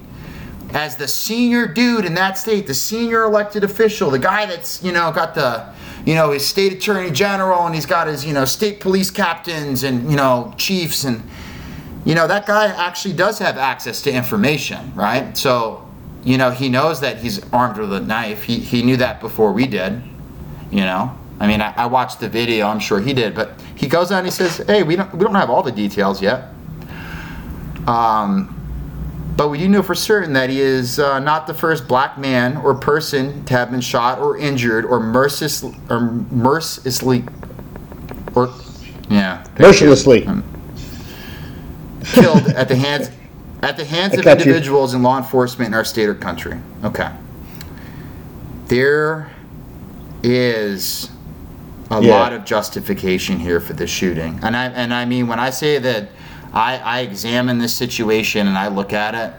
as 0.73 0.97
the 0.97 1.07
senior 1.07 1.67
dude 1.67 2.05
in 2.05 2.13
that 2.15 2.37
state, 2.37 2.67
the 2.67 2.73
senior 2.73 3.23
elected 3.23 3.63
official, 3.63 4.11
the 4.11 4.19
guy 4.19 4.45
that's, 4.45 4.83
you 4.83 4.91
know, 4.91 5.11
got 5.11 5.33
the 5.33 5.73
you 6.05 6.15
know, 6.15 6.31
his 6.31 6.45
state 6.45 6.71
attorney 6.71 7.11
general 7.11 7.65
and 7.65 7.75
he's 7.75 7.85
got 7.85 8.07
his, 8.07 8.23
you 8.23 8.33
know, 8.33 8.45
state 8.45 8.79
police 8.79 9.11
captains 9.11 9.83
and, 9.83 10.09
you 10.09 10.15
know, 10.15 10.53
chiefs 10.57 11.03
and 11.03 11.21
you 12.05 12.15
know, 12.15 12.27
that 12.27 12.45
guy 12.45 12.67
actually 12.67 13.13
does 13.13 13.37
have 13.39 13.57
access 13.57 14.01
to 14.03 14.11
information, 14.11 14.93
right? 14.95 15.37
So, 15.37 15.85
you 16.23 16.37
know, 16.37 16.51
he 16.51 16.69
knows 16.69 16.99
that 17.01 17.17
he's 17.17 17.41
armed 17.51 17.77
with 17.77 17.93
a 17.93 17.99
knife. 17.99 18.43
He, 18.43 18.59
he 18.59 18.83
knew 18.83 18.97
that 18.97 19.19
before 19.21 19.51
we 19.53 19.67
did, 19.67 20.01
you 20.71 20.81
know. 20.81 21.17
I 21.39 21.47
mean, 21.47 21.61
I, 21.61 21.73
I 21.77 21.85
watched 21.85 22.19
the 22.19 22.29
video. 22.29 22.67
I'm 22.67 22.79
sure 22.79 22.99
he 22.99 23.13
did, 23.13 23.35
but 23.35 23.59
he 23.75 23.87
goes 23.87 24.11
out 24.11 24.19
and 24.19 24.27
he 24.27 24.31
says, 24.31 24.57
"Hey, 24.65 24.83
we 24.83 24.95
don't 24.95 25.13
we 25.13 25.23
don't 25.23 25.35
have 25.35 25.49
all 25.49 25.61
the 25.61 25.71
details 25.71 26.21
yet." 26.21 26.49
Um, 27.87 28.53
but 29.37 29.49
we 29.49 29.59
do 29.59 29.67
know 29.69 29.83
for 29.83 29.93
certain 29.93 30.33
that 30.33 30.49
he 30.49 30.59
is 30.59 30.99
uh, 30.99 31.19
not 31.19 31.45
the 31.45 31.53
first 31.53 31.87
black 31.87 32.17
man 32.17 32.57
or 32.57 32.73
person 32.73 33.45
to 33.45 33.53
have 33.53 33.69
been 33.69 33.81
shot 33.81 34.17
or 34.19 34.35
injured 34.35 34.83
or 34.83 34.99
merciless 34.99 35.63
or 35.91 35.99
mercilessly 35.99 37.23
or 38.35 38.51
yeah. 39.09 39.45
Mercilessly. 39.59 40.21
killed 42.13 42.47
at 42.49 42.67
the 42.67 42.75
hands 42.75 43.11
at 43.63 43.77
the 43.77 43.85
hands 43.85 44.17
of 44.17 44.23
got 44.23 44.37
you. 44.39 44.45
individuals 44.45 44.93
in 44.93 45.01
law 45.03 45.17
enforcement 45.17 45.69
in 45.69 45.73
our 45.73 45.85
state 45.85 46.07
or 46.09 46.15
country. 46.15 46.57
Okay. 46.83 47.09
There 48.67 49.29
is 50.23 51.09
a 51.89 52.01
Yeah. 52.01 52.13
lot 52.19 52.33
of 52.33 52.43
justification 52.45 53.39
here 53.39 53.59
for 53.59 53.73
the 53.73 53.87
shooting. 53.87 54.39
And 54.43 54.55
I 54.55 54.65
and 54.65 54.93
I 54.93 55.05
mean 55.05 55.27
when 55.27 55.39
I 55.39 55.49
say 55.49 55.79
that 55.79 56.09
I, 56.53 56.77
I 56.77 56.99
examine 57.01 57.59
this 57.59 57.73
situation 57.73 58.47
and 58.47 58.57
I 58.57 58.67
look 58.67 58.93
at 58.93 59.15
it. 59.15 59.33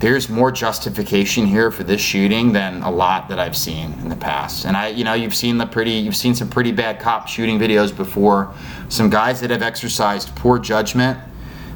There's 0.00 0.28
more 0.28 0.52
justification 0.52 1.44
here 1.46 1.72
for 1.72 1.82
this 1.82 2.00
shooting 2.00 2.52
than 2.52 2.82
a 2.82 2.90
lot 2.90 3.28
that 3.30 3.40
I've 3.40 3.56
seen 3.56 3.92
in 4.00 4.08
the 4.08 4.14
past. 4.14 4.64
And 4.64 4.76
I, 4.76 4.88
you 4.88 5.02
know, 5.02 5.14
you've 5.14 5.34
seen 5.34 5.58
the 5.58 5.66
pretty, 5.66 5.90
you've 5.90 6.14
seen 6.14 6.36
some 6.36 6.48
pretty 6.48 6.70
bad 6.70 7.00
cop 7.00 7.26
shooting 7.26 7.58
videos 7.58 7.94
before. 7.96 8.54
Some 8.88 9.10
guys 9.10 9.40
that 9.40 9.50
have 9.50 9.62
exercised 9.62 10.36
poor 10.36 10.60
judgment. 10.60 11.18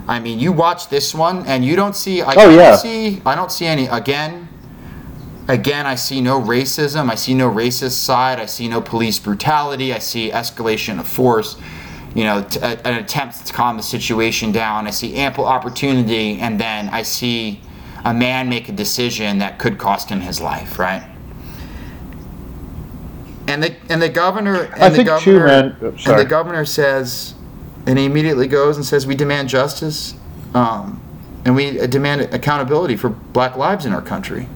I 0.09 0.19
mean, 0.21 0.39
you 0.41 0.53
watch 0.53 0.89
this 0.89 1.15
one 1.15 1.47
and 1.47 1.65
you 1.65 1.77
don't 1.77 1.95
see. 1.97 2.23
I, 2.23 2.35
Oh, 2.37 2.51
yeah. 2.51 2.71
don't 2.71 2.79
see. 2.79 3.23
I 3.25 3.35
don't 3.35 3.53
see 3.53 3.67
any. 3.67 3.87
Again, 3.87 4.49
again, 5.49 5.87
I 5.87 5.95
see 5.95 6.21
no 6.21 6.41
racism. 6.41 7.09
I 7.11 7.15
see 7.15 7.35
no 7.35 7.49
racist 7.51 7.93
side. 8.03 8.41
I 8.41 8.47
see 8.47 8.67
no 8.69 8.81
police 8.81 9.19
brutality. 9.19 9.93
I 9.95 9.99
see 10.01 10.31
escalation 10.31 10.99
of 10.99 11.07
force. 11.07 11.57
You 12.15 12.25
know, 12.25 12.43
t- 12.45 12.59
an 12.61 12.95
attempt 12.95 13.47
to 13.47 13.53
calm 13.53 13.77
the 13.77 13.83
situation 13.83 14.53
down. 14.53 14.87
I 14.87 14.91
see 14.91 15.15
ample 15.15 15.47
opportunity, 15.47 16.39
and 16.41 16.61
then 16.61 16.89
I 16.91 17.03
see 17.03 17.61
a 18.05 18.13
man 18.13 18.49
make 18.51 18.69
a 18.69 18.73
decision 18.73 19.39
that 19.39 19.59
could 19.59 19.79
cost 19.79 20.11
him 20.11 20.21
his 20.21 20.41
life. 20.41 20.79
Right. 20.79 21.09
And 23.49 23.63
the 23.63 23.75
and 23.89 24.01
the 24.03 24.09
governor 24.09 24.65
and 24.65 24.83
I 24.83 24.89
the 24.89 24.97
think 24.97 25.09
governor 25.09 25.39
too, 25.39 25.47
man- 25.47 25.77
oh, 25.83 25.87
and 25.89 26.01
sorry. 26.01 26.23
the 26.23 26.29
governor 26.29 26.65
says, 26.65 27.35
and 27.87 27.99
he 27.99 28.05
immediately 28.05 28.47
goes 28.47 28.77
and 28.77 28.85
says, 28.85 29.07
"We 29.07 29.15
demand 29.15 29.49
justice, 29.49 30.15
um, 30.55 31.01
and 31.45 31.55
we 31.55 31.81
uh, 31.81 31.87
demand 31.87 32.23
accountability 32.35 32.97
for 32.97 33.09
Black 33.09 33.57
lives 33.57 33.87
in 33.87 33.93
our 33.93 34.03
country." 34.03 34.49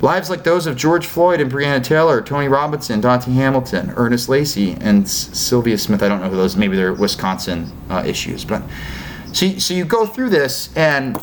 Lives 0.00 0.28
like 0.28 0.44
those 0.44 0.66
of 0.66 0.76
George 0.76 1.06
Floyd 1.06 1.40
and 1.40 1.50
Breonna 1.50 1.82
Taylor, 1.82 2.20
Tony 2.20 2.48
Robinson, 2.48 3.00
Dante 3.00 3.30
Hamilton, 3.32 3.92
Ernest 3.96 4.28
Lacy, 4.28 4.76
and 4.80 5.08
Sylvia 5.08 5.78
Smith. 5.78 6.02
I 6.02 6.08
don't 6.08 6.20
know 6.20 6.28
who 6.28 6.36
those. 6.36 6.56
Maybe 6.56 6.76
they're 6.76 6.92
Wisconsin 6.92 7.72
uh, 7.88 8.02
issues, 8.04 8.44
but 8.44 8.62
so 9.32 9.48
so 9.58 9.72
you 9.72 9.84
go 9.84 10.04
through 10.06 10.30
this, 10.30 10.74
and 10.76 11.18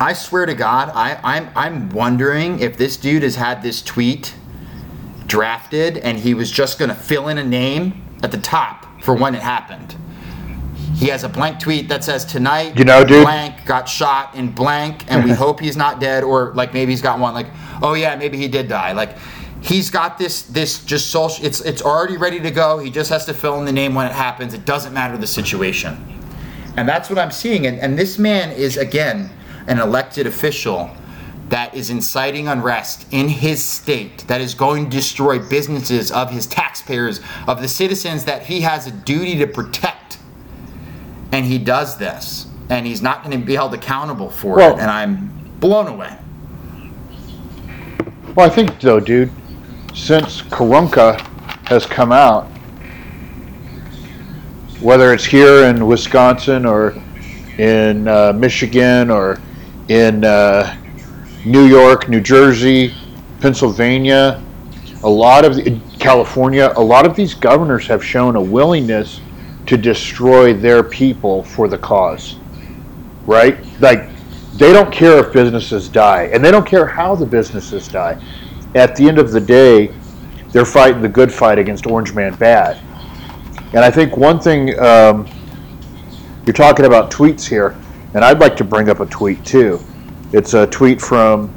I 0.00 0.14
swear 0.14 0.46
to 0.46 0.54
God, 0.54 0.90
I, 0.94 1.20
I'm 1.22 1.50
I'm 1.54 1.90
wondering 1.90 2.60
if 2.60 2.76
this 2.76 2.96
dude 2.96 3.22
has 3.22 3.36
had 3.36 3.62
this 3.62 3.82
tweet 3.82 4.34
drafted 5.26 5.96
and 5.96 6.18
he 6.18 6.34
was 6.34 6.50
just 6.50 6.78
going 6.78 6.88
to 6.90 6.94
fill 6.94 7.28
in 7.28 7.38
a 7.38 7.44
name 7.44 8.02
at 8.22 8.30
the 8.30 8.38
top 8.38 9.02
for 9.02 9.14
when 9.14 9.34
it 9.34 9.40
happened. 9.40 9.96
He 10.94 11.08
has 11.08 11.24
a 11.24 11.28
blank 11.28 11.58
tweet 11.58 11.88
that 11.88 12.04
says 12.04 12.24
tonight 12.24 12.78
You 12.78 12.84
know, 12.84 13.04
dude- 13.04 13.24
blank 13.24 13.64
got 13.64 13.88
shot 13.88 14.34
in 14.34 14.52
blank 14.52 15.04
and 15.08 15.24
we 15.24 15.30
hope 15.44 15.60
he's 15.60 15.76
not 15.76 16.00
dead 16.00 16.22
or 16.22 16.52
like 16.54 16.72
maybe 16.72 16.92
he's 16.92 17.02
got 17.02 17.18
one 17.18 17.34
like 17.34 17.48
oh 17.82 17.94
yeah 17.94 18.14
maybe 18.16 18.36
he 18.38 18.48
did 18.48 18.68
die. 18.68 18.92
Like 18.92 19.16
he's 19.60 19.90
got 19.90 20.18
this 20.18 20.42
this 20.42 20.84
just 20.84 21.10
social 21.10 21.44
it's 21.44 21.60
it's 21.60 21.82
already 21.82 22.16
ready 22.16 22.40
to 22.40 22.50
go. 22.50 22.78
He 22.78 22.90
just 22.90 23.10
has 23.10 23.24
to 23.26 23.34
fill 23.34 23.58
in 23.58 23.64
the 23.64 23.72
name 23.72 23.94
when 23.94 24.06
it 24.06 24.12
happens. 24.12 24.54
It 24.54 24.64
doesn't 24.64 24.92
matter 24.92 25.16
the 25.16 25.26
situation. 25.26 26.12
And 26.76 26.88
that's 26.88 27.10
what 27.10 27.18
I'm 27.18 27.30
seeing. 27.30 27.66
And, 27.66 27.78
and 27.78 27.98
this 27.98 28.18
man 28.18 28.50
is, 28.52 28.76
again, 28.76 29.30
an 29.66 29.78
elected 29.78 30.26
official 30.26 30.90
that 31.48 31.74
is 31.74 31.90
inciting 31.90 32.48
unrest 32.48 33.06
in 33.10 33.28
his 33.28 33.62
state, 33.62 34.26
that 34.26 34.40
is 34.40 34.54
going 34.54 34.88
to 34.88 34.96
destroy 34.96 35.38
businesses 35.38 36.10
of 36.10 36.30
his 36.30 36.46
taxpayers, 36.46 37.20
of 37.46 37.60
the 37.60 37.68
citizens 37.68 38.24
that 38.24 38.44
he 38.44 38.62
has 38.62 38.86
a 38.86 38.90
duty 38.90 39.36
to 39.36 39.46
protect. 39.46 40.18
And 41.32 41.46
he 41.46 41.58
does 41.58 41.96
this. 41.96 42.46
And 42.68 42.86
he's 42.86 43.02
not 43.02 43.24
going 43.24 43.38
to 43.38 43.44
be 43.44 43.54
held 43.54 43.74
accountable 43.74 44.30
for 44.30 44.56
Well- 44.56 44.76
it. 44.76 44.80
And 44.80 44.90
I'm 44.90 45.30
blown 45.60 45.88
away. 45.88 46.12
Well, 48.34 48.46
I 48.46 48.48
think 48.48 48.80
though, 48.80 49.00
dude, 49.00 49.30
since 49.94 50.40
Karunka 50.42 51.20
has 51.66 51.84
come 51.84 52.12
out, 52.12 52.46
whether 54.80 55.12
it's 55.12 55.24
here 55.24 55.64
in 55.64 55.86
Wisconsin 55.86 56.64
or 56.66 56.94
in 57.58 58.08
uh, 58.08 58.32
Michigan 58.34 59.10
or 59.10 59.38
in 59.88 60.24
uh, 60.24 60.74
New 61.44 61.66
York, 61.66 62.08
New 62.08 62.20
Jersey, 62.20 62.94
Pennsylvania, 63.40 64.42
a 65.04 65.08
lot 65.08 65.44
of 65.44 65.56
the, 65.56 65.78
California, 65.98 66.72
a 66.76 66.82
lot 66.82 67.04
of 67.04 67.14
these 67.14 67.34
governors 67.34 67.86
have 67.86 68.02
shown 68.02 68.34
a 68.36 68.40
willingness 68.40 69.20
to 69.66 69.76
destroy 69.76 70.52
their 70.52 70.82
people 70.82 71.42
for 71.42 71.68
the 71.68 71.78
cause. 71.78 72.36
Right? 73.26 73.58
Like 73.80 74.10
they 74.54 74.72
don't 74.72 74.92
care 74.92 75.18
if 75.18 75.32
businesses 75.32 75.88
die, 75.88 76.24
and 76.32 76.44
they 76.44 76.50
don't 76.50 76.66
care 76.66 76.86
how 76.86 77.14
the 77.14 77.26
businesses 77.26 77.88
die. 77.88 78.22
At 78.74 78.96
the 78.96 79.08
end 79.08 79.18
of 79.18 79.32
the 79.32 79.40
day, 79.40 79.94
they're 80.50 80.64
fighting 80.64 81.00
the 81.00 81.08
good 81.08 81.32
fight 81.32 81.58
against 81.58 81.86
Orange 81.86 82.14
Man 82.14 82.34
Bad. 82.34 82.80
And 83.74 83.78
I 83.78 83.90
think 83.90 84.16
one 84.16 84.38
thing 84.38 84.78
um, 84.78 85.26
you're 86.44 86.52
talking 86.52 86.84
about 86.84 87.10
tweets 87.10 87.48
here, 87.48 87.76
and 88.14 88.24
I'd 88.24 88.38
like 88.38 88.56
to 88.56 88.64
bring 88.64 88.90
up 88.90 89.00
a 89.00 89.06
tweet 89.06 89.44
too. 89.44 89.80
It's 90.32 90.54
a 90.54 90.66
tweet 90.66 91.00
from 91.00 91.52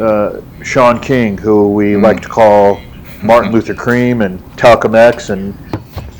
uh, 0.00 0.40
Shaun 0.62 1.00
King, 1.00 1.36
who 1.36 1.72
we 1.72 1.96
like 1.96 2.22
to 2.22 2.28
call 2.28 2.80
Martin 3.22 3.52
Luther 3.52 3.74
Cream 3.74 4.22
and 4.22 4.40
Talcum 4.56 4.94
X 4.94 5.30
and 5.30 5.54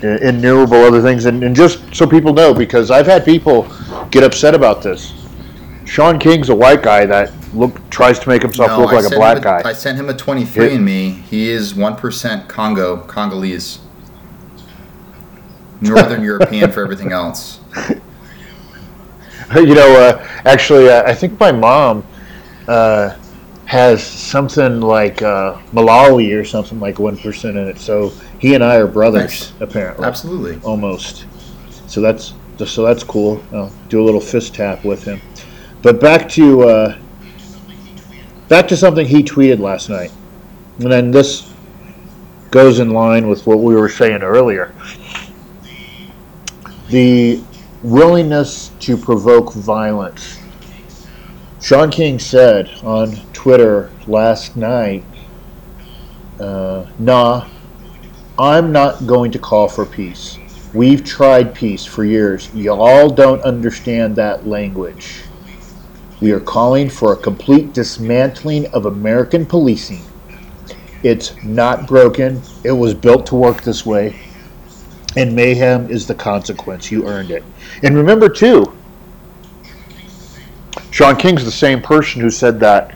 innumerable 0.02 0.76
other 0.76 1.02
things. 1.02 1.24
And, 1.24 1.42
and 1.42 1.54
just 1.54 1.94
so 1.94 2.06
people 2.06 2.32
know, 2.32 2.52
because 2.54 2.90
I've 2.90 3.06
had 3.06 3.24
people 3.24 3.68
get 4.10 4.22
upset 4.22 4.54
about 4.54 4.82
this. 4.82 5.12
Shaun 5.84 6.18
King's 6.18 6.48
a 6.48 6.54
white 6.54 6.82
guy 6.82 7.06
that 7.06 7.32
look 7.54 7.88
tries 7.90 8.18
to 8.18 8.28
make 8.28 8.42
himself 8.42 8.70
No, 8.70 8.80
look 8.80 8.92
I 8.92 8.96
like 9.00 9.12
a 9.12 9.16
black 9.16 9.36
him 9.38 9.42
guy. 9.42 9.62
I 9.64 9.72
sent 9.72 9.98
him 9.98 10.08
a 10.08 10.14
23andMe. 10.14 11.22
He 11.22 11.48
is 11.48 11.74
1% 11.74 12.48
Congo, 12.48 12.98
Congolese. 13.06 13.80
Northern 15.80 16.22
European 16.22 16.72
for 16.72 16.82
everything 16.82 17.12
else. 17.12 17.60
you 19.54 19.74
know, 19.74 20.00
uh, 20.00 20.26
actually, 20.44 20.88
uh, 20.88 21.02
I 21.04 21.14
think 21.14 21.38
my 21.38 21.52
mom 21.52 22.04
uh, 22.66 23.14
has 23.66 24.02
something 24.02 24.80
like 24.80 25.22
uh, 25.22 25.58
Malawi 25.72 26.38
or 26.38 26.44
something 26.44 26.80
like 26.80 26.98
one 26.98 27.16
percent 27.18 27.56
in 27.56 27.68
it. 27.68 27.78
So 27.78 28.12
he 28.46 28.54
and 28.54 28.62
I 28.62 28.76
are 28.76 28.86
brothers, 28.86 29.22
Nice. 29.50 29.52
apparently, 29.60 30.06
Absolutely. 30.06 30.60
almost. 30.62 31.26
So 31.88 32.00
that's 32.00 32.32
so 32.64 32.84
that's 32.84 33.02
cool. 33.02 33.42
I'll 33.52 33.72
do 33.88 34.00
a 34.00 34.04
little 34.04 34.20
fist 34.20 34.54
tap 34.54 34.84
with 34.84 35.02
him. 35.02 35.20
But 35.82 36.00
back 36.00 36.28
to 36.30 36.62
uh, 36.62 36.98
back 38.48 38.68
to 38.68 38.76
something 38.76 39.04
he 39.04 39.24
tweeted 39.24 39.58
last 39.58 39.88
night, 39.90 40.12
and 40.78 40.92
then 40.92 41.10
this 41.10 41.52
goes 42.52 42.78
in 42.78 42.90
line 42.90 43.26
with 43.28 43.48
what 43.48 43.58
we 43.58 43.74
were 43.74 43.88
saying 43.88 44.22
earlier. 44.22 44.72
The 46.88 47.42
willingness 47.82 48.70
to 48.78 48.96
provoke 48.96 49.54
violence. 49.54 50.38
Shaun 51.60 51.90
King 51.90 52.20
said 52.20 52.70
on 52.84 53.16
Twitter 53.32 53.90
last 54.06 54.56
night, 54.56 55.02
uh, 56.38 56.86
"Nah, 57.00 57.46
I'm 58.38 58.70
not 58.70 59.06
going 59.06 59.32
to 59.32 59.38
call 59.38 59.66
for 59.66 59.86
peace. 59.86 60.38
We've 60.74 61.02
tried 61.02 61.54
peace 61.54 61.86
for 61.86 62.04
years. 62.04 62.54
Y'all 62.54 63.08
don't 63.08 63.40
understand 63.40 64.16
that 64.16 64.46
language. 64.46 65.22
We 66.20 66.32
are 66.32 66.40
calling 66.40 66.90
for 66.90 67.14
a 67.14 67.16
complete 67.16 67.72
dismantling 67.72 68.66
of 68.74 68.84
American 68.84 69.46
policing. 69.46 70.02
It's 71.02 71.42
not 71.44 71.86
broken. 71.86 72.42
It 72.62 72.72
was 72.72 72.92
built 72.92 73.24
to 73.26 73.36
work 73.36 73.62
this 73.62 73.86
way. 73.86 74.20
And 75.16 75.34
mayhem 75.34 75.88
is 75.90 76.06
the 76.06 76.14
consequence. 76.14 76.90
You 76.90 77.06
earned 77.06 77.30
it. 77.30 77.42
And 77.82 77.96
remember, 77.96 78.28
too, 78.28 78.76
Shaun 80.90 81.16
King's 81.16 81.44
the 81.44 81.50
same 81.50 81.80
person 81.80 82.20
who 82.20 82.28
said 82.28 82.60
that 82.60 82.94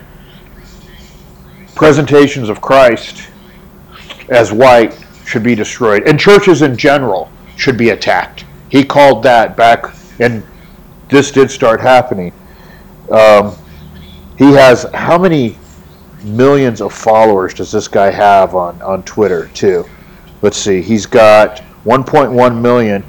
presentations 1.75 2.51
of 2.51 2.61
Christ 2.61 3.31
as 4.29 4.53
white 4.53 5.00
should 5.31 5.43
be 5.45 5.55
destroyed, 5.55 6.03
and 6.09 6.19
churches 6.19 6.63
in 6.63 6.77
general 6.77 7.31
should 7.57 7.79
be 7.79 7.91
attacked. 7.91 8.45
He 8.69 8.85
called 8.85 9.23
that 9.23 9.57
back, 9.57 9.95
and 10.19 10.43
this 11.09 11.31
did 11.31 11.51
start 11.51 11.81
happening. 11.81 12.33
Um, 13.11 13.57
he 14.37 14.53
has 14.53 14.87
how 14.93 15.19
many 15.19 15.57
millions 16.25 16.81
of 16.81 16.93
followers 16.93 17.55
does 17.55 17.71
this 17.71 17.89
guy 17.89 18.11
have 18.11 18.55
on, 18.55 18.81
on 18.83 19.03
Twitter, 19.05 19.49
too? 19.49 19.85
Let's 20.43 20.57
see, 20.57 20.83
he's 20.83 21.07
got 21.07 21.63
1.1 21.85 22.61
million. 22.61 23.05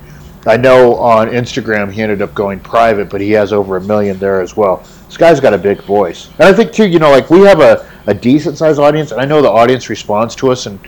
I 0.46 0.58
know 0.58 0.96
on 0.96 1.28
Instagram 1.28 1.92
he 1.92 2.02
ended 2.02 2.22
up 2.22 2.34
going 2.34 2.60
private, 2.60 3.10
but 3.10 3.22
he 3.22 3.32
has 3.32 3.54
over 3.54 3.78
a 3.78 3.82
million 3.82 4.18
there 4.18 4.42
as 4.42 4.56
well. 4.56 4.78
This 5.06 5.18
guy's 5.18 5.40
got 5.40 5.54
a 5.54 5.58
big 5.58 5.82
voice. 5.84 6.30
And 6.40 6.44
I 6.44 6.54
think, 6.54 6.72
too, 6.72 6.88
you 6.88 7.00
know, 7.00 7.12
like 7.12 7.30
we 7.30 7.42
have 7.42 7.60
a, 7.60 7.90
a 8.08 8.14
decent 8.14 8.58
sized 8.58 8.80
audience, 8.80 9.12
and 9.12 9.22
I 9.22 9.26
know 9.26 9.42
the 9.42 9.52
audience 9.52 9.90
responds 9.90 10.36
to 10.38 10.52
us, 10.52 10.66
and 10.66 10.80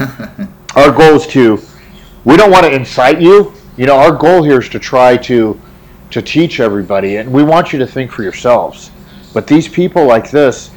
our 0.76 0.92
goal 0.92 1.16
is 1.16 1.26
to 1.28 1.60
we 2.24 2.36
don't 2.36 2.50
want 2.50 2.66
to 2.66 2.72
incite 2.72 3.20
you. 3.20 3.52
You 3.76 3.86
know 3.86 3.96
our 3.96 4.12
goal 4.12 4.42
here 4.42 4.60
is 4.60 4.68
to 4.70 4.78
try 4.78 5.16
to 5.18 5.60
to 6.10 6.22
teach 6.22 6.60
everybody 6.60 7.16
and 7.16 7.32
we 7.32 7.42
want 7.42 7.72
you 7.72 7.78
to 7.78 7.86
think 7.86 8.10
for 8.10 8.22
yourselves. 8.22 8.90
But 9.32 9.46
these 9.46 9.68
people 9.68 10.06
like 10.06 10.30
this 10.30 10.70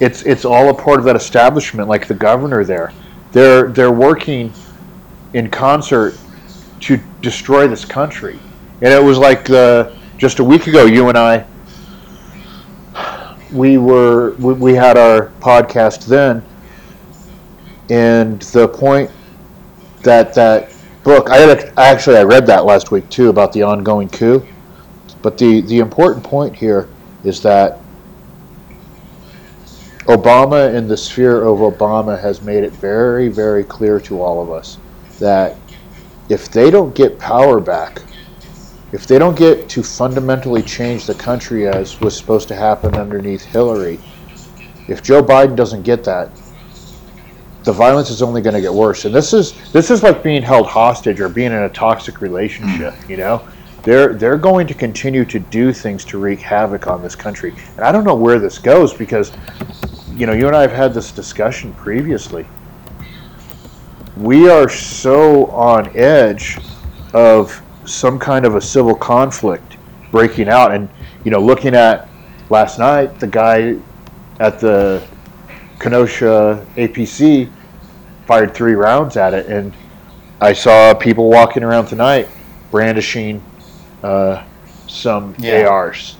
it's 0.00 0.22
it's 0.22 0.44
all 0.44 0.68
a 0.68 0.74
part 0.74 0.98
of 0.98 1.04
that 1.06 1.16
establishment 1.16 1.88
like 1.88 2.06
the 2.06 2.14
governor 2.14 2.64
there. 2.64 2.92
They're 3.32 3.68
they're 3.68 3.92
working 3.92 4.52
in 5.32 5.50
concert 5.50 6.18
to 6.80 6.98
destroy 7.20 7.66
this 7.66 7.84
country. 7.84 8.38
And 8.82 8.92
it 8.92 9.02
was 9.02 9.18
like 9.18 9.44
the, 9.44 9.96
just 10.18 10.38
a 10.38 10.44
week 10.44 10.66
ago, 10.66 10.84
you 10.84 11.08
and 11.08 11.16
I, 11.16 11.46
we 13.52 13.78
were 13.78 14.32
we, 14.32 14.52
we 14.54 14.74
had 14.74 14.96
our 14.98 15.32
podcast 15.40 16.06
then, 16.06 16.44
and 17.90 18.40
the 18.42 18.68
point 18.68 19.10
that 20.02 20.34
that 20.34 20.72
book 21.02 21.30
I 21.30 21.36
had 21.38 21.72
actually 21.78 22.16
I 22.16 22.22
read 22.22 22.46
that 22.46 22.64
last 22.64 22.90
week 22.90 23.08
too 23.10 23.28
about 23.28 23.52
the 23.52 23.62
ongoing 23.62 24.08
coup, 24.08 24.46
but 25.22 25.38
the 25.38 25.60
the 25.62 25.78
important 25.78 26.24
point 26.24 26.54
here 26.54 26.88
is 27.24 27.40
that 27.42 27.78
Obama 30.06 30.72
in 30.74 30.86
the 30.86 30.96
sphere 30.96 31.42
of 31.42 31.58
Obama 31.58 32.20
has 32.20 32.42
made 32.42 32.64
it 32.64 32.72
very 32.72 33.28
very 33.28 33.64
clear 33.64 34.00
to 34.00 34.22
all 34.22 34.42
of 34.42 34.50
us 34.50 34.78
that 35.18 35.56
if 36.28 36.50
they 36.50 36.70
don't 36.70 36.94
get 36.94 37.18
power 37.18 37.60
back, 37.60 38.02
if 38.92 39.06
they 39.06 39.18
don't 39.18 39.36
get 39.36 39.68
to 39.68 39.82
fundamentally 39.82 40.62
change 40.62 41.06
the 41.06 41.14
country 41.14 41.68
as 41.68 42.00
was 42.00 42.16
supposed 42.16 42.48
to 42.48 42.54
happen 42.54 42.94
underneath 42.94 43.44
Hillary, 43.44 44.00
if 44.88 45.02
Joe 45.02 45.22
Biden 45.22 45.54
doesn't 45.54 45.82
get 45.82 46.02
that, 46.04 46.30
the 47.66 47.72
violence 47.72 48.08
is 48.08 48.22
only 48.22 48.40
going 48.40 48.54
to 48.54 48.62
get 48.62 48.72
worse. 48.72 49.04
And 49.04 49.14
this 49.14 49.34
is 49.34 49.52
this 49.72 49.90
is 49.90 50.02
like 50.02 50.22
being 50.22 50.42
held 50.42 50.66
hostage 50.66 51.20
or 51.20 51.28
being 51.28 51.52
in 51.52 51.62
a 51.64 51.68
toxic 51.68 52.22
relationship. 52.22 52.94
Mm. 52.94 53.10
You 53.10 53.16
know, 53.18 53.48
they're 53.82 54.14
they're 54.14 54.38
going 54.38 54.66
to 54.68 54.74
continue 54.74 55.26
to 55.26 55.38
do 55.38 55.72
things 55.72 56.04
to 56.06 56.18
wreak 56.18 56.40
havoc 56.40 56.86
on 56.86 57.02
this 57.02 57.14
country. 57.14 57.54
And 57.76 57.84
I 57.84 57.92
don't 57.92 58.04
know 58.04 58.14
where 58.14 58.38
this 58.38 58.58
goes 58.58 58.94
because, 58.94 59.32
you 60.14 60.26
know, 60.26 60.32
you 60.32 60.46
and 60.46 60.56
I 60.56 60.62
have 60.62 60.72
had 60.72 60.94
this 60.94 61.12
discussion 61.12 61.74
previously 61.74 62.46
we 64.16 64.48
are 64.48 64.68
so 64.68 65.46
on 65.46 65.94
edge 65.94 66.58
of 67.12 67.62
some 67.84 68.18
kind 68.18 68.46
of 68.46 68.56
a 68.56 68.60
civil 68.60 68.94
conflict 68.94 69.76
breaking 70.10 70.48
out. 70.48 70.72
And, 70.72 70.88
you 71.24 71.30
know, 71.30 71.40
looking 71.40 71.74
at 71.74 72.08
last 72.48 72.78
night, 72.78 73.20
the 73.20 73.26
guy 73.26 73.76
at 74.40 74.58
the 74.58 75.06
Kenosha 75.78 76.66
APC 76.76 77.50
fired 78.26 78.54
three 78.54 78.74
rounds 78.74 79.16
at 79.16 79.34
it. 79.34 79.46
And 79.46 79.72
I 80.40 80.52
saw 80.52 80.94
people 80.94 81.30
walking 81.30 81.62
around 81.62 81.86
tonight 81.86 82.28
brandishing 82.70 83.42
uh, 84.02 84.44
some 84.86 85.34
yeah. 85.38 85.66
ARs. 85.66 86.16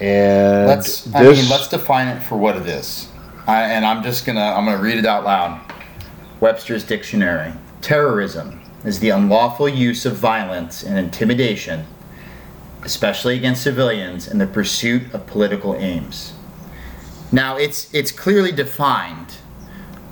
And 0.00 0.66
let's, 0.66 1.04
this, 1.04 1.14
I 1.14 1.22
mean, 1.22 1.48
let's 1.48 1.68
define 1.68 2.08
it 2.08 2.20
for 2.22 2.36
what 2.36 2.56
it 2.56 2.66
is. 2.66 3.08
I, 3.46 3.62
and 3.62 3.84
I'm 3.84 4.02
just 4.02 4.24
gonna 4.24 4.40
I'm 4.40 4.64
gonna 4.64 4.82
read 4.82 4.98
it 4.98 5.06
out 5.06 5.24
loud. 5.24 5.60
Webster's 6.40 6.84
Dictionary. 6.84 7.52
Terrorism 7.80 8.60
is 8.84 8.98
the 8.98 9.10
unlawful 9.10 9.68
use 9.68 10.04
of 10.06 10.16
violence 10.16 10.82
and 10.82 10.98
intimidation, 10.98 11.86
especially 12.82 13.36
against 13.36 13.62
civilians, 13.62 14.26
in 14.28 14.38
the 14.38 14.46
pursuit 14.46 15.12
of 15.14 15.26
political 15.26 15.74
aims. 15.76 16.34
Now, 17.32 17.56
it's 17.56 17.92
it's 17.94 18.12
clearly 18.12 18.52
defined. 18.52 19.36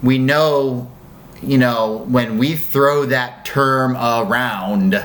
We 0.02 0.18
know, 0.18 0.90
you 1.42 1.58
know, 1.58 2.06
when 2.08 2.38
we 2.38 2.56
throw 2.56 3.04
that 3.04 3.44
term 3.44 3.94
around, 3.94 5.04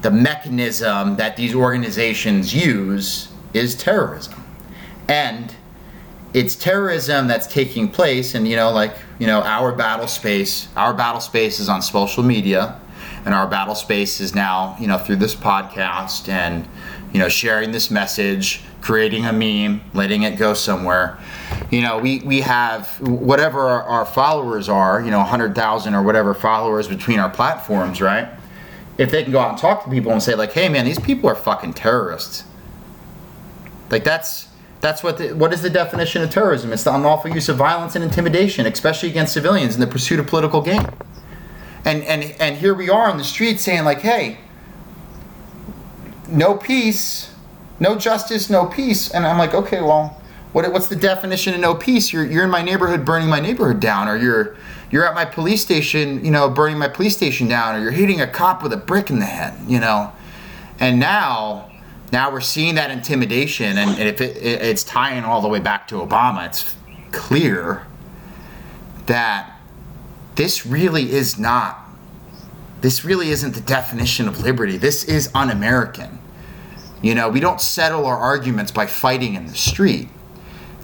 the 0.00 0.10
mechanism 0.10 1.16
that 1.16 1.36
these 1.36 1.54
organizations 1.54 2.54
use 2.54 3.28
is 3.52 3.74
terrorism. 3.74 4.42
And 5.08 5.54
it's 6.34 6.56
terrorism 6.56 7.28
that's 7.28 7.46
taking 7.46 7.88
place 7.88 8.34
and 8.34 8.46
you 8.48 8.56
know 8.56 8.70
like 8.72 8.96
you 9.20 9.26
know 9.26 9.40
our 9.42 9.72
battle 9.72 10.08
space 10.08 10.68
our 10.76 10.92
battle 10.92 11.20
space 11.20 11.60
is 11.60 11.68
on 11.68 11.80
social 11.80 12.24
media 12.24 12.78
and 13.24 13.32
our 13.32 13.46
battle 13.46 13.76
space 13.76 14.20
is 14.20 14.34
now 14.34 14.76
you 14.80 14.88
know 14.88 14.98
through 14.98 15.14
this 15.14 15.34
podcast 15.34 16.28
and 16.28 16.68
you 17.12 17.20
know 17.20 17.28
sharing 17.28 17.70
this 17.70 17.88
message 17.88 18.62
creating 18.84 19.24
a 19.24 19.32
meme 19.32 19.80
letting 19.94 20.22
it 20.22 20.36
go 20.36 20.52
somewhere 20.54 21.18
you 21.70 21.80
know 21.80 21.98
we 21.98 22.20
we 22.20 22.42
have 22.42 23.00
whatever 23.00 23.60
our, 23.60 23.82
our 23.82 24.06
followers 24.06 24.68
are 24.68 25.00
you 25.00 25.10
know 25.10 25.18
100000 25.18 25.94
or 25.94 26.02
whatever 26.02 26.34
followers 26.34 26.86
between 26.86 27.18
our 27.18 27.30
platforms 27.30 28.00
right 28.00 28.28
if 28.98 29.10
they 29.10 29.22
can 29.22 29.32
go 29.32 29.40
out 29.40 29.50
and 29.50 29.58
talk 29.58 29.82
to 29.82 29.90
people 29.90 30.12
and 30.12 30.22
say 30.22 30.34
like 30.34 30.52
hey 30.52 30.68
man 30.68 30.84
these 30.84 31.00
people 31.00 31.28
are 31.28 31.34
fucking 31.34 31.72
terrorists 31.72 32.44
like 33.90 34.04
that's 34.04 34.48
that's 34.84 35.02
what 35.02 35.16
the, 35.16 35.32
what 35.32 35.50
is 35.54 35.62
the 35.62 35.70
definition 35.70 36.20
of 36.20 36.28
terrorism? 36.28 36.70
It's 36.70 36.84
the 36.84 36.94
unlawful 36.94 37.30
use 37.30 37.48
of 37.48 37.56
violence 37.56 37.94
and 37.94 38.04
intimidation, 38.04 38.66
especially 38.66 39.08
against 39.08 39.32
civilians 39.32 39.74
in 39.74 39.80
the 39.80 39.86
pursuit 39.86 40.20
of 40.20 40.26
political 40.26 40.60
gain. 40.60 40.86
And 41.86 42.02
and 42.04 42.22
and 42.38 42.58
here 42.58 42.74
we 42.74 42.90
are 42.90 43.08
on 43.08 43.16
the 43.16 43.24
street 43.24 43.60
saying 43.60 43.84
like, 43.84 44.00
hey, 44.00 44.40
no 46.28 46.54
peace, 46.58 47.33
no 47.80 47.96
justice, 47.96 48.48
no 48.50 48.66
peace. 48.66 49.10
And 49.10 49.26
I'm 49.26 49.38
like, 49.38 49.54
okay, 49.54 49.80
well, 49.80 50.20
what, 50.52 50.70
what's 50.72 50.86
the 50.86 50.96
definition 50.96 51.54
of 51.54 51.60
no 51.60 51.74
peace? 51.74 52.12
You're 52.12 52.24
you're 52.24 52.44
in 52.44 52.50
my 52.50 52.62
neighborhood 52.62 53.04
burning 53.04 53.28
my 53.28 53.40
neighborhood 53.40 53.80
down, 53.80 54.08
or 54.08 54.16
you're 54.16 54.56
you're 54.90 55.04
at 55.06 55.14
my 55.14 55.24
police 55.24 55.62
station, 55.62 56.24
you 56.24 56.30
know, 56.30 56.48
burning 56.48 56.78
my 56.78 56.88
police 56.88 57.16
station 57.16 57.48
down, 57.48 57.74
or 57.74 57.80
you're 57.80 57.90
hitting 57.90 58.20
a 58.20 58.26
cop 58.26 58.62
with 58.62 58.72
a 58.72 58.76
brick 58.76 59.10
in 59.10 59.18
the 59.18 59.26
head, 59.26 59.54
you 59.68 59.80
know. 59.80 60.12
And 60.78 61.00
now 61.00 61.70
now 62.12 62.30
we're 62.32 62.40
seeing 62.40 62.76
that 62.76 62.92
intimidation, 62.92 63.76
and 63.76 63.98
if 63.98 64.20
it, 64.20 64.36
it's 64.36 64.84
tying 64.84 65.24
all 65.24 65.40
the 65.40 65.48
way 65.48 65.58
back 65.58 65.88
to 65.88 65.96
Obama, 65.96 66.46
it's 66.46 66.76
clear 67.10 67.86
that 69.06 69.58
this 70.36 70.64
really 70.64 71.12
is 71.12 71.38
not. 71.38 71.80
This 72.80 73.04
really 73.04 73.30
isn't 73.30 73.54
the 73.54 73.60
definition 73.60 74.28
of 74.28 74.40
liberty. 74.40 74.76
This 74.76 75.04
is 75.04 75.30
un-American. 75.34 76.20
You 77.04 77.14
know, 77.14 77.28
we 77.28 77.38
don't 77.38 77.60
settle 77.60 78.06
our 78.06 78.16
arguments 78.16 78.72
by 78.72 78.86
fighting 78.86 79.34
in 79.34 79.46
the 79.46 79.54
street. 79.54 80.08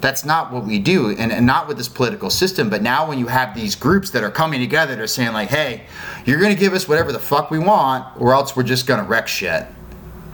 That's 0.03 0.23
not 0.23 0.53
what 0.53 0.67
we 0.67 0.79
do, 0.79 1.17
and, 1.17 1.33
and 1.33 1.47
not 1.47 1.67
with 1.67 1.79
this 1.79 1.89
political 1.89 2.29
system. 2.29 2.69
But 2.69 2.83
now, 2.83 3.09
when 3.09 3.19
you 3.19 3.27
have 3.29 3.55
these 3.55 3.75
groups 3.75 4.11
that 4.11 4.23
are 4.23 4.31
coming 4.31 4.61
together, 4.61 4.97
they're 4.97 5.07
saying, 5.07 5.33
like, 5.33 5.49
hey, 5.49 5.87
you're 6.27 6.39
going 6.39 6.53
to 6.53 6.61
give 6.61 6.75
us 6.75 6.87
whatever 6.87 7.11
the 7.11 7.19
fuck 7.19 7.51
we 7.51 7.59
want, 7.59 8.21
or 8.21 8.35
else 8.35 8.55
we're 8.55 8.65
just 8.65 8.87
going 8.87 9.03
to 9.03 9.09
wreck 9.09 9.29
shit. 9.29 9.67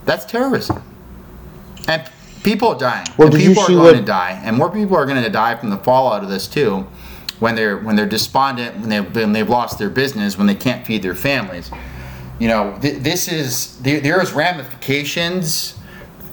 That's 0.05 0.24
terrorism. 0.24 0.82
And 1.87 2.11
people 2.43 2.70
are 2.70 2.78
dying. 2.78 3.07
Well, 3.16 3.28
and 3.28 3.37
people 3.37 3.62
are 3.62 3.68
going 3.68 3.78
what... 3.78 3.93
to 3.95 4.03
die, 4.03 4.41
and 4.45 4.57
more 4.57 4.72
people 4.72 4.97
are 4.97 5.07
going 5.07 5.22
to 5.22 5.30
die 5.30 5.55
from 5.55 5.70
the 5.70 5.78
fallout 5.78 6.24
of 6.24 6.28
this 6.30 6.49
too. 6.49 6.84
When 7.39 7.55
they're 7.55 7.78
when 7.78 7.95
they're 7.95 8.07
despondent, 8.07 8.80
when 8.80 8.89
they've 8.89 9.14
when 9.14 9.32
they've 9.32 9.49
lost 9.49 9.78
their 9.78 9.91
business, 9.91 10.37
when 10.37 10.49
they 10.49 10.57
can't 10.57 10.84
feed 10.84 11.03
their 11.03 11.14
families. 11.14 11.70
You 12.39 12.49
know, 12.49 12.78
th- 12.82 13.03
this 13.03 13.28
is 13.28 13.78
there, 13.78 14.01
there's 14.01 14.32
ramifications, 14.32 15.76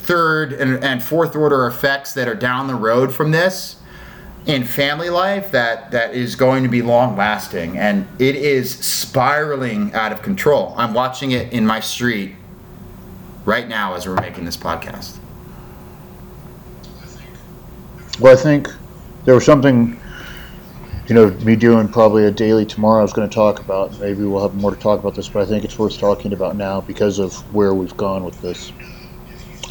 third 0.04 0.54
and, 0.54 0.84
and 0.84 1.04
fourth 1.04 1.36
order 1.36 1.66
effects 1.68 2.14
that 2.14 2.28
are 2.28 2.36
down 2.36 2.68
the 2.68 2.76
road 2.76 3.14
from 3.14 3.32
this 3.32 3.78
in 4.46 4.64
family 4.64 5.10
life 5.10 5.52
that 5.52 5.92
that 5.92 6.14
is 6.14 6.36
going 6.36 6.64
to 6.64 6.70
be 6.70 6.82
long 6.82 7.16
lasting 7.16 7.78
and 7.78 8.06
it 8.20 8.36
is 8.36 8.78
spiraling 8.80 9.94
out 9.94 10.12
of 10.12 10.22
control 10.22 10.74
i'm 10.78 10.94
watching 10.94 11.32
it 11.32 11.54
in 11.54 11.66
my 11.66 11.80
street 11.80 12.36
right 13.46 13.68
now 13.68 13.94
as 13.94 14.08
we're 14.08 14.16
making 14.16 14.46
this 14.46 14.58
podcast? 14.58 15.18
Well, 18.20 18.34
I 18.34 18.40
think 18.40 18.70
there 19.26 19.36
was 19.36 19.46
something, 19.46 20.00
you 21.08 21.16
know, 21.16 21.32
me 21.32 21.56
doing 21.56 21.88
probably 21.88 22.26
a 22.26 22.32
daily 22.32 22.66
tomorrow. 22.66 23.00
I 23.00 23.04
was 23.04 23.14
going 23.14 23.28
to 23.28 23.34
talk 23.34 23.60
about. 23.60 24.00
Maybe 24.00 24.24
we'll 24.24 24.42
have 24.42 24.56
more 24.56 24.72
to 24.72 24.80
talk 24.80 25.00
about 25.00 25.16
this, 25.16 25.28
but 25.28 25.42
I 25.42 25.46
think 25.46 25.66
it's 25.66 25.78
worth 25.80 25.98
talking 25.98 26.34
about 26.34 26.56
now 26.56 26.82
because 26.82 27.20
of 27.20 27.34
where 27.54 27.74
we've 27.74 27.96
gone 27.98 28.24
with 28.24 28.40
this. 28.42 28.72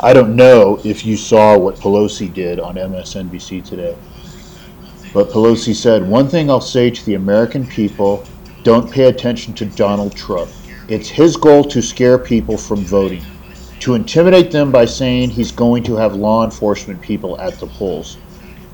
I 0.05 0.13
don't 0.13 0.35
know 0.35 0.81
if 0.83 1.07
you 1.07 1.17
saw 1.17 1.57
what 1.57 1.77
Pelosi 1.77 2.33
did 2.35 2.59
on 2.59 2.75
MSNBC 2.75 3.65
today, 3.65 3.97
but 5.15 5.31
Pelosi 5.31 5.73
said, 5.77 6.05
One 6.05 6.27
thing 6.27 6.51
I'll 6.51 6.61
say 6.61 6.91
to 6.91 7.07
the 7.07 7.15
American 7.15 7.65
people 7.65 8.25
don't 8.65 8.91
pay 8.91 9.05
attention 9.05 9.55
to 9.55 9.65
Donald 9.65 10.17
Trump. 10.17 10.51
It's 10.89 11.09
his 11.09 11.37
goal 11.37 11.63
to 11.65 11.81
scare 11.81 12.19
people 12.19 12.59
from 12.59 12.79
voting 12.79 13.23
to 13.79 13.95
intimidate 13.95 14.51
them 14.51 14.73
by 14.73 14.87
saying 14.87 15.31
he's 15.31 15.53
going 15.53 15.85
to 15.85 15.95
have 15.95 16.17
law 16.17 16.45
enforcement 16.45 17.01
people 17.01 17.41
at 17.41 17.61
the 17.61 17.67
polls, 17.69 18.17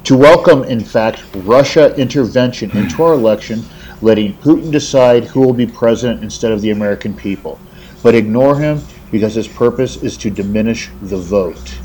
to 0.04 0.16
welcome, 0.16 0.64
in 0.64 0.80
fact, 0.80 1.24
Russia 1.34 1.94
intervention 1.96 2.74
into 2.74 3.02
our 3.02 3.12
election, 3.12 3.62
letting 4.00 4.32
Putin 4.38 4.72
decide 4.72 5.24
who 5.24 5.40
will 5.42 5.52
be 5.52 5.66
president 5.66 6.22
instead 6.22 6.52
of 6.52 6.62
the 6.62 6.70
American 6.70 7.14
people, 7.14 7.60
but 8.02 8.14
ignore 8.14 8.58
him 8.58 8.80
because 9.10 9.34
his 9.34 9.48
purpose 9.48 9.96
is 10.02 10.16
to 10.18 10.30
diminish 10.30 10.90
the 11.02 11.16
vote, 11.16 11.78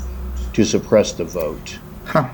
to 0.52 0.64
suppress 0.64 1.12
the 1.12 1.24
vote. 1.24 1.78
Huh. 2.04 2.30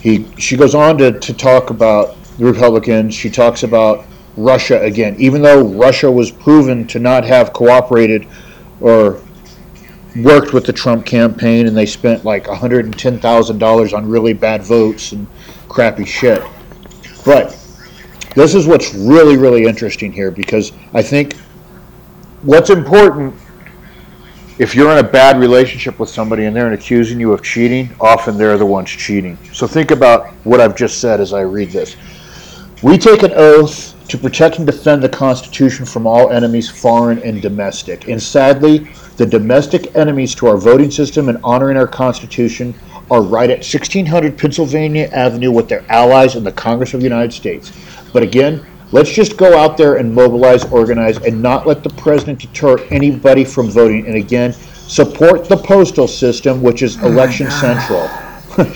He, 0.00 0.26
she 0.36 0.56
goes 0.56 0.74
on 0.74 0.98
to, 0.98 1.18
to 1.18 1.34
talk 1.34 1.70
about 1.70 2.16
the 2.38 2.44
Republicans. 2.44 3.14
She 3.14 3.30
talks 3.30 3.62
about 3.62 4.06
Russia 4.36 4.80
again, 4.82 5.16
even 5.18 5.42
though 5.42 5.64
Russia 5.64 6.10
was 6.10 6.30
proven 6.30 6.86
to 6.88 6.98
not 6.98 7.24
have 7.24 7.52
cooperated 7.52 8.26
or 8.80 9.20
worked 10.16 10.52
with 10.52 10.64
the 10.64 10.72
Trump 10.72 11.04
campaign 11.04 11.66
and 11.66 11.76
they 11.76 11.86
spent 11.86 12.24
like 12.24 12.44
$110,000 12.44 13.96
on 13.96 14.08
really 14.08 14.32
bad 14.32 14.62
votes 14.62 15.12
and 15.12 15.26
crappy 15.68 16.04
shit. 16.04 16.42
But 17.24 17.58
this 18.34 18.54
is 18.54 18.66
what's 18.66 18.94
really, 18.94 19.36
really 19.36 19.64
interesting 19.64 20.12
here 20.12 20.30
because 20.30 20.72
I 20.94 21.02
think 21.02 21.36
what's 22.42 22.70
important 22.70 23.34
if 24.58 24.74
you're 24.74 24.90
in 24.90 24.98
a 24.98 25.08
bad 25.08 25.38
relationship 25.38 26.00
with 26.00 26.08
somebody 26.08 26.46
and 26.46 26.56
they're 26.56 26.72
accusing 26.72 27.20
you 27.20 27.32
of 27.32 27.42
cheating, 27.42 27.90
often 28.00 28.36
they're 28.36 28.58
the 28.58 28.66
ones 28.66 28.90
cheating. 28.90 29.38
So 29.52 29.68
think 29.68 29.92
about 29.92 30.30
what 30.44 30.60
I've 30.60 30.76
just 30.76 31.00
said 31.00 31.20
as 31.20 31.32
I 31.32 31.42
read 31.42 31.70
this. 31.70 31.96
We 32.82 32.98
take 32.98 33.22
an 33.22 33.32
oath 33.34 33.94
to 34.08 34.18
protect 34.18 34.58
and 34.58 34.66
defend 34.66 35.02
the 35.02 35.08
Constitution 35.08 35.84
from 35.84 36.06
all 36.06 36.30
enemies, 36.30 36.68
foreign 36.68 37.18
and 37.22 37.40
domestic. 37.40 38.08
And 38.08 38.20
sadly, 38.20 38.88
the 39.16 39.26
domestic 39.26 39.94
enemies 39.94 40.34
to 40.36 40.48
our 40.48 40.56
voting 40.56 40.90
system 40.90 41.28
and 41.28 41.38
honoring 41.44 41.76
our 41.76 41.86
Constitution 41.86 42.74
are 43.10 43.22
right 43.22 43.50
at 43.50 43.58
1600 43.58 44.36
Pennsylvania 44.36 45.08
Avenue 45.12 45.52
with 45.52 45.68
their 45.68 45.84
allies 45.90 46.34
in 46.34 46.42
the 46.42 46.52
Congress 46.52 46.94
of 46.94 47.00
the 47.00 47.04
United 47.04 47.32
States. 47.32 47.72
But 48.12 48.22
again, 48.22 48.66
let's 48.92 49.10
just 49.12 49.36
go 49.36 49.56
out 49.58 49.76
there 49.76 49.96
and 49.96 50.14
mobilize, 50.14 50.64
organize, 50.70 51.18
and 51.18 51.40
not 51.42 51.66
let 51.66 51.82
the 51.82 51.90
president 51.90 52.40
deter 52.40 52.78
anybody 52.90 53.44
from 53.44 53.70
voting. 53.70 54.06
And 54.06 54.16
again, 54.16 54.52
support 54.52 55.48
the 55.48 55.56
postal 55.56 56.08
system, 56.08 56.62
which 56.62 56.82
is 56.82 56.98
oh 57.02 57.06
election 57.06 57.50
central. 57.50 58.08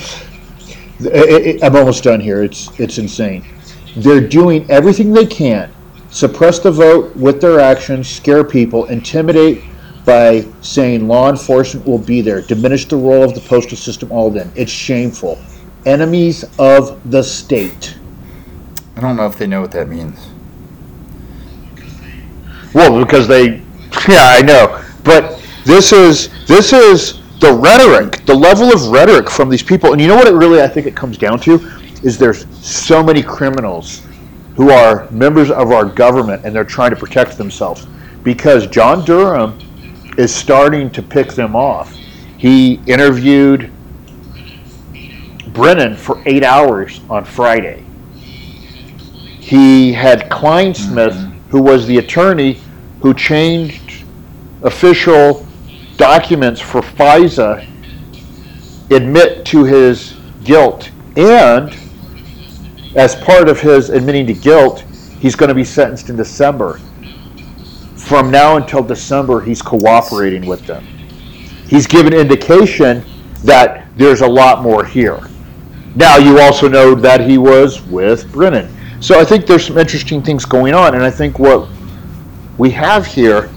It- 1.04 1.56
it- 1.56 1.64
I'm 1.64 1.74
almost 1.74 2.04
done 2.04 2.20
here. 2.20 2.42
It's 2.44 2.70
it's 2.78 2.98
insane. 2.98 3.44
They're 3.96 4.20
doing 4.20 4.64
everything 4.70 5.12
they 5.12 5.26
can, 5.26 5.68
suppress 6.10 6.60
the 6.60 6.70
vote 6.70 7.16
with 7.16 7.40
their 7.40 7.58
actions, 7.58 8.08
scare 8.08 8.44
people, 8.44 8.84
intimidate 8.86 9.62
by 10.04 10.44
saying 10.60 11.08
law 11.08 11.28
enforcement 11.30 11.86
will 11.86 11.98
be 11.98 12.20
there, 12.20 12.40
diminish 12.42 12.86
the 12.86 12.96
role 12.96 13.22
of 13.24 13.34
the 13.34 13.40
postal 13.40 13.76
system. 13.76 14.12
All 14.12 14.28
of 14.28 14.34
them. 14.34 14.52
It's 14.54 14.70
shameful. 14.70 15.38
Enemies 15.86 16.44
of 16.58 17.00
the 17.10 17.22
state. 17.22 17.96
Don't 19.02 19.16
know 19.16 19.26
if 19.26 19.36
they 19.36 19.48
know 19.48 19.60
what 19.60 19.72
that 19.72 19.88
means. 19.88 20.28
Well, 22.72 23.04
because 23.04 23.26
they, 23.26 23.60
yeah, 24.08 24.36
I 24.38 24.42
know. 24.42 24.80
But 25.02 25.44
this 25.64 25.92
is 25.92 26.28
this 26.46 26.72
is 26.72 27.20
the 27.40 27.52
rhetoric, 27.52 28.24
the 28.26 28.34
level 28.34 28.72
of 28.72 28.86
rhetoric 28.90 29.28
from 29.28 29.48
these 29.48 29.62
people, 29.62 29.90
and 29.90 30.00
you 30.00 30.06
know 30.06 30.14
what? 30.14 30.28
It 30.28 30.34
really, 30.34 30.62
I 30.62 30.68
think, 30.68 30.86
it 30.86 30.94
comes 30.94 31.18
down 31.18 31.40
to 31.40 31.54
is 32.04 32.16
there's 32.16 32.46
so 32.64 33.02
many 33.02 33.24
criminals 33.24 34.02
who 34.54 34.70
are 34.70 35.10
members 35.10 35.50
of 35.50 35.72
our 35.72 35.84
government, 35.84 36.44
and 36.44 36.54
they're 36.54 36.62
trying 36.62 36.90
to 36.90 36.96
protect 36.96 37.36
themselves 37.36 37.88
because 38.22 38.68
John 38.68 39.04
Durham 39.04 39.58
is 40.16 40.32
starting 40.32 40.90
to 40.90 41.02
pick 41.02 41.32
them 41.32 41.56
off. 41.56 41.92
He 42.38 42.74
interviewed 42.86 43.68
Brennan 45.48 45.96
for 45.96 46.22
eight 46.24 46.44
hours 46.44 47.00
on 47.10 47.24
Friday. 47.24 47.84
He 49.52 49.92
had 49.92 50.30
Clinesmith, 50.30 51.12
mm-hmm. 51.12 51.50
who 51.50 51.60
was 51.60 51.86
the 51.86 51.98
attorney 51.98 52.58
who 53.02 53.12
changed 53.12 54.02
official 54.62 55.46
documents 55.98 56.58
for 56.58 56.80
FISA, 56.80 57.68
admit 58.90 59.44
to 59.44 59.64
his 59.64 60.16
guilt. 60.42 60.90
And 61.18 61.76
as 62.96 63.14
part 63.16 63.50
of 63.50 63.60
his 63.60 63.90
admitting 63.90 64.26
to 64.28 64.32
guilt, 64.32 64.84
he's 65.20 65.36
going 65.36 65.50
to 65.50 65.54
be 65.54 65.64
sentenced 65.64 66.08
in 66.08 66.16
December. 66.16 66.80
From 67.96 68.30
now 68.30 68.56
until 68.56 68.82
December, 68.82 69.42
he's 69.42 69.60
cooperating 69.60 70.46
with 70.46 70.64
them. 70.64 70.82
He's 71.68 71.86
given 71.86 72.14
indication 72.14 73.04
that 73.44 73.86
there's 73.98 74.22
a 74.22 74.26
lot 74.26 74.62
more 74.62 74.82
here. 74.82 75.20
Now, 75.94 76.16
you 76.16 76.40
also 76.40 76.68
know 76.68 76.94
that 76.94 77.28
he 77.28 77.36
was 77.36 77.82
with 77.82 78.32
Brennan. 78.32 78.78
So 79.02 79.18
I 79.18 79.24
think 79.24 79.46
there's 79.46 79.66
some 79.66 79.78
interesting 79.78 80.22
things 80.22 80.44
going 80.44 80.74
on, 80.74 80.94
and 80.94 81.02
I 81.02 81.10
think 81.10 81.40
what 81.40 81.68
we 82.56 82.70
have 82.70 83.04
here 83.04 83.50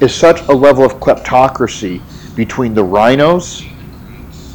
is 0.00 0.12
such 0.12 0.40
a 0.48 0.52
level 0.52 0.84
of 0.84 0.94
kleptocracy 0.94 2.02
between 2.34 2.74
the 2.74 2.82
RINOs 2.82 3.64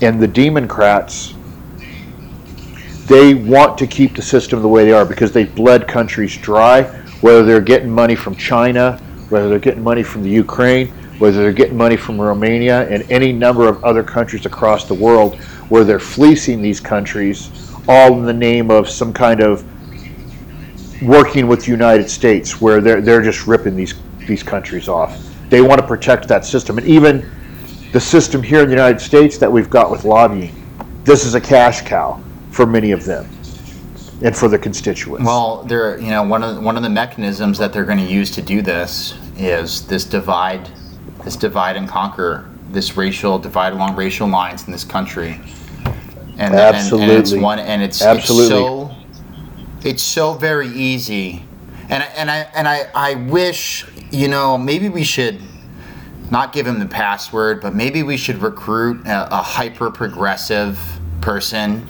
and 0.01 0.22
the 0.22 0.28
Democrats. 0.28 1.34
They 3.05 3.36
want 3.36 3.78
to 3.78 3.88
keep 3.88 4.14
the 4.14 4.22
system 4.22 4.62
the 4.62 4.68
way 4.68 4.84
they 4.84 4.91
are 4.91 5.05
because 5.05 5.32
they've 5.32 5.55
bled 5.55 5.88
countries 5.88 6.36
dry, 6.36 6.84
whether 7.22 7.45
they're 7.45 7.62
getting 7.62 7.89
money 7.89 8.16
from 8.16 8.36
China, 8.36 8.97
whether 9.30 9.47
they're 9.47 9.59
getting 9.59 9.82
money 9.82 10.03
from 10.03 10.24
the 10.24 10.30
Ukraine, 10.30 10.89
whether 11.20 11.38
they're 11.38 11.53
getting 11.53 11.78
money 11.78 11.95
from 11.95 12.20
Romania 12.20 12.86
and 12.89 13.09
any 13.09 13.32
number 13.32 13.66
of 13.66 13.82
other 13.86 14.03
countries 14.03 14.45
across 14.45 14.84
the 14.84 14.93
world 14.93 15.38
where 15.70 15.86
they're 15.86 15.99
fleecing 15.99 16.62
these 16.62 16.82
countries 16.82 17.49
all 17.88 18.20
in 18.20 18.26
the 18.26 18.34
name 18.34 18.70
of 18.70 18.89
some 18.89 19.14
kind 19.14 19.39
of 19.39 19.64
working 21.01 21.47
with 21.47 21.65
the 21.65 21.71
United 21.71 22.09
States 22.09 22.61
where 22.61 22.79
they're, 22.81 23.01
they're 23.01 23.21
just 23.21 23.47
ripping 23.47 23.75
these, 23.75 23.95
these 24.27 24.43
countries 24.43 24.87
off. 24.87 25.19
They 25.49 25.61
want 25.61 25.81
to 25.81 25.87
protect 25.87 26.27
that 26.27 26.45
system. 26.45 26.77
And 26.77 26.87
even 26.87 27.29
the 27.91 27.99
system 27.99 28.41
here 28.41 28.61
in 28.61 28.67
the 28.67 28.75
United 28.75 29.01
States 29.01 29.37
that 29.39 29.51
we've 29.51 29.69
got 29.69 29.91
with 29.91 30.05
lobbying, 30.05 30.55
this 31.03 31.25
is 31.25 31.35
a 31.35 31.41
cash 31.41 31.81
cow 31.81 32.21
for 32.51 32.65
many 32.65 32.91
of 32.91 33.03
them 33.05 33.27
and 34.23 34.35
for 34.35 34.47
the 34.47 34.57
constituents. 34.57 35.25
Well, 35.25 35.63
they're 35.63 35.99
you 35.99 36.11
know 36.11 36.23
one 36.23 36.43
of 36.43 36.55
the, 36.55 36.61
one 36.61 36.77
of 36.77 36.83
the 36.83 36.89
mechanisms 36.89 37.57
that 37.57 37.73
they're 37.73 37.85
going 37.85 37.97
to 37.97 38.05
use 38.05 38.29
to 38.31 38.41
do 38.41 38.61
this 38.61 39.17
is 39.37 39.85
this 39.87 40.05
divide, 40.05 40.69
this 41.23 41.35
divide 41.35 41.75
and 41.75 41.89
conquer, 41.89 42.49
this 42.69 42.95
racial 42.95 43.39
divide 43.39 43.73
along 43.73 43.95
racial 43.95 44.27
lines 44.27 44.65
in 44.65 44.71
this 44.71 44.83
country. 44.83 45.39
And, 46.37 46.53
and- 46.53 46.93
and, 47.01 47.11
it's 47.11 47.33
one 47.33 47.59
and 47.59 47.81
it's 47.81 48.01
Absolutely. 48.01 48.55
it's 48.55 48.65
so 48.65 48.90
it's 49.84 50.03
so 50.03 50.34
very 50.34 50.67
easy. 50.67 51.43
And 51.89 52.03
I, 52.03 52.05
and 52.07 52.32
I 52.32 52.38
and 52.55 52.67
I 52.67 52.89
I 52.93 53.15
wish 53.15 53.86
you 54.11 54.27
know 54.27 54.57
maybe 54.57 54.89
we 54.89 55.03
should 55.03 55.41
not 56.29 56.53
give 56.53 56.65
him 56.65 56.79
the 56.79 56.86
password, 56.86 57.61
but 57.61 57.75
maybe 57.75 58.03
we 58.03 58.15
should 58.15 58.41
recruit 58.41 59.05
a, 59.05 59.39
a 59.39 59.41
hyper 59.41 59.91
progressive 59.91 60.79
person 61.19 61.86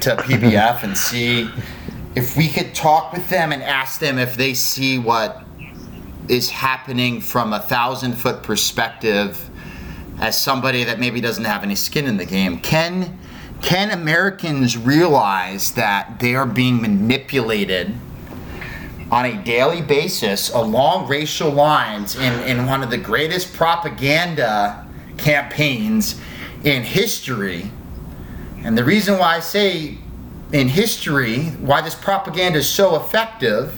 to 0.00 0.16
PBF 0.16 0.82
and 0.82 0.96
see 0.96 1.50
if 2.14 2.36
we 2.36 2.48
could 2.48 2.74
talk 2.74 3.12
with 3.12 3.28
them 3.28 3.52
and 3.52 3.62
ask 3.62 4.00
them 4.00 4.18
if 4.18 4.36
they 4.36 4.54
see 4.54 4.98
what 4.98 5.44
is 6.28 6.50
happening 6.50 7.20
from 7.20 7.52
a 7.52 7.60
thousand 7.60 8.14
foot 8.14 8.42
perspective 8.42 9.48
as 10.20 10.36
somebody 10.36 10.84
that 10.84 10.98
maybe 10.98 11.20
doesn't 11.20 11.44
have 11.44 11.62
any 11.62 11.74
skin 11.74 12.06
in 12.06 12.16
the 12.16 12.24
game. 12.24 12.58
Can 12.60 13.18
can 13.60 13.90
Americans 13.90 14.76
realize 14.76 15.72
that 15.72 16.20
they 16.20 16.34
are 16.34 16.46
being 16.46 16.80
manipulated 16.80 17.92
on 19.10 19.24
a 19.24 19.42
daily 19.42 19.82
basis 19.82 20.50
along 20.50 21.08
racial 21.08 21.50
lines 21.50 22.14
in, 22.16 22.32
in 22.44 22.66
one 22.66 22.82
of 22.82 22.90
the 22.90 22.98
greatest 22.98 23.52
propaganda 23.52 24.86
campaigns 25.16 26.20
in 26.62 26.82
history? 26.82 27.70
And 28.62 28.78
the 28.78 28.84
reason 28.84 29.18
why 29.18 29.36
I 29.36 29.40
say 29.40 29.98
in 30.52 30.68
history, 30.68 31.46
why 31.60 31.80
this 31.80 31.94
propaganda 31.94 32.60
is 32.60 32.68
so 32.68 32.96
effective, 32.96 33.74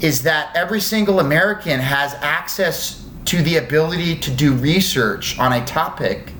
is 0.00 0.22
that 0.24 0.54
every 0.54 0.80
single 0.80 1.20
American 1.20 1.80
has 1.80 2.14
access 2.14 3.08
to 3.24 3.42
the 3.42 3.56
ability 3.56 4.16
to 4.16 4.30
do 4.30 4.52
research 4.52 5.38
on 5.38 5.54
a 5.54 5.64
topic 5.64 6.33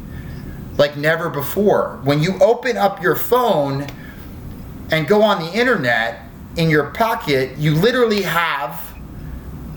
like 0.76 0.96
never 0.96 1.28
before. 1.28 2.00
When 2.04 2.22
you 2.22 2.38
open 2.40 2.76
up 2.76 3.02
your 3.02 3.16
phone 3.16 3.86
and 4.90 5.06
go 5.06 5.22
on 5.22 5.40
the 5.40 5.52
internet 5.52 6.28
in 6.56 6.70
your 6.70 6.90
pocket, 6.90 7.56
you 7.58 7.74
literally 7.74 8.22
have 8.22 8.94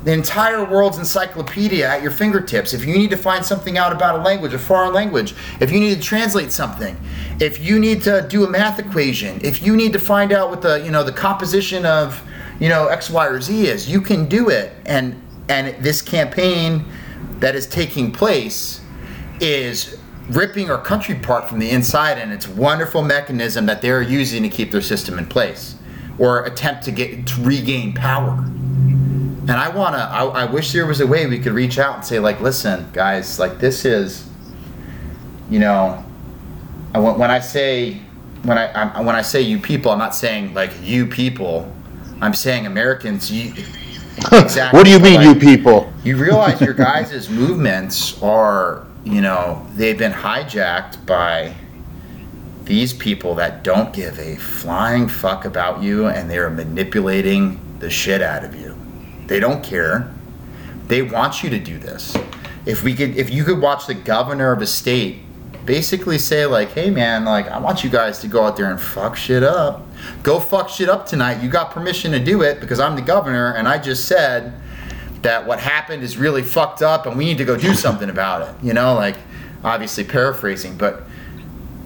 the 0.03 0.13
entire 0.13 0.63
world's 0.63 0.97
encyclopedia 0.97 1.85
at 1.85 2.01
your 2.01 2.11
fingertips. 2.11 2.73
If 2.73 2.85
you 2.85 2.97
need 2.97 3.09
to 3.09 3.17
find 3.17 3.45
something 3.45 3.77
out 3.77 3.91
about 3.91 4.19
a 4.19 4.23
language, 4.23 4.53
a 4.53 4.59
foreign 4.59 4.93
language, 4.93 5.35
if 5.59 5.71
you 5.71 5.79
need 5.79 5.95
to 5.95 6.01
translate 6.01 6.51
something, 6.51 6.95
if 7.39 7.59
you 7.59 7.77
need 7.77 8.01
to 8.03 8.25
do 8.29 8.45
a 8.45 8.49
math 8.49 8.79
equation, 8.79 9.39
if 9.43 9.61
you 9.61 9.75
need 9.75 9.91
to 9.93 9.99
find 9.99 10.31
out 10.31 10.49
what 10.49 10.61
the 10.61 10.77
you 10.83 10.91
know 10.91 11.03
the 11.03 11.11
composition 11.11 11.85
of 11.85 12.23
you 12.59 12.69
know 12.69 12.87
X, 12.87 13.09
Y, 13.09 13.27
or 13.27 13.41
Z 13.41 13.67
is, 13.67 13.89
you 13.89 13.99
can 13.99 14.27
do 14.27 14.49
it. 14.49 14.71
And 14.85 15.21
and 15.49 15.75
this 15.83 16.01
campaign 16.01 16.85
that 17.39 17.55
is 17.55 17.67
taking 17.67 18.11
place 18.11 18.81
is 19.39 19.97
ripping 20.29 20.69
our 20.69 20.81
country 20.81 21.15
apart 21.15 21.47
from 21.47 21.59
the 21.59 21.69
inside, 21.69 22.17
and 22.17 22.31
it's 22.31 22.47
a 22.47 22.51
wonderful 22.51 23.01
mechanism 23.01 23.65
that 23.65 23.81
they're 23.81 24.01
using 24.01 24.43
to 24.43 24.49
keep 24.49 24.71
their 24.71 24.81
system 24.81 25.17
in 25.17 25.25
place 25.25 25.75
or 26.19 26.45
attempt 26.45 26.83
to 26.83 26.91
get 26.91 27.27
to 27.27 27.41
regain 27.41 27.93
power. 27.93 28.37
And 28.39 29.51
I 29.51 29.69
wanna, 29.69 30.09
I, 30.11 30.25
I 30.25 30.45
wish 30.45 30.73
there 30.73 30.85
was 30.85 30.99
a 30.99 31.07
way 31.07 31.25
we 31.25 31.39
could 31.39 31.53
reach 31.53 31.79
out 31.79 31.95
and 31.95 32.05
say, 32.05 32.19
like, 32.19 32.41
listen, 32.41 32.89
guys, 32.91 33.39
like 33.39 33.59
this 33.59 33.85
is, 33.85 34.27
you 35.49 35.59
know, 35.59 36.03
I, 36.93 36.99
when 36.99 37.31
I 37.31 37.39
say, 37.39 38.01
when 38.43 38.57
I, 38.57 38.71
I'm, 38.73 39.05
when 39.05 39.15
I 39.15 39.21
say 39.21 39.41
you 39.41 39.59
people, 39.59 39.91
I'm 39.91 39.99
not 39.99 40.15
saying 40.15 40.53
like 40.53 40.71
you 40.81 41.05
people. 41.05 41.73
I'm 42.21 42.33
saying 42.33 42.65
Americans. 42.65 43.31
You, 43.31 43.51
exactly. 44.31 44.61
what 44.77 44.85
do 44.85 44.91
you 44.91 44.99
mean, 44.99 45.21
you 45.21 45.35
people? 45.35 45.93
you 46.03 46.17
realize 46.17 46.59
your 46.61 46.73
guys' 46.73 47.29
movements 47.29 48.21
are, 48.21 48.85
you 49.11 49.21
know, 49.21 49.65
they've 49.75 49.97
been 49.97 50.11
hijacked 50.11 51.05
by 51.05 51.55
these 52.63 52.93
people 52.93 53.35
that 53.35 53.63
don't 53.63 53.93
give 53.93 54.19
a 54.19 54.35
flying 54.35 55.07
fuck 55.07 55.45
about 55.45 55.81
you 55.81 56.07
and 56.07 56.29
they're 56.29 56.49
manipulating 56.49 57.59
the 57.79 57.89
shit 57.89 58.21
out 58.21 58.43
of 58.43 58.55
you. 58.55 58.77
They 59.27 59.39
don't 59.39 59.63
care. 59.63 60.13
They 60.87 61.01
want 61.01 61.43
you 61.43 61.49
to 61.49 61.59
do 61.59 61.77
this. 61.77 62.15
If 62.65 62.83
we 62.83 62.93
could, 62.93 63.15
if 63.15 63.29
you 63.29 63.43
could 63.43 63.61
watch 63.61 63.87
the 63.87 63.93
governor 63.93 64.51
of 64.51 64.61
a 64.61 64.67
state 64.67 65.19
basically 65.65 66.17
say 66.17 66.45
like, 66.45 66.71
"Hey 66.71 66.89
man, 66.89 67.25
like 67.25 67.47
I 67.47 67.59
want 67.59 67.83
you 67.83 67.89
guys 67.89 68.19
to 68.19 68.27
go 68.27 68.43
out 68.45 68.57
there 68.57 68.71
and 68.71 68.79
fuck 68.79 69.15
shit 69.15 69.43
up. 69.43 69.85
Go 70.23 70.39
fuck 70.39 70.69
shit 70.69 70.89
up 70.89 71.05
tonight. 71.05 71.43
You 71.43 71.49
got 71.49 71.71
permission 71.71 72.11
to 72.13 72.19
do 72.19 72.41
it 72.41 72.59
because 72.59 72.79
I'm 72.79 72.95
the 72.95 73.01
governor 73.01 73.53
and 73.53 73.67
I 73.67 73.77
just 73.77 74.05
said 74.05 74.53
that 75.21 75.45
what 75.45 75.59
happened 75.59 76.03
is 76.03 76.17
really 76.17 76.43
fucked 76.43 76.81
up 76.81 77.05
and 77.05 77.17
we 77.17 77.25
need 77.25 77.37
to 77.37 77.45
go 77.45 77.57
do 77.57 77.73
something 77.73 78.09
about 78.09 78.47
it." 78.47 78.63
You 78.65 78.73
know, 78.73 78.93
like 78.93 79.17
obviously 79.63 80.03
paraphrasing, 80.03 80.77
but 80.77 81.03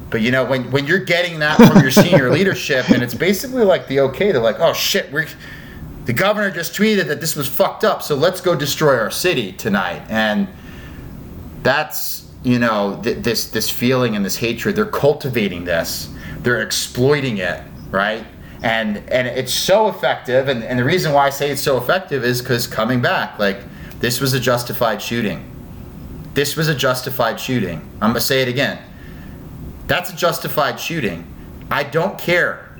but 0.10 0.22
you 0.22 0.32
know 0.32 0.44
when 0.44 0.72
when 0.72 0.86
you're 0.86 1.06
getting 1.06 1.40
that 1.40 1.58
from 1.58 1.82
your 1.82 1.92
senior 1.92 2.30
leadership 2.38 2.90
and 2.90 3.02
it's 3.02 3.14
basically 3.14 3.64
like 3.64 3.88
the 3.88 4.02
okay, 4.02 4.32
they're 4.32 4.42
like, 4.42 4.60
"Oh 4.60 4.74
shit, 4.74 5.12
we're 5.12 5.28
the 6.06 6.14
governor 6.14 6.52
just 6.52 6.74
tweeted 6.74 7.08
that 7.08 7.22
this 7.22 7.36
was 7.36 7.48
fucked 7.48 7.84
up, 7.84 8.02
so 8.02 8.16
let's 8.16 8.42
go 8.42 8.56
destroy 8.56 8.98
our 8.98 9.12
city 9.12 9.52
tonight." 9.54 10.04
And 10.10 10.48
that's 11.64 12.22
you 12.44 12.60
know 12.60 13.00
th- 13.04 13.18
this 13.18 13.50
this 13.50 13.70
feeling 13.70 14.16
and 14.16 14.26
this 14.26 14.38
hatred 14.38 14.76
they're 14.76 14.86
cultivating 14.86 15.64
this 15.66 16.10
they're 16.40 16.62
exploiting 16.62 17.38
it 17.38 17.62
right 17.92 18.26
and 18.64 18.98
and 19.10 19.28
it's 19.28 19.54
so 19.54 19.88
effective 19.88 20.48
and, 20.48 20.64
and 20.64 20.78
the 20.78 20.84
reason 20.84 21.14
why 21.14 21.26
i 21.26 21.30
say 21.30 21.50
it's 21.50 21.62
so 21.62 21.78
effective 21.78 22.24
is 22.24 22.42
because 22.42 22.68
coming 22.68 23.02
back 23.02 23.40
like 23.40 23.58
this 24.02 24.20
was 24.20 24.34
a 24.34 24.40
justified 24.40 25.00
shooting. 25.00 25.46
This 26.34 26.58
was 26.58 26.68
a 26.68 26.74
justified 26.74 27.40
shooting. 27.40 27.88
I'm 28.02 28.10
gonna 28.10 28.20
say 28.20 28.42
it 28.42 28.48
again. 28.48 28.80
That's 29.86 30.12
a 30.12 30.16
justified 30.16 30.80
shooting. 30.80 31.28
I 31.70 31.84
don't 31.84 32.18
care. 32.18 32.76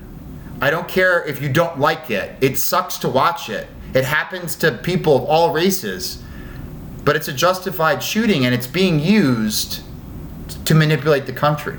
I 0.60 0.70
don't 0.70 0.88
care 0.88 1.24
if 1.24 1.40
you 1.40 1.48
don't 1.48 1.78
like 1.78 2.10
it. 2.10 2.36
It 2.40 2.58
sucks 2.58 2.98
to 2.98 3.08
watch 3.08 3.48
it. 3.48 3.68
It 3.94 4.04
happens 4.04 4.56
to 4.56 4.72
people 4.72 5.16
of 5.16 5.22
all 5.24 5.52
races. 5.52 6.20
But 7.04 7.14
it's 7.14 7.28
a 7.28 7.32
justified 7.32 8.02
shooting 8.02 8.44
and 8.44 8.52
it's 8.52 8.66
being 8.66 8.98
used 8.98 9.82
to 10.64 10.74
manipulate 10.74 11.26
the 11.26 11.32
country. 11.32 11.78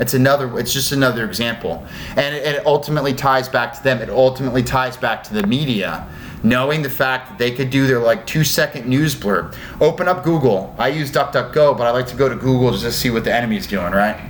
It's 0.00 0.14
another. 0.14 0.58
It's 0.58 0.72
just 0.72 0.92
another 0.92 1.24
example, 1.24 1.84
and 2.10 2.34
it, 2.34 2.46
it, 2.46 2.66
ultimately 2.66 3.12
ties 3.12 3.48
back 3.48 3.74
to 3.74 3.82
them. 3.82 4.00
It 4.00 4.08
ultimately 4.10 4.62
ties 4.62 4.96
back 4.96 5.24
to 5.24 5.34
the 5.34 5.44
media, 5.44 6.08
knowing 6.44 6.82
the 6.82 6.90
fact 6.90 7.30
that 7.30 7.38
they 7.38 7.50
could 7.50 7.70
do 7.70 7.86
their 7.86 7.98
like 7.98 8.24
two 8.26 8.44
second 8.44 8.86
news 8.86 9.16
blurb. 9.16 9.56
Open 9.80 10.06
up 10.06 10.22
Google. 10.22 10.74
I 10.78 10.88
use 10.88 11.10
DuckDuckGo, 11.10 11.76
but 11.76 11.86
I 11.86 11.90
like 11.90 12.06
to 12.08 12.16
go 12.16 12.28
to 12.28 12.36
Google 12.36 12.70
just 12.70 12.84
to 12.84 12.92
see 12.92 13.10
what 13.10 13.24
the 13.24 13.34
enemy's 13.34 13.66
doing. 13.66 13.92
Right. 13.92 14.20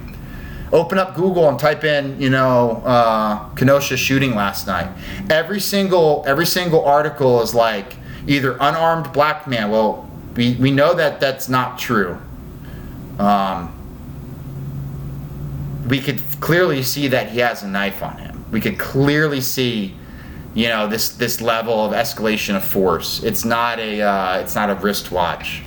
Open 0.73 0.99
up 0.99 1.15
Google 1.15 1.49
and 1.49 1.59
type 1.59 1.85
in, 1.85 2.21
you 2.21 2.29
know, 2.29 2.83
uh, 2.85 3.49
Kenosha 3.55 3.97
shooting 3.97 4.35
last 4.35 4.67
night. 4.67 4.91
Every 5.31 5.61
single 5.61 6.25
every 6.27 6.47
single 6.47 6.85
article 6.85 7.43
is 7.43 7.55
like 7.55 7.97
either 8.27 8.53
unarmed 8.61 9.13
black 9.13 9.47
man. 9.47 9.71
Well, 9.71 10.09
we, 10.35 10.55
we 10.55 10.71
know 10.71 10.95
that 10.95 11.21
that's 11.21 11.49
not 11.49 11.79
true. 11.79 12.19
Um, 13.19 13.78
we 15.89 16.01
could 16.01 16.21
clearly 16.41 16.83
see 16.83 17.09
that 17.09 17.31
he 17.31 17.39
has 17.41 17.63
a 17.63 17.69
knife 17.69 18.03
on 18.03 18.17
him. 18.19 18.45
We 18.51 18.61
could 18.61 18.79
clearly 18.79 19.41
see, 19.41 19.95
you 20.55 20.69
know, 20.69 20.87
this 20.87 21.11
this 21.11 21.41
level 21.41 21.85
of 21.85 21.93
escalation 21.93 22.57
of 22.57 22.65
force. 22.65 23.23
It's 23.23 23.45
not 23.45 23.79
a 23.79 24.01
uh, 24.01 24.39
it's 24.41 24.55
not 24.55 24.71
a 24.71 24.75
wristwatch. 24.75 25.63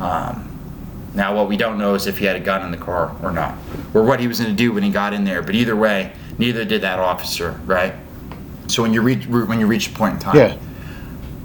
Um, 0.00 0.48
now, 1.14 1.36
what 1.36 1.48
we 1.48 1.56
don't 1.56 1.78
know 1.78 1.94
is 1.94 2.06
if 2.06 2.18
he 2.18 2.24
had 2.24 2.36
a 2.36 2.40
gun 2.40 2.62
in 2.64 2.70
the 2.70 2.76
car 2.84 3.14
or 3.22 3.32
not, 3.32 3.56
or 3.94 4.02
what 4.02 4.18
he 4.20 4.26
was 4.26 4.40
going 4.40 4.50
to 4.50 4.56
do 4.56 4.72
when 4.72 4.82
he 4.82 4.90
got 4.90 5.12
in 5.12 5.24
there. 5.24 5.42
But 5.42 5.54
either 5.54 5.76
way, 5.76 6.12
neither 6.38 6.64
did 6.64 6.80
that 6.82 6.98
officer, 6.98 7.60
right? 7.66 7.94
So 8.68 8.82
when 8.82 8.92
you 8.94 9.02
reach 9.02 9.26
when 9.26 9.60
you 9.60 9.66
reach 9.66 9.88
a 9.88 9.92
point 9.92 10.14
in 10.14 10.20
time, 10.20 10.36
Yeah. 10.36 10.56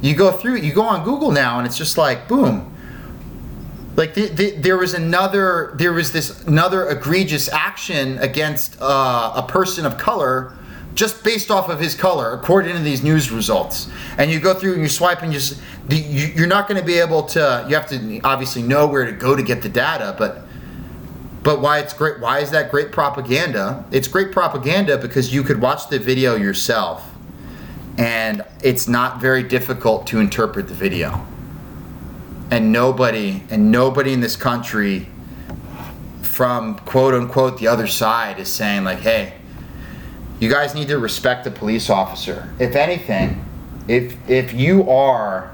you 0.01 0.15
go 0.15 0.31
through 0.31 0.57
you 0.57 0.73
go 0.73 0.83
on 0.83 1.03
google 1.03 1.31
now 1.31 1.57
and 1.57 1.65
it's 1.67 1.77
just 1.77 1.97
like 1.97 2.27
boom 2.27 2.71
like 3.97 4.13
the, 4.13 4.27
the, 4.27 4.51
there 4.51 4.77
was 4.77 4.93
another 4.93 5.73
there 5.75 5.91
was 5.91 6.13
this 6.13 6.43
another 6.45 6.87
egregious 6.89 7.49
action 7.49 8.17
against 8.19 8.77
uh, 8.81 9.33
a 9.35 9.45
person 9.45 9.85
of 9.85 9.97
color 9.97 10.53
just 10.95 11.23
based 11.23 11.51
off 11.51 11.69
of 11.69 11.79
his 11.79 11.93
color 11.93 12.31
according 12.33 12.73
to 12.75 12.81
these 12.81 13.03
news 13.03 13.29
results 13.31 13.89
and 14.17 14.31
you 14.31 14.39
go 14.39 14.53
through 14.53 14.73
and 14.73 14.81
you 14.81 14.87
swipe 14.87 15.21
and 15.23 15.33
you 15.33 15.39
just 15.39 15.59
the- 15.89 15.95
you- 15.97 16.31
you're 16.35 16.47
not 16.47 16.67
going 16.69 16.79
to 16.79 16.85
be 16.85 16.97
able 16.99 17.23
to 17.23 17.65
you 17.67 17.75
have 17.75 17.87
to 17.89 18.19
obviously 18.23 18.61
know 18.63 18.87
where 18.87 19.05
to 19.05 19.11
go 19.11 19.35
to 19.35 19.43
get 19.43 19.61
the 19.61 19.69
data 19.69 20.15
but 20.17 20.43
but 21.43 21.59
why 21.61 21.79
it's 21.79 21.93
great 21.93 22.19
why 22.19 22.39
is 22.39 22.51
that 22.51 22.69
great 22.71 22.91
propaganda 22.91 23.83
it's 23.91 24.07
great 24.07 24.31
propaganda 24.31 24.97
because 24.97 25.33
you 25.33 25.43
could 25.43 25.59
watch 25.61 25.89
the 25.89 25.99
video 25.99 26.35
yourself 26.35 27.03
and 27.97 28.43
it's 28.63 28.87
not 28.87 29.19
very 29.19 29.41
difficult 29.41 30.05
to 30.05 30.19
interpret 30.19 30.67
the 30.67 30.73
video. 30.75 31.25
And 32.49 32.71
nobody 32.71 33.43
and 33.49 33.71
nobody 33.71 34.13
in 34.13 34.21
this 34.21 34.35
country 34.35 35.07
from 36.21 36.75
quote 36.79 37.13
unquote 37.13 37.59
the 37.59 37.67
other 37.67 37.87
side 37.87 38.39
is 38.39 38.47
saying 38.47 38.83
like, 38.83 38.99
"Hey, 38.99 39.33
you 40.39 40.49
guys 40.49 40.73
need 40.73 40.87
to 40.87 40.97
respect 40.97 41.43
the 41.43 41.51
police 41.51 41.89
officer." 41.89 42.49
If 42.59 42.75
anything, 42.75 43.43
if 43.87 44.15
if 44.29 44.53
you 44.53 44.89
are 44.89 45.51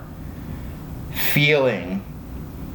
feeling 1.11 2.03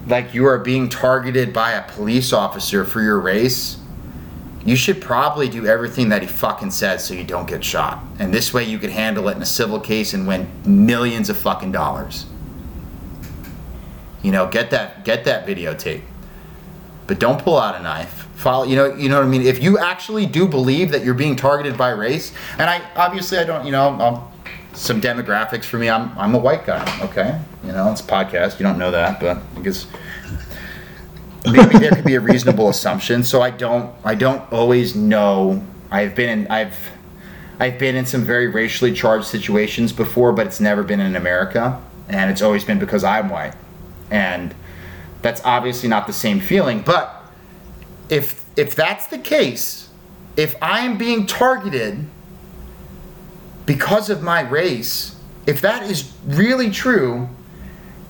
like 0.08 0.34
you 0.34 0.46
are 0.46 0.58
being 0.58 0.88
targeted 0.88 1.52
by 1.52 1.72
a 1.72 1.82
police 1.82 2.32
officer 2.32 2.84
for 2.84 3.02
your 3.02 3.20
race, 3.20 3.76
you 4.64 4.76
should 4.76 5.00
probably 5.00 5.48
do 5.48 5.66
everything 5.66 6.08
that 6.08 6.22
he 6.22 6.28
fucking 6.28 6.70
says 6.70 7.04
so 7.04 7.14
you 7.14 7.24
don't 7.24 7.48
get 7.48 7.62
shot. 7.64 8.02
And 8.18 8.32
this 8.32 8.52
way 8.52 8.64
you 8.64 8.78
could 8.78 8.90
handle 8.90 9.28
it 9.28 9.36
in 9.36 9.42
a 9.42 9.46
civil 9.46 9.80
case 9.80 10.14
and 10.14 10.26
win 10.26 10.48
millions 10.64 11.30
of 11.30 11.36
fucking 11.36 11.72
dollars. 11.72 12.26
You 14.22 14.32
know, 14.32 14.48
get 14.48 14.70
that 14.70 15.04
get 15.04 15.24
that 15.24 15.46
videotape. 15.46 16.02
But 17.06 17.18
don't 17.18 17.40
pull 17.40 17.58
out 17.58 17.74
a 17.74 17.82
knife. 17.82 18.26
Follow 18.36 18.64
you 18.64 18.76
know 18.76 18.94
you 18.94 19.08
know 19.08 19.16
what 19.16 19.26
I 19.26 19.28
mean? 19.28 19.42
If 19.42 19.62
you 19.62 19.78
actually 19.78 20.26
do 20.26 20.46
believe 20.46 20.90
that 20.92 21.04
you're 21.04 21.14
being 21.14 21.36
targeted 21.36 21.76
by 21.76 21.90
race, 21.90 22.32
and 22.58 22.70
I 22.70 22.82
obviously 22.94 23.38
I 23.38 23.44
don't, 23.44 23.64
you 23.64 23.72
know, 23.72 23.88
i 24.00 24.22
some 24.74 25.00
demographics 25.00 25.64
for 25.64 25.78
me, 25.78 25.90
I'm 25.90 26.16
I'm 26.16 26.34
a 26.34 26.38
white 26.38 26.64
guy, 26.64 26.84
okay? 27.02 27.40
You 27.64 27.72
know, 27.72 27.90
it's 27.90 28.00
a 28.00 28.04
podcast, 28.04 28.60
you 28.60 28.64
don't 28.64 28.78
know 28.78 28.92
that, 28.92 29.18
but 29.18 29.38
I 29.56 29.60
guess 29.60 29.86
maybe 31.44 31.78
there 31.78 31.90
could 31.90 32.04
be 32.04 32.14
a 32.14 32.20
reasonable 32.20 32.68
assumption. 32.74 33.24
So 33.24 33.42
I 33.42 33.50
don't 33.50 33.92
I 34.04 34.14
don't 34.14 34.50
always 34.52 34.94
know. 34.94 35.64
I've 35.90 36.14
been 36.14 36.40
in 36.40 36.46
I've 36.48 36.76
I've 37.60 37.78
been 37.78 37.96
in 37.96 38.06
some 38.06 38.22
very 38.22 38.46
racially 38.46 38.92
charged 38.92 39.26
situations 39.26 39.92
before, 39.92 40.32
but 40.32 40.46
it's 40.46 40.60
never 40.60 40.84
been 40.84 41.00
in 41.00 41.16
America, 41.16 41.82
and 42.08 42.30
it's 42.30 42.42
always 42.42 42.64
been 42.64 42.78
because 42.78 43.02
I'm 43.02 43.28
white, 43.30 43.54
and 44.10 44.54
that's 45.22 45.40
obviously 45.44 45.88
not 45.88 46.06
the 46.06 46.12
same 46.12 46.40
feeling. 46.40 46.80
But 46.82 47.22
if 48.08 48.44
if 48.56 48.74
that's 48.74 49.06
the 49.06 49.18
case, 49.18 49.88
if 50.36 50.56
I 50.62 50.80
am 50.80 50.98
being 50.98 51.26
targeted 51.26 52.06
because 53.66 54.10
of 54.10 54.22
my 54.22 54.40
race, 54.40 55.16
if 55.46 55.60
that 55.60 55.82
is 55.84 56.12
really 56.26 56.70
true, 56.70 57.28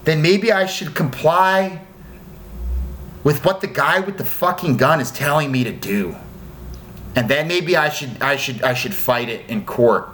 then 0.05 0.23
maybe 0.23 0.53
I 0.53 0.67
should 0.67 0.95
comply 0.95 1.83
with 3.25 3.45
what 3.45 3.61
the 3.61 3.67
guy 3.67 4.01
with 4.01 4.19
the 4.19 4.25
fucking 4.25 4.77
gun 4.77 5.01
is 5.01 5.11
telling 5.11 5.51
me 5.53 5.65
to 5.65 5.73
do. 5.73 6.17
And 7.15 7.29
then 7.29 7.49
maybe 7.49 7.77
I 7.77 7.89
should 7.89 8.23
I 8.23 8.37
should 8.37 8.63
I 8.63 8.75
should 8.75 8.95
fight 8.95 9.29
it 9.29 9.49
in 9.49 9.65
court. 9.65 10.09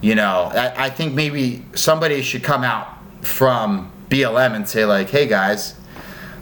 You 0.00 0.14
know, 0.14 0.50
I, 0.54 0.86
I 0.86 0.90
think 0.90 1.14
maybe 1.14 1.66
somebody 1.74 2.22
should 2.22 2.42
come 2.42 2.64
out 2.64 2.88
from 3.22 3.92
BLM 4.10 4.54
and 4.54 4.68
say 4.68 4.84
like, 4.84 5.08
hey 5.08 5.26
guys, 5.26 5.74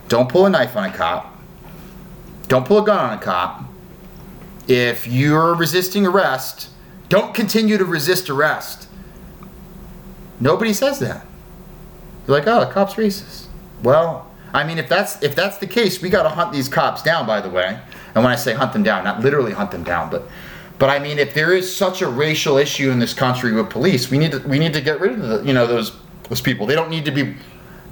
don't 0.09 0.29
pull 0.29 0.47
a 0.47 0.51
knife 0.51 0.75
on 0.77 0.85
a 0.85 0.93
cop. 0.93 1.37
Don't 2.49 2.67
pull 2.67 2.79
a 2.79 2.87
gun 2.87 2.99
on 2.99 3.19
a 3.19 3.21
cop. 3.21 3.65
If 4.67 5.07
you're 5.07 5.55
resisting 5.55 6.07
arrest, 6.07 6.71
don't 7.09 7.35
continue 7.35 7.79
to 7.79 7.85
resist 7.85 8.29
arrest. 8.29 8.89
Nobody 10.41 10.73
says 10.73 10.99
that. 11.01 11.27
You're 12.27 12.39
like, 12.39 12.47
oh, 12.47 12.61
the 12.61 12.67
cop's 12.67 12.95
racist. 12.95 13.47
Well, 13.83 14.31
I 14.53 14.65
mean, 14.65 14.79
if 14.79 14.89
that's 14.89 15.23
if 15.23 15.35
that's 15.35 15.59
the 15.59 15.67
case, 15.67 16.01
we 16.01 16.11
got 16.11 16.23
to 16.23 16.31
hunt 16.31 16.53
these 16.53 16.69
cops 16.69 17.03
down. 17.03 17.27
By 17.27 17.41
the 17.41 17.51
way, 17.51 17.79
and 18.15 18.25
when 18.25 18.33
I 18.33 18.37
say 18.37 18.55
hunt 18.55 18.73
them 18.73 18.83
down, 18.83 19.05
not 19.05 19.21
literally 19.21 19.53
hunt 19.53 19.71
them 19.71 19.85
down, 19.85 20.11
but 20.11 20.29
but 20.79 20.91
I 20.91 20.99
mean, 20.99 21.19
if 21.19 21.35
there 21.35 21.53
is 21.53 21.75
such 21.75 22.03
a 22.03 22.09
racial 22.09 22.57
issue 22.57 22.91
in 22.91 22.99
this 22.99 23.13
country 23.13 23.53
with 23.53 23.69
police, 23.69 24.11
we 24.11 24.19
need 24.19 24.33
to 24.33 24.39
we 24.41 24.59
need 24.59 24.73
to 24.73 24.81
get 24.81 25.01
rid 25.01 25.13
of 25.13 25.21
the 25.21 25.43
you 25.45 25.53
know 25.53 25.67
those 25.67 25.93
those 26.29 26.41
people. 26.41 26.67
They 26.67 26.75
don't 26.75 26.91
need 26.91 27.05
to 27.05 27.11
be. 27.11 27.35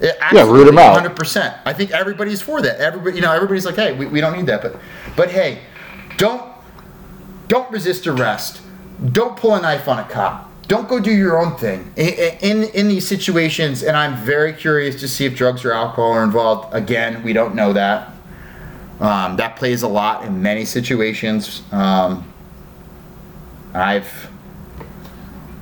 Root 0.01 0.69
'em 0.69 0.79
out. 0.79 0.95
Hundred 0.95 1.17
percent. 1.17 1.55
I 1.65 1.73
think 1.73 1.91
everybody's 1.91 2.43
for 2.43 2.61
that. 2.63 2.79
Everybody, 2.79 3.17
you 3.17 3.23
know, 3.23 3.33
everybody's 3.33 3.65
like, 3.65 3.77
hey, 3.77 3.93
we, 3.93 4.07
we 4.07 4.21
don't 4.21 4.37
need 4.37 4.47
that. 4.47 4.63
But 4.63 4.77
but 5.17 5.31
hey, 5.31 5.61
don't 6.17 6.43
don't 7.49 7.71
resist 7.71 8.07
arrest. 8.07 8.61
Don't 9.13 9.37
pull 9.37 9.55
a 9.55 9.61
knife 9.61 9.89
on 9.89 9.99
a 9.99 10.05
cop. 10.05 10.51
Don't 10.69 10.89
go 10.89 10.99
do 10.99 11.13
your 11.13 11.39
own 11.41 11.57
thing 11.57 11.93
in, 11.97 12.09
in 12.41 12.63
in 12.71 12.89
these 12.89 13.07
situations. 13.07 13.83
And 13.83 13.97
I'm 13.97 14.17
very 14.17 14.53
curious 14.53 14.99
to 15.01 15.09
see 15.09 15.25
if 15.25 15.37
drugs 15.37 15.65
or 15.65 15.73
alcohol 15.73 16.13
are 16.13 16.25
involved. 16.25 16.75
Again, 16.75 17.23
we 17.23 17.33
don't 17.33 17.55
know 17.55 17.73
that. 17.73 18.13
Um, 19.01 19.37
that 19.37 19.57
plays 19.57 19.83
a 19.83 19.89
lot 19.89 20.25
in 20.25 20.43
many 20.43 20.65
situations. 20.65 21.63
Um, 21.71 22.33
I've 23.75 24.31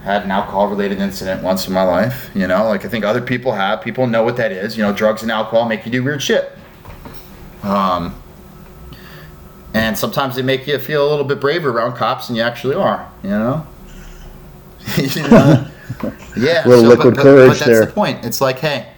had 0.05 0.23
an 0.23 0.31
alcohol 0.31 0.69
related 0.69 1.01
incident 1.01 1.43
once 1.43 1.67
in 1.67 1.73
my 1.73 1.83
life. 1.83 2.31
You 2.35 2.47
know, 2.47 2.69
like 2.69 2.85
I 2.85 2.89
think 2.89 3.05
other 3.05 3.23
people 3.23 3.53
have. 3.53 3.83
People 3.83 4.07
know 4.07 4.23
what 4.23 4.37
that 4.37 4.53
is. 4.53 4.77
You 4.77 4.85
know, 4.85 4.93
drugs 4.93 5.23
and 5.23 5.33
alcohol 5.33 5.67
make 5.67 5.85
you 5.87 5.91
do 5.91 6.05
weird 6.05 6.23
shit. 6.23 6.53
Um, 7.63 8.15
and 9.73 9.97
sometimes 9.97 10.37
they 10.37 10.43
make 10.43 10.67
you 10.67 10.79
feel 10.79 11.09
a 11.09 11.11
little 11.11 11.25
bit 11.25 11.41
braver 11.41 11.71
around 11.71 11.97
cops 11.97 12.29
than 12.29 12.37
you 12.37 12.43
actually 12.43 12.77
are. 12.77 13.11
You 13.23 13.31
know. 13.31 13.67
You 14.99 15.23
know? 15.23 15.67
yeah. 16.37 16.63
Little 16.67 16.85
liquid 16.85 17.15
but, 17.15 17.17
but, 17.17 17.23
courage 17.23 17.49
but 17.49 17.59
that's 17.59 17.65
there. 17.65 17.87
the 17.87 17.93
point. 17.93 18.25
It's 18.25 18.43
like, 18.43 18.59
hey, 18.59 18.93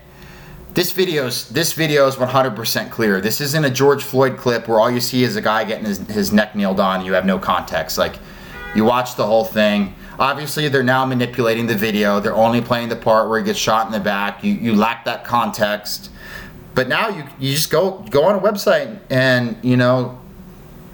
this 0.75 0.91
video's 0.91 1.49
this 1.51 1.73
video 1.73 2.09
is 2.09 2.17
100% 2.17 2.91
clear. 2.91 3.21
This 3.21 3.41
isn't 3.41 3.65
a 3.65 3.71
George 3.71 4.03
Floyd 4.03 4.37
clip 4.37 4.67
where 4.67 4.81
all 4.81 4.91
you 4.91 5.01
see 5.01 5.23
is 5.23 5.37
a 5.37 5.41
guy 5.41 5.63
getting 5.65 5.85
his, 5.85 5.99
his 6.09 6.33
neck 6.33 6.57
nailed 6.57 6.81
on. 6.81 6.97
And 6.97 7.07
you 7.07 7.13
have 7.13 7.25
no 7.25 7.39
context. 7.39 7.97
Like, 7.97 8.17
you 8.75 8.85
watch 8.85 9.15
the 9.15 9.25
whole 9.25 9.45
thing. 9.45 9.95
Obviously, 10.19 10.69
they're 10.69 10.83
now 10.83 11.05
manipulating 11.05 11.67
the 11.67 11.75
video. 11.75 12.21
They're 12.21 12.35
only 12.35 12.61
playing 12.61 12.89
the 12.89 12.97
part 12.97 13.29
where 13.29 13.39
he 13.39 13.45
gets 13.45 13.59
shot 13.59 13.87
in 13.87 13.93
the 13.93 14.01
back. 14.01 14.43
You 14.43 14.55
you 14.55 14.75
lack 14.75 15.05
that 15.05 15.25
context. 15.25 16.11
But 16.75 16.89
now 16.89 17.09
you 17.09 17.25
you 17.39 17.55
just 17.55 17.71
go 17.71 18.05
go 18.11 18.25
on 18.25 18.37
a 18.37 18.41
website 18.41 18.99
and 19.11 19.57
you 19.63 19.77
know 19.77 20.19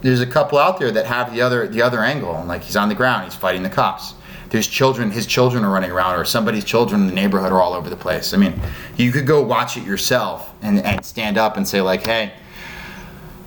there's 0.00 0.20
a 0.20 0.26
couple 0.26 0.58
out 0.58 0.78
there 0.78 0.90
that 0.90 1.06
have 1.06 1.32
the 1.32 1.40
other 1.40 1.68
the 1.68 1.82
other 1.82 2.00
angle. 2.00 2.44
Like 2.46 2.62
he's 2.62 2.76
on 2.76 2.88
the 2.88 2.94
ground, 2.94 3.24
he's 3.24 3.34
fighting 3.34 3.62
the 3.62 3.70
cops. 3.70 4.14
There's 4.50 4.66
children, 4.66 5.10
his 5.10 5.26
children 5.26 5.64
are 5.64 5.72
running 5.72 5.90
around, 5.90 6.20
or 6.20 6.26
somebody's 6.26 6.64
children 6.64 7.00
in 7.00 7.06
the 7.06 7.14
neighborhood 7.14 7.52
are 7.52 7.62
all 7.62 7.72
over 7.72 7.88
the 7.88 7.96
place. 7.96 8.34
I 8.34 8.36
mean, 8.36 8.60
you 8.98 9.10
could 9.10 9.26
go 9.26 9.40
watch 9.40 9.78
it 9.78 9.84
yourself 9.84 10.52
and, 10.60 10.78
and 10.80 11.02
stand 11.02 11.38
up 11.38 11.56
and 11.56 11.66
say 11.66 11.80
like, 11.80 12.04
hey, 12.04 12.34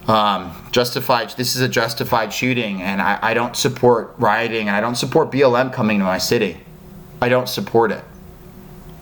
um, 0.07 0.55
justified. 0.71 1.31
This 1.31 1.55
is 1.55 1.61
a 1.61 1.67
justified 1.67 2.33
shooting, 2.33 2.81
and 2.81 3.01
I, 3.01 3.19
I 3.21 3.33
don't 3.33 3.55
support 3.55 4.13
rioting, 4.17 4.67
and 4.67 4.75
I 4.75 4.81
don't 4.81 4.95
support 4.95 5.31
BLM 5.31 5.73
coming 5.73 5.99
to 5.99 6.05
my 6.05 6.17
city. 6.17 6.57
I 7.21 7.29
don't 7.29 7.49
support 7.49 7.91
it. 7.91 8.03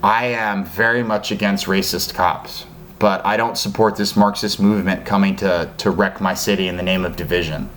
I 0.04 0.26
am 0.26 0.66
very 0.66 1.04
much 1.04 1.32
against 1.32 1.66
racist 1.66 2.14
cops, 2.14 2.66
but 2.99 3.26
I 3.26 3.38
don't 3.38 3.58
support 3.58 3.95
this 3.95 4.16
Marxist 4.16 4.60
movement 4.60 5.06
coming 5.06 5.36
to 5.38 5.74
to 5.78 5.91
wreck 5.91 6.22
my 6.22 6.34
city 6.34 6.68
in 6.68 6.78
the 6.78 6.84
name 6.84 7.06
of 7.06 7.16
division. 7.16 7.70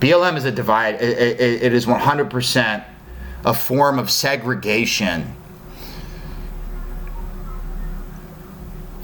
BLM 0.00 0.36
is 0.36 0.44
a 0.44 0.52
divide. 0.52 0.96
It, 0.96 1.40
it, 1.40 1.62
it 1.62 1.72
is 1.72 1.86
100% 1.86 2.84
a 3.44 3.54
form 3.54 3.98
of 3.98 4.10
segregation. 4.10 5.34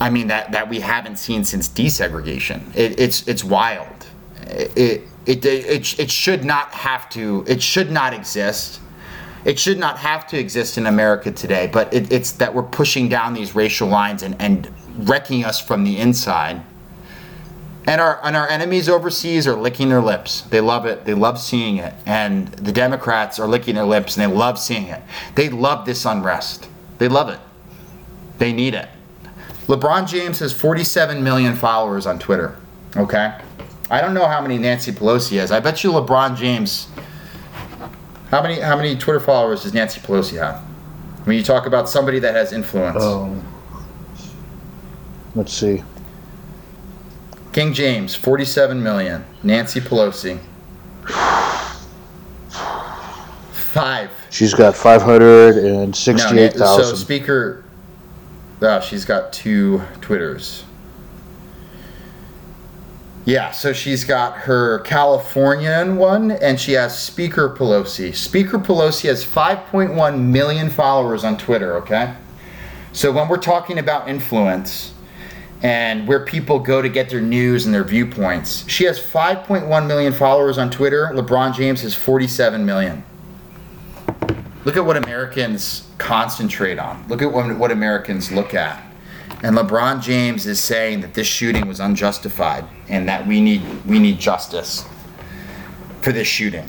I 0.01 0.09
mean 0.09 0.29
that 0.29 0.53
that 0.53 0.69
we 0.69 0.81
haven't 0.81 1.19
seen 1.19 1.45
since 1.45 1.69
desegregation. 1.69 2.75
It, 2.75 2.99
it's 2.99 3.29
it's 3.29 3.45
wild. 3.45 4.07
It, 4.47 5.03
it 5.27 5.45
it 5.45 5.99
it 5.99 6.11
should 6.11 6.45
not 6.45 6.73
have 6.73 7.11
to. 7.11 7.45
It 7.47 7.63
should 7.63 7.91
not 7.91 8.15
exist. 8.15 8.81
It 9.45 9.59
should 9.59 9.79
not 9.79 9.99
have 9.99 10.27
to 10.29 10.39
exist 10.39 10.79
in 10.79 10.87
America 10.87 11.31
today. 11.31 11.67
But 11.67 11.93
it, 11.93 12.13
it's 12.13 12.33
that 12.33 12.55
we're 12.55 12.63
pushing 12.63 13.09
down 13.09 13.35
these 13.35 13.55
racial 13.55 13.89
lines 13.89 14.23
and 14.23 14.35
and 14.41 14.73
wrecking 15.07 15.45
us 15.45 15.61
from 15.61 15.85
the 15.85 15.99
inside. 15.99 16.63
And 17.87 18.01
our 18.01 18.21
and 18.25 18.37
our 18.37 18.49
enemies 18.49 18.89
overseas 18.89 19.47
are 19.47 19.57
licking 19.57 19.91
their 19.91 20.03
lips. 20.03 20.43
They 20.43 20.61
love 20.63 20.87
it. 20.87 21.05
They 21.05 21.15
love 21.15 21.39
seeing 21.39 21.77
it. 21.77 21.93
And 22.07 22.49
the 22.49 22.73
Democrats 22.73 23.39
are 23.39 23.47
licking 23.47 23.75
their 23.75 23.85
lips 23.85 24.17
and 24.17 24.31
they 24.31 24.35
love 24.35 24.59
seeing 24.59 24.87
it. 24.87 25.03
They 25.35 25.51
love 25.51 25.85
this 25.85 26.07
unrest. 26.07 26.69
They 26.99 27.09
love 27.09 27.29
it. 27.29 27.41
They 28.39 28.53
need 28.53 28.75
it. 28.75 28.89
LeBron 29.71 30.09
James 30.09 30.41
has 30.41 30.53
47 30.53 31.23
million 31.23 31.55
followers 31.55 32.05
on 32.05 32.19
Twitter. 32.19 32.57
Okay? 32.97 33.39
I 33.89 34.01
don't 34.01 34.15
know 34.15 34.27
how 34.27 34.41
many 34.41 34.59
Nancy 34.59 34.91
Pelosi 34.91 35.39
has. 35.39 35.53
I 35.53 35.61
bet 35.61 35.85
you 35.85 35.93
LeBron 35.93 36.37
James 36.37 36.89
How 38.31 38.43
many 38.43 38.59
how 38.59 38.77
many 38.77 38.97
Twitter 38.97 39.21
followers 39.21 39.63
does 39.63 39.73
Nancy 39.73 40.01
Pelosi 40.01 40.39
have? 40.39 40.61
When 41.25 41.37
you 41.37 41.45
talk 41.45 41.67
about 41.67 41.89
somebody 41.89 42.19
that 42.19 42.35
has 42.35 42.53
influence. 42.53 42.97
Oh. 43.01 43.41
Let's 45.37 45.53
see. 45.53 45.85
King 47.53 47.73
James, 47.73 48.17
47 48.17 48.83
million. 48.83 49.25
Nancy 49.45 49.81
Pelosi. 49.81 50.41
Five. 53.53 54.11
She's 54.31 54.53
got 54.53 54.75
568,000. 54.77 56.59
No, 56.59 56.67
so 56.67 56.83
thousand. 56.83 56.97
speaker. 56.97 57.65
Oh, 58.63 58.81
she's 58.81 59.07
got 59.07 59.33
two 59.33 59.83
Twitters. 60.03 60.65
Yeah, 63.25 63.53
so 63.53 63.73
she's 63.73 64.05
got 64.05 64.37
her 64.39 64.81
Californian 64.81 65.97
one, 65.97 66.31
and 66.31 66.61
she 66.61 66.73
has 66.73 66.99
Speaker 66.99 67.55
Pelosi. 67.57 68.15
Speaker 68.15 68.59
Pelosi 68.59 69.09
has 69.09 69.25
5.1 69.25 70.19
million 70.19 70.69
followers 70.69 71.25
on 71.25 71.39
Twitter. 71.39 71.77
Okay, 71.77 72.15
so 72.93 73.13
when 73.13 73.29
we're 73.29 73.37
talking 73.37 73.79
about 73.79 74.09
influence 74.09 74.93
and 75.63 76.09
where 76.09 76.25
people 76.25 76.59
go 76.59 76.83
to 76.83 76.89
get 76.89 77.09
their 77.11 77.21
news 77.21 77.67
and 77.67 77.75
their 77.75 77.85
viewpoints, 77.85 78.69
she 78.69 78.85
has 78.85 78.99
5.1 78.99 79.87
million 79.87 80.13
followers 80.13 80.59
on 80.59 80.71
Twitter. 80.71 81.11
LeBron 81.15 81.55
James 81.55 81.83
has 81.83 81.95
47 81.95 82.65
million. 82.65 83.05
Look 84.65 84.77
at 84.77 84.85
what 84.85 84.97
Americans 84.97 85.89
concentrate 85.99 86.79
on. 86.79 87.07
Look 87.09 87.23
at 87.23 87.33
what, 87.33 87.57
what 87.57 87.71
Americans 87.71 88.31
look 88.31 88.55
at. 88.55 88.85
And 89.43 89.57
LeBron 89.57 90.03
James 90.03 90.47
is 90.47 90.63
saying 90.63 91.01
that 91.01 91.15
this 91.15 91.27
shooting 91.27 91.67
was 91.67 91.81
unjustified 91.81 92.65
and 92.89 93.09
that 93.09 93.27
we 93.27 93.41
need 93.41 93.63
we 93.87 93.99
need 93.99 94.19
justice 94.19 94.85
for 96.03 96.13
this 96.13 96.29
shooting. 96.29 96.69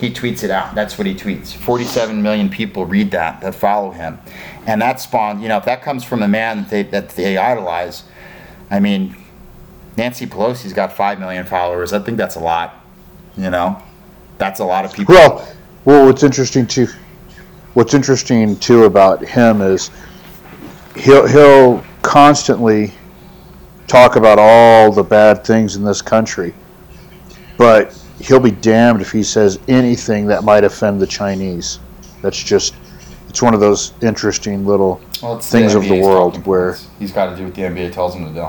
He 0.00 0.10
tweets 0.10 0.42
it 0.42 0.50
out. 0.50 0.74
That's 0.74 0.98
what 0.98 1.06
he 1.06 1.14
tweets. 1.14 1.52
47 1.52 2.22
million 2.22 2.48
people 2.48 2.86
read 2.86 3.10
that 3.10 3.40
that 3.42 3.54
follow 3.54 3.90
him. 3.90 4.18
And 4.66 4.80
that 4.80 5.00
spawned, 5.00 5.42
you 5.42 5.48
know, 5.48 5.58
if 5.58 5.64
that 5.66 5.82
comes 5.82 6.04
from 6.04 6.22
a 6.22 6.28
man 6.28 6.62
that 6.62 6.70
they 6.70 6.82
that 6.84 7.10
they 7.10 7.36
idolize, 7.36 8.04
I 8.70 8.80
mean, 8.80 9.14
Nancy 9.96 10.26
Pelosi's 10.26 10.72
got 10.72 10.92
5 10.92 11.20
million 11.20 11.44
followers. 11.44 11.92
I 11.92 11.98
think 11.98 12.16
that's 12.16 12.36
a 12.36 12.40
lot, 12.40 12.84
you 13.36 13.50
know. 13.50 13.82
That's 14.38 14.60
a 14.60 14.64
lot 14.64 14.84
of 14.84 14.92
people. 14.92 15.14
Well, 15.14 15.48
well, 15.84 16.06
what's 16.06 16.22
interesting 16.22 16.66
too, 16.66 16.88
what's 17.76 17.92
interesting 17.92 18.56
too 18.56 18.84
about 18.84 19.22
him 19.22 19.60
is 19.60 19.90
he'll 20.96 21.26
he'll 21.26 21.84
constantly 22.00 22.90
talk 23.86 24.16
about 24.16 24.38
all 24.38 24.90
the 24.90 25.02
bad 25.02 25.44
things 25.44 25.76
in 25.76 25.84
this 25.84 26.00
country, 26.00 26.54
but 27.58 27.94
he'll 28.18 28.40
be 28.40 28.50
damned 28.50 29.02
if 29.02 29.12
he 29.12 29.22
says 29.22 29.58
anything 29.68 30.26
that 30.26 30.42
might 30.42 30.64
offend 30.64 30.98
the 30.98 31.06
Chinese. 31.06 31.78
That's 32.22 32.42
just 32.42 32.74
it's 33.28 33.42
one 33.42 33.52
of 33.52 33.60
those 33.60 33.92
interesting 34.00 34.64
little 34.64 34.98
Well, 35.22 35.38
things 35.38 35.74
of 35.74 35.82
the 35.84 36.00
world 36.00 36.46
where- 36.46 36.78
he's 36.98 37.12
got 37.12 37.26
to 37.26 37.36
do 37.36 37.44
what 37.44 37.54
the 37.54 37.60
NBA 37.60 37.92
tells 37.92 38.14
him 38.14 38.24
to 38.26 38.32
do. 38.32 38.46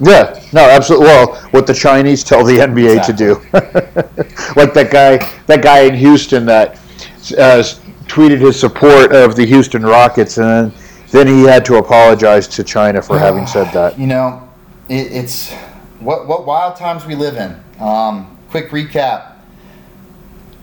Yeah, 0.00 0.42
no, 0.52 0.62
absolutely. 0.62 1.06
Well, 1.08 1.36
what 1.50 1.66
the 1.66 1.74
Chinese 1.74 2.24
tell 2.24 2.42
the 2.42 2.56
NBA 2.56 3.04
to 3.04 3.12
do, 3.12 3.34
like 4.56 4.72
that 4.72 4.88
guy, 4.90 5.18
that 5.46 5.62
guy 5.62 5.80
in 5.80 5.94
Houston 5.94 6.46
that 6.46 6.76
uh, 7.36 7.62
tweeted 8.06 8.40
his 8.40 8.58
support 8.58 9.12
of 9.12 9.36
the 9.36 9.44
Houston 9.44 9.82
Rockets, 9.82 10.38
and 10.38 10.72
then, 10.72 10.80
then 11.10 11.26
he 11.26 11.42
had 11.42 11.66
to 11.66 11.76
apologize 11.76 12.48
to 12.48 12.64
China 12.64 13.02
for 13.02 13.18
having 13.18 13.46
said 13.46 13.64
that. 13.74 13.98
You 13.98 14.06
know, 14.06 14.48
it, 14.88 15.12
it's 15.12 15.52
what 16.00 16.26
what 16.26 16.46
wild 16.46 16.76
times 16.76 17.04
we 17.04 17.14
live 17.14 17.36
in. 17.36 17.62
Um, 17.78 18.38
quick 18.48 18.70
recap: 18.70 19.34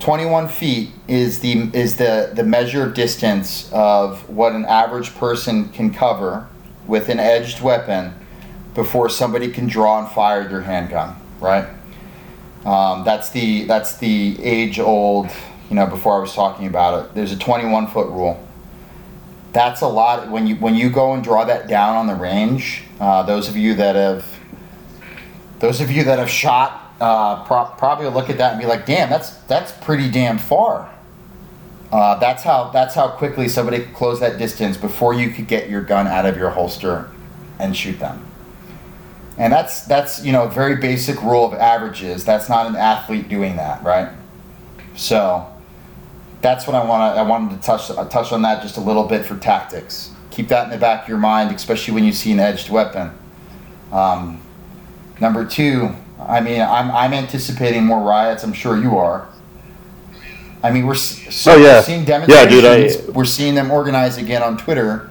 twenty-one 0.00 0.48
feet 0.48 0.90
is 1.06 1.38
the 1.38 1.70
is 1.72 1.96
the 1.96 2.32
the 2.34 2.42
measured 2.42 2.94
distance 2.94 3.70
of 3.72 4.28
what 4.28 4.52
an 4.52 4.64
average 4.64 5.14
person 5.14 5.68
can 5.68 5.94
cover 5.94 6.48
with 6.88 7.08
an 7.08 7.20
edged 7.20 7.60
weapon 7.60 8.14
before 8.78 9.08
somebody 9.08 9.48
can 9.48 9.66
draw 9.66 9.98
and 9.98 10.08
fire 10.12 10.48
their 10.48 10.62
handgun. 10.62 11.16
Right. 11.40 11.68
Um, 12.64 13.04
that's 13.04 13.30
the 13.30 13.64
that's 13.64 13.98
the 13.98 14.42
age 14.42 14.78
old. 14.78 15.30
You 15.68 15.76
know, 15.76 15.86
before 15.86 16.16
I 16.16 16.20
was 16.20 16.32
talking 16.32 16.66
about 16.66 17.04
it, 17.04 17.14
there's 17.14 17.32
a 17.32 17.38
twenty-one 17.38 17.88
foot 17.88 18.08
rule 18.08 18.48
that's 19.52 19.80
a 19.80 19.86
lot 19.88 20.30
when 20.30 20.46
you 20.46 20.56
when 20.56 20.74
you 20.74 20.90
go 20.90 21.14
and 21.14 21.24
draw 21.24 21.44
that 21.44 21.68
down 21.68 21.96
on 21.96 22.06
the 22.06 22.14
range 22.14 22.82
uh, 23.00 23.22
those 23.22 23.48
of 23.48 23.56
you 23.56 23.74
that 23.74 23.96
have 23.96 24.38
those 25.58 25.80
of 25.80 25.90
you 25.90 26.04
that 26.04 26.18
have 26.18 26.30
shot 26.30 26.92
uh, 27.00 27.42
pro- 27.44 27.64
probably 27.78 28.06
look 28.08 28.28
at 28.28 28.38
that 28.38 28.52
and 28.52 28.60
be 28.60 28.66
like 28.66 28.84
damn 28.86 29.08
that's 29.08 29.30
that's 29.46 29.72
pretty 29.72 30.10
damn 30.10 30.38
far 30.38 30.92
uh, 31.90 32.14
that's 32.18 32.42
how 32.42 32.70
that's 32.70 32.94
how 32.94 33.08
quickly 33.08 33.48
somebody 33.48 33.80
close 33.94 34.20
that 34.20 34.38
distance 34.38 34.76
before 34.76 35.14
you 35.14 35.30
could 35.30 35.48
get 35.48 35.70
your 35.70 35.82
gun 35.82 36.06
out 36.06 36.26
of 36.26 36.36
your 36.36 36.50
holster 36.50 37.10
and 37.58 37.76
shoot 37.76 37.98
them 37.98 38.24
and 39.38 39.52
that's 39.52 39.82
that's 39.82 40.22
you 40.24 40.32
know 40.32 40.44
a 40.44 40.48
very 40.50 40.76
basic 40.76 41.22
rule 41.22 41.44
of 41.44 41.54
averages 41.54 42.24
that's 42.24 42.48
not 42.48 42.66
an 42.66 42.76
athlete 42.76 43.28
doing 43.28 43.56
that 43.56 43.82
right 43.84 44.10
so 44.96 45.46
that's 46.40 46.66
what 46.68 46.76
I 46.76 46.84
want 46.84 47.14
to. 47.14 47.20
I 47.20 47.22
wanted 47.22 47.56
to 47.60 47.66
touch 47.66 47.90
uh, 47.90 48.04
touch 48.08 48.30
on 48.32 48.42
that 48.42 48.62
just 48.62 48.76
a 48.76 48.80
little 48.80 49.04
bit 49.04 49.24
for 49.26 49.36
tactics. 49.38 50.12
Keep 50.30 50.48
that 50.48 50.64
in 50.64 50.70
the 50.70 50.78
back 50.78 51.02
of 51.02 51.08
your 51.08 51.18
mind, 51.18 51.54
especially 51.54 51.94
when 51.94 52.04
you 52.04 52.12
see 52.12 52.30
an 52.30 52.38
edged 52.38 52.70
weapon. 52.70 53.10
Um, 53.90 54.40
number 55.20 55.44
two, 55.44 55.90
I 56.20 56.40
mean, 56.40 56.60
I'm 56.60 56.90
I'm 56.92 57.12
anticipating 57.12 57.84
more 57.84 58.00
riots. 58.00 58.44
I'm 58.44 58.52
sure 58.52 58.76
you 58.80 58.96
are. 58.98 59.28
I 60.62 60.70
mean, 60.70 60.86
we're 60.86 60.94
so 60.94 61.52
Oh, 61.52 61.56
yeah. 61.56 61.78
we're 61.78 61.82
seeing 61.82 62.06
Yeah, 62.06 62.46
dude, 62.46 62.64
I- 62.64 63.10
we're 63.12 63.24
seeing 63.24 63.54
them 63.56 63.70
organize 63.72 64.16
again 64.16 64.42
on 64.42 64.56
Twitter. 64.56 65.10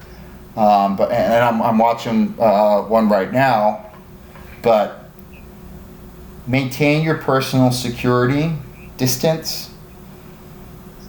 Um, 0.56 0.96
but 0.96 1.12
and 1.12 1.44
I'm, 1.44 1.60
I'm 1.62 1.78
watching 1.78 2.34
uh, 2.38 2.82
one 2.82 3.08
right 3.08 3.32
now. 3.32 3.87
But 4.62 5.10
maintain 6.46 7.04
your 7.04 7.16
personal 7.16 7.70
security 7.70 8.52
distance. 8.96 9.70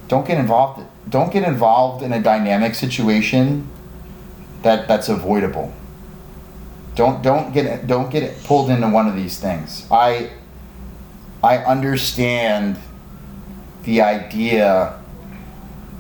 Don't 0.08 0.28
get 0.28 0.38
involved. 0.38 0.86
Don't 1.10 1.32
get 1.32 1.44
involved 1.44 2.04
in 2.04 2.14
a 2.14 2.22
dynamic 2.22 2.76
situation 2.76 3.68
that 4.62 4.88
that's 4.88 5.10
avoidable. 5.10 5.74
Don't 6.96 7.24
don't 7.24 7.54
get 7.54 7.88
don't 7.88 8.10
get 8.10 8.44
pulled 8.44 8.70
into 8.70 8.90
one 8.90 9.08
of 9.08 9.16
these 9.16 9.40
things. 9.40 9.88
I 9.90 10.32
I 11.44 11.60
understand 11.60 12.78
the 13.84 14.02
idea 14.02 15.00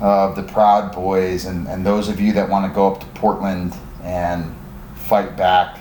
of 0.02 0.36
the 0.36 0.44
Proud 0.44 0.94
Boys 0.94 1.46
and, 1.46 1.68
and 1.68 1.86
those 1.86 2.10
of 2.10 2.20
you 2.20 2.34
that 2.34 2.50
want 2.50 2.70
to 2.70 2.76
go 2.76 2.94
up 2.94 3.00
to 3.00 3.06
Portland 3.08 3.74
and 4.04 4.56
fight 4.96 5.36
back. 5.36 5.80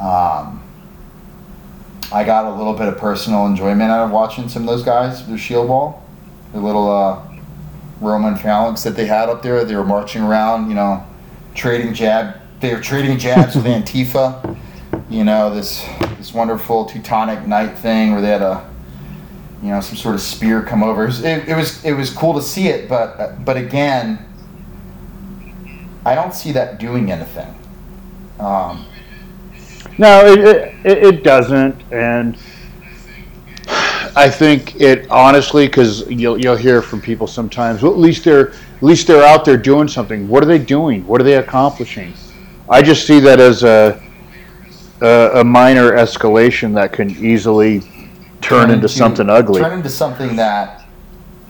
Um, 0.00 0.61
I 2.12 2.24
got 2.24 2.44
a 2.44 2.54
little 2.54 2.74
bit 2.74 2.88
of 2.88 2.98
personal 2.98 3.46
enjoyment 3.46 3.90
out 3.90 4.04
of 4.04 4.10
watching 4.10 4.48
some 4.48 4.62
of 4.62 4.68
those 4.68 4.82
guys, 4.82 5.26
the 5.26 5.38
shield 5.38 5.68
wall, 5.68 6.06
the 6.52 6.60
little 6.60 6.90
uh, 6.90 7.22
Roman 8.00 8.36
phalanx 8.36 8.82
that 8.82 8.96
they 8.96 9.06
had 9.06 9.30
up 9.30 9.42
there. 9.42 9.64
They 9.64 9.74
were 9.74 9.84
marching 9.84 10.22
around, 10.22 10.68
you 10.68 10.74
know, 10.74 11.06
trading 11.54 11.94
jab. 11.94 12.36
They 12.60 12.74
were 12.74 12.80
trading 12.80 13.18
jabs 13.18 13.56
with 13.56 13.64
Antifa. 13.66 14.58
You 15.08 15.24
know, 15.24 15.54
this 15.54 15.86
this 16.18 16.34
wonderful 16.34 16.84
Teutonic 16.84 17.46
Knight 17.46 17.78
thing 17.78 18.12
where 18.12 18.20
they 18.20 18.28
had 18.28 18.42
a 18.42 18.70
you 19.62 19.70
know 19.70 19.80
some 19.80 19.96
sort 19.96 20.14
of 20.14 20.20
spear 20.20 20.62
come 20.62 20.82
over. 20.82 21.04
It 21.04 21.06
was 21.06 21.24
it, 21.24 21.48
it 21.48 21.56
was, 21.56 21.84
it 21.84 21.92
was 21.92 22.10
cool 22.10 22.34
to 22.34 22.42
see 22.42 22.68
it, 22.68 22.88
but 22.88 23.42
but 23.44 23.56
again, 23.56 24.18
I 26.04 26.14
don't 26.14 26.34
see 26.34 26.52
that 26.52 26.78
doing 26.78 27.10
anything. 27.10 27.58
Um, 28.38 28.86
No, 29.98 30.26
it, 30.26 30.38
it, 30.40 30.71
it 30.84 30.98
it 30.98 31.24
doesn't, 31.24 31.80
and 31.92 32.36
I 34.14 34.28
think 34.28 34.80
it 34.80 35.10
honestly 35.10 35.66
because 35.66 36.08
you'll 36.10 36.38
you'll 36.38 36.56
hear 36.56 36.82
from 36.82 37.00
people 37.00 37.26
sometimes. 37.26 37.82
Well, 37.82 37.92
at 37.92 37.98
least 37.98 38.24
they're 38.24 38.50
at 38.50 38.82
least 38.82 39.06
they're 39.06 39.24
out 39.24 39.44
there 39.44 39.56
doing 39.56 39.88
something. 39.88 40.28
What 40.28 40.42
are 40.42 40.46
they 40.46 40.58
doing? 40.58 41.06
What 41.06 41.20
are 41.20 41.24
they 41.24 41.36
accomplishing? 41.36 42.12
I 42.68 42.82
just 42.82 43.06
see 43.06 43.20
that 43.20 43.40
as 43.40 43.62
a 43.62 44.02
a, 45.00 45.40
a 45.40 45.44
minor 45.44 45.92
escalation 45.92 46.74
that 46.74 46.92
can 46.92 47.10
easily 47.10 47.82
turn 48.40 48.70
into 48.70 48.88
something 48.88 49.30
ugly. 49.30 49.60
Turn 49.60 49.78
into 49.78 49.90
something 49.90 50.36
that 50.36 50.86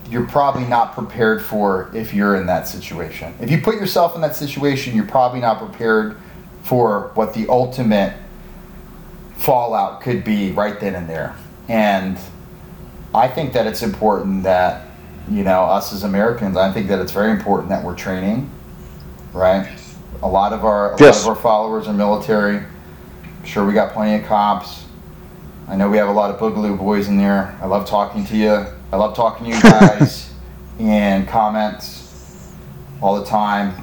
you're 0.09 0.27
probably 0.27 0.65
not 0.65 0.93
prepared 0.93 1.43
for 1.43 1.89
if 1.93 2.13
you're 2.13 2.35
in 2.35 2.45
that 2.45 2.67
situation. 2.67 3.33
If 3.39 3.49
you 3.49 3.61
put 3.61 3.75
yourself 3.75 4.15
in 4.15 4.21
that 4.21 4.35
situation, 4.35 4.95
you're 4.95 5.05
probably 5.05 5.39
not 5.39 5.57
prepared 5.57 6.17
for 6.61 7.11
what 7.15 7.33
the 7.33 7.47
ultimate 7.49 8.13
fallout 9.43 10.01
could 10.01 10.23
be 10.23 10.51
right 10.53 10.79
then 10.79 10.95
and 10.95 11.07
there. 11.09 11.35
And 11.67 12.17
I 13.13 13.27
think 13.27 13.53
that 13.53 13.67
it's 13.67 13.83
important 13.83 14.43
that, 14.43 14.87
you 15.29 15.43
know, 15.43 15.63
us 15.65 15.93
as 15.93 16.03
Americans, 16.03 16.55
I 16.57 16.71
think 16.71 16.87
that 16.87 16.99
it's 16.99 17.11
very 17.11 17.31
important 17.31 17.69
that 17.69 17.83
we're 17.83 17.95
training, 17.95 18.49
right? 19.33 19.67
A 20.21 20.27
lot 20.27 20.53
of 20.53 20.63
our 20.63 20.93
a 20.93 20.99
Yes. 20.99 21.25
lot 21.25 21.31
of 21.31 21.37
our 21.37 21.41
followers 21.43 21.87
are 21.89 21.93
military. 21.93 22.57
I'm 22.57 23.45
sure 23.45 23.65
we 23.65 23.73
got 23.73 23.91
plenty 23.93 24.15
of 24.21 24.25
cops. 24.27 24.85
I 25.67 25.75
know 25.75 25.89
we 25.89 25.97
have 25.97 26.07
a 26.09 26.11
lot 26.13 26.29
of 26.31 26.39
Boogaloo 26.39 26.77
boys 26.77 27.07
in 27.09 27.17
there. 27.17 27.53
I 27.61 27.65
love 27.65 27.85
talking 27.87 28.25
to 28.27 28.37
you. 28.37 28.65
I 28.91 28.95
love 28.95 29.15
talking 29.15 29.49
to 29.49 29.55
you 29.55 29.61
guys 29.61 30.29
in 30.79 31.25
comments 31.25 32.53
all 33.01 33.19
the 33.19 33.25
time. 33.25 33.73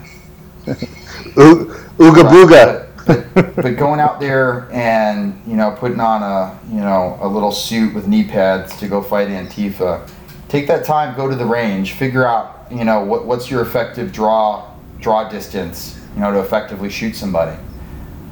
Oo- 1.36 1.74
Ooga 1.98 2.24
booga. 2.28 2.86
But, 3.34 3.76
going 3.76 4.00
out 4.00 4.20
there 4.20 4.68
and 4.72 5.40
you 5.46 5.56
know 5.56 5.72
putting 5.72 6.00
on 6.00 6.22
a 6.22 6.58
you 6.72 6.80
know 6.80 7.18
a 7.20 7.28
little 7.28 7.52
suit 7.52 7.94
with 7.94 8.06
knee 8.06 8.24
pads 8.24 8.78
to 8.78 8.88
go 8.88 9.02
fight 9.02 9.28
Antifa, 9.28 10.08
take 10.48 10.66
that 10.68 10.84
time, 10.84 11.16
go 11.16 11.28
to 11.28 11.36
the 11.36 11.44
range, 11.44 11.92
figure 11.92 12.26
out 12.26 12.66
you 12.70 12.84
know 12.84 13.04
what, 13.04 13.26
what's 13.26 13.50
your 13.50 13.62
effective 13.62 14.12
draw 14.12 14.74
draw 15.00 15.28
distance 15.28 16.00
you 16.14 16.20
know 16.20 16.32
to 16.32 16.40
effectively 16.40 16.90
shoot 16.90 17.14
somebody. 17.14 17.56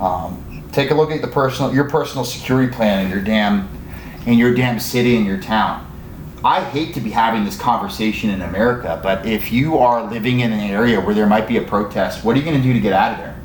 Um, 0.01 0.69
take 0.73 0.91
a 0.91 0.95
look 0.95 1.11
at 1.11 1.23
the 1.23 1.29
personal 1.29 1.75
your 1.75 1.89
personal 1.89 2.25
security 2.25 2.73
plan 2.73 3.05
in 3.05 3.11
your 3.11 3.23
damn 3.23 3.69
in 4.27 4.39
your 4.39 4.55
damn 4.55 4.79
city 4.79 5.17
in 5.17 5.25
your 5.25 5.41
town. 5.41 5.85
I 6.45 6.63
hate 6.63 6.95
to 6.95 7.01
be 7.01 7.11
having 7.11 7.45
this 7.45 7.59
conversation 7.59 8.31
in 8.31 8.43
America, 8.43 9.01
but 9.03 9.27
if 9.27 9.51
you 9.51 9.79
are 9.79 10.09
living 10.09 10.41
in 10.41 10.53
an 10.53 10.61
area 10.61 11.01
where 11.01 11.15
there 11.15 11.27
might 11.27 11.49
be 11.49 11.57
a 11.57 11.63
protest, 11.63 12.25
what 12.25 12.37
are 12.37 12.39
you 12.39 12.45
going 12.45 12.57
to 12.57 12.63
do 12.63 12.73
to 12.73 12.81
get 12.81 12.93
out 12.93 13.13
of 13.13 13.19
there? 13.19 13.38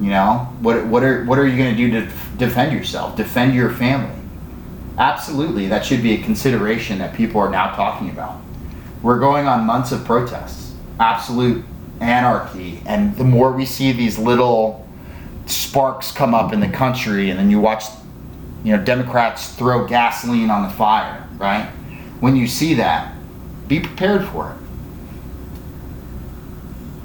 You 0.00 0.10
know, 0.10 0.48
what 0.60 0.86
what 0.86 1.04
are 1.04 1.24
what 1.24 1.38
are 1.38 1.46
you 1.46 1.56
going 1.56 1.70
to 1.70 1.76
do 1.76 1.90
to 1.92 2.12
defend 2.36 2.72
yourself, 2.72 3.16
defend 3.16 3.54
your 3.54 3.70
family? 3.70 4.14
Absolutely, 4.98 5.68
that 5.68 5.84
should 5.84 6.02
be 6.02 6.14
a 6.14 6.22
consideration 6.22 6.98
that 6.98 7.14
people 7.14 7.40
are 7.40 7.50
now 7.50 7.74
talking 7.74 8.10
about. 8.10 8.40
We're 9.02 9.18
going 9.18 9.46
on 9.46 9.64
months 9.64 9.92
of 9.92 10.04
protests, 10.04 10.74
absolute 10.98 11.64
anarchy, 12.00 12.80
and 12.86 13.16
the 13.16 13.24
more 13.24 13.52
we 13.52 13.66
see 13.66 13.92
these 13.92 14.18
little 14.18 14.86
sparks 15.46 16.10
come 16.10 16.34
up 16.34 16.52
in 16.52 16.60
the 16.60 16.68
country, 16.68 17.30
and 17.30 17.38
then 17.38 17.50
you 17.50 17.60
watch, 17.60 17.84
you 18.64 18.76
know, 18.76 18.82
Democrats 18.82 19.52
throw 19.54 19.86
gasoline 19.86 20.50
on 20.50 20.62
the 20.62 20.70
fire, 20.70 21.26
right? 21.36 21.66
When 22.20 22.34
you 22.34 22.46
see 22.46 22.74
that, 22.74 23.14
be 23.68 23.80
prepared 23.80 24.24
for 24.26 24.52
it. 24.52 24.63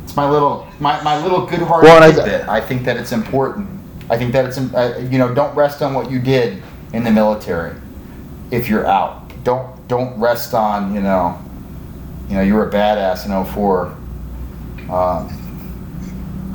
It's 0.09 0.15
my 0.15 0.27
little, 0.27 0.67
my, 0.79 0.99
my 1.03 1.21
little 1.21 1.45
good-hearted 1.45 1.85
Well, 1.85 2.01
I-. 2.49 2.57
I 2.57 2.61
think 2.61 2.83
that 2.85 2.97
it's 2.97 3.11
important. 3.11 3.69
I 4.09 4.17
think 4.17 4.33
that 4.33 4.43
it's, 4.45 4.57
uh, 4.57 5.07
you 5.07 5.19
know, 5.19 5.35
don't 5.35 5.55
rest 5.55 5.83
on 5.83 5.93
what 5.93 6.09
you 6.09 6.17
did 6.17 6.63
in 6.93 7.03
the 7.03 7.11
military. 7.11 7.75
If 8.49 8.69
you're 8.69 8.87
out, 8.87 9.31
don't 9.43 9.87
don't 9.87 10.19
rest 10.19 10.55
on, 10.55 10.95
you 10.95 11.01
know, 11.01 11.39
you 12.27 12.33
know, 12.37 12.41
you 12.41 12.55
were 12.55 12.67
a 12.67 12.71
badass 12.71 13.27
in 13.27 13.45
04. 13.45 13.95
Um, 14.91 15.29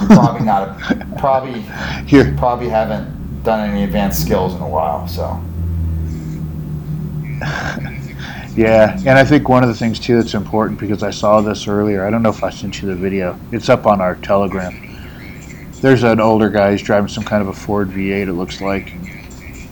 probably 0.09 0.45
not, 0.45 0.71
a, 0.71 1.07
probably 1.19 1.61
Here, 2.09 2.35
probably 2.37 2.69
haven't 2.69 3.45
done 3.45 3.71
any 3.71 3.85
advanced 3.85 4.21
skills 4.21 4.53
in 4.57 4.63
a 4.63 4.69
while. 4.69 5.07
So 5.07 5.41
Yeah, 8.57 8.97
and 8.99 9.11
I 9.11 9.25
think 9.25 9.49
one 9.49 9.65
of 9.65 9.69
the 9.69 9.75
things 9.75 9.99
too 9.99 10.17
that's 10.17 10.35
important 10.35 10.79
because 10.79 11.03
I 11.03 11.11
saw 11.11 11.41
this 11.41 11.67
earlier. 11.67 12.07
I 12.07 12.11
don't 12.11 12.23
know 12.23 12.31
if 12.31 12.45
I 12.45 12.51
sent 12.51 12.81
you 12.81 12.89
the 12.89 12.95
video. 12.95 13.39
It's 13.51 13.69
up 13.69 13.85
on 13.85 14.01
our 14.01 14.15
Telegram. 14.17 14.81
There's 15.81 16.05
an 16.05 16.21
older 16.21 16.49
guy. 16.49 16.71
He's 16.71 16.83
driving 16.83 17.09
some 17.09 17.25
kind 17.25 17.43
of 17.43 17.49
a 17.49 17.53
Ford 17.53 17.91
V8. 17.91 18.29
It 18.29 18.33
looks 18.33 18.61
like, 18.61 18.93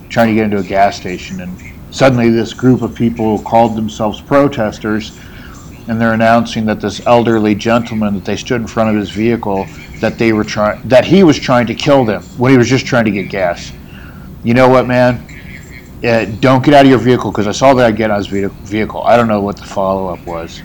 trying 0.08 0.28
to 0.28 0.34
get 0.34 0.44
into 0.44 0.58
a 0.58 0.64
gas 0.64 0.96
station, 0.96 1.40
and 1.40 1.56
suddenly 1.94 2.28
this 2.28 2.52
group 2.52 2.82
of 2.82 2.94
people 2.94 3.38
called 3.42 3.76
themselves 3.76 4.20
protesters, 4.20 5.16
and 5.88 6.00
they're 6.00 6.12
announcing 6.12 6.66
that 6.66 6.80
this 6.80 7.06
elderly 7.06 7.54
gentleman 7.54 8.14
that 8.14 8.24
they 8.24 8.36
stood 8.36 8.60
in 8.60 8.66
front 8.66 8.90
of 8.90 8.96
his 8.96 9.10
vehicle 9.10 9.64
that 10.00 10.18
they 10.18 10.32
were 10.32 10.44
trying 10.44 10.86
that 10.88 11.04
he 11.04 11.22
was 11.22 11.38
trying 11.38 11.66
to 11.68 11.74
kill 11.74 12.04
them 12.04 12.22
when 12.36 12.50
he 12.50 12.58
was 12.58 12.68
just 12.68 12.84
trying 12.84 13.04
to 13.04 13.12
get 13.12 13.30
gas. 13.30 13.72
You 14.42 14.54
know 14.54 14.68
what, 14.68 14.86
man? 14.88 15.31
Uh, 16.04 16.24
don't 16.40 16.64
get 16.64 16.74
out 16.74 16.84
of 16.84 16.90
your 16.90 16.98
vehicle 16.98 17.30
because 17.30 17.46
I 17.46 17.52
saw 17.52 17.74
that 17.74 17.90
guy 17.90 17.96
get 17.96 18.10
out 18.10 18.20
of 18.20 18.26
his 18.26 18.50
vehicle. 18.68 19.02
I 19.02 19.16
don't 19.16 19.28
know 19.28 19.40
what 19.40 19.56
the 19.56 19.64
follow 19.64 20.12
up 20.12 20.24
was. 20.26 20.60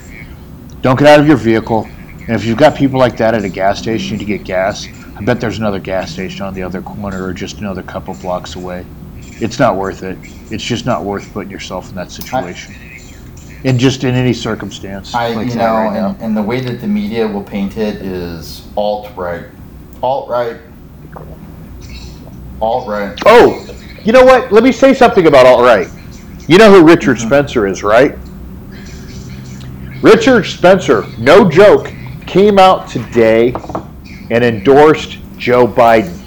Don't 0.81 0.97
get 0.97 1.07
out 1.07 1.19
of 1.19 1.27
your 1.27 1.37
vehicle. 1.37 1.87
And 2.27 2.29
if 2.29 2.43
you've 2.43 2.57
got 2.57 2.75
people 2.75 2.99
like 2.99 3.17
that 3.17 3.33
at 3.33 3.43
a 3.43 3.49
gas 3.49 3.79
station 3.79 4.17
to 4.17 4.25
get 4.25 4.43
gas, 4.43 4.87
I 5.15 5.23
bet 5.23 5.39
there's 5.39 5.59
another 5.59 5.79
gas 5.79 6.11
station 6.11 6.41
on 6.41 6.53
the 6.53 6.63
other 6.63 6.81
corner 6.81 7.23
or 7.23 7.33
just 7.33 7.59
another 7.59 7.83
couple 7.83 8.13
blocks 8.15 8.55
away. 8.55 8.85
It's 9.39 9.59
not 9.59 9.75
worth 9.75 10.03
it. 10.03 10.17
It's 10.51 10.63
just 10.63 10.85
not 10.85 11.03
worth 11.03 11.31
putting 11.33 11.51
yourself 11.51 11.89
in 11.89 11.95
that 11.95 12.11
situation. 12.11 12.75
And 13.63 13.79
just 13.79 14.03
in 14.03 14.15
any 14.15 14.33
circumstance 14.33 15.13
I, 15.13 15.33
like 15.33 15.49
you 15.49 15.55
know, 15.55 15.73
right 15.73 15.97
and, 15.97 16.21
and 16.21 16.37
the 16.37 16.43
way 16.43 16.61
that 16.61 16.79
the 16.79 16.87
media 16.87 17.27
will 17.27 17.43
paint 17.43 17.77
it 17.77 17.95
is 17.97 18.67
alt 18.75 19.15
right, 19.15 19.45
alt 20.01 20.29
right, 20.29 20.57
alt 22.61 22.87
right. 22.87 23.17
Oh, 23.25 23.65
you 24.07 24.13
know 24.13 24.23
what? 24.23 24.53
Let 24.53 24.63
me 24.63 24.71
say 24.71 24.93
something 24.93 25.27
about 25.27 25.45
alt 25.45 25.59
right. 25.59 25.89
You 26.47 26.57
know 26.57 26.71
who 26.71 26.87
Richard 26.87 27.19
Spencer 27.19 27.67
is, 27.67 27.83
right? 27.83 28.17
Richard 30.01 30.45
Spencer, 30.45 31.05
no 31.17 31.49
joke, 31.49 31.91
came 32.25 32.57
out 32.57 32.87
today 32.87 33.53
and 34.31 34.45
endorsed 34.45 35.17
Joe 35.37 35.67
Biden. 35.67 36.17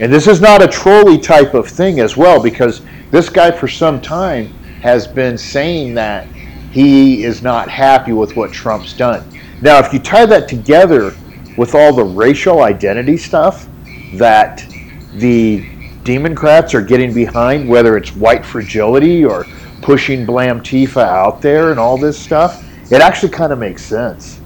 And 0.00 0.10
this 0.10 0.26
is 0.26 0.40
not 0.40 0.62
a 0.62 0.66
trolley 0.66 1.18
type 1.18 1.52
of 1.52 1.68
thing 1.68 2.00
as 2.00 2.16
well, 2.16 2.42
because 2.42 2.80
this 3.10 3.28
guy 3.28 3.50
for 3.50 3.68
some 3.68 4.00
time 4.00 4.46
has 4.80 5.06
been 5.06 5.36
saying 5.36 5.92
that 5.96 6.26
he 6.72 7.24
is 7.24 7.42
not 7.42 7.68
happy 7.68 8.14
with 8.14 8.36
what 8.36 8.52
Trump's 8.52 8.94
done. 8.94 9.22
Now, 9.60 9.80
if 9.80 9.92
you 9.92 9.98
tie 9.98 10.24
that 10.24 10.48
together 10.48 11.14
with 11.58 11.74
all 11.74 11.92
the 11.92 12.04
racial 12.04 12.62
identity 12.62 13.18
stuff 13.18 13.68
that 14.14 14.64
the 15.12 15.75
Democrats 16.06 16.72
are 16.72 16.80
getting 16.80 17.12
behind, 17.12 17.68
whether 17.68 17.96
it's 17.96 18.14
white 18.14 18.46
fragility 18.46 19.24
or 19.24 19.44
pushing 19.82 20.24
Blamtifa 20.24 21.02
out 21.02 21.42
there 21.42 21.70
and 21.70 21.78
all 21.78 21.98
this 21.98 22.18
stuff, 22.18 22.64
it 22.90 23.02
actually 23.02 23.30
kind 23.32 23.52
of 23.52 23.58
makes 23.58 23.84
sense. 23.84 24.38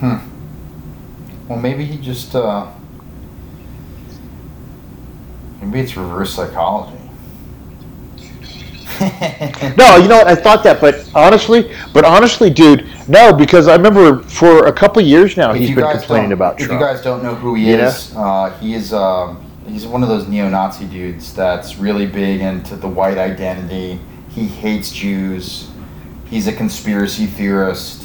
Hmm. 0.00 0.16
Well, 1.46 1.58
maybe 1.58 1.84
he 1.84 1.98
just. 1.98 2.34
Uh, 2.34 2.66
maybe 5.60 5.80
it's 5.80 5.96
reverse 5.96 6.34
psychology. 6.34 6.94
No, 9.76 9.96
you 9.96 10.08
know 10.08 10.18
what? 10.18 10.26
I 10.26 10.34
thought 10.34 10.64
that, 10.64 10.80
but 10.80 11.08
honestly, 11.14 11.72
but 11.92 12.04
honestly, 12.04 12.50
dude, 12.50 12.88
no, 13.06 13.32
because 13.32 13.68
I 13.68 13.76
remember 13.76 14.22
for 14.24 14.66
a 14.66 14.72
couple 14.72 15.00
years 15.02 15.36
now 15.36 15.52
If 15.52 15.58
he's 15.60 15.74
been 15.74 15.88
complaining 15.88 16.32
about 16.32 16.60
If 16.60 16.66
Trump. 16.66 16.80
you 16.80 16.86
guys 16.86 17.02
don't 17.02 17.22
know 17.22 17.34
who 17.36 17.54
he 17.54 17.70
Yeah. 17.70 17.88
is, 17.88 18.12
uh, 18.16 18.50
he 18.60 18.74
is 18.74 18.92
um, 18.92 19.47
he's 19.68 19.86
one 19.86 20.02
of 20.02 20.08
those 20.08 20.26
neo-Nazi 20.26 20.86
dudes 20.86 21.34
that's 21.34 21.76
really 21.76 22.06
big 22.06 22.40
into 22.40 22.76
the 22.76 22.88
white 22.88 23.18
identity. 23.18 24.00
He 24.30 24.46
hates 24.46 24.90
Jews. 24.90 25.70
He's 26.26 26.46
a 26.46 26.52
conspiracy 26.52 27.26
theorist. 27.26 28.04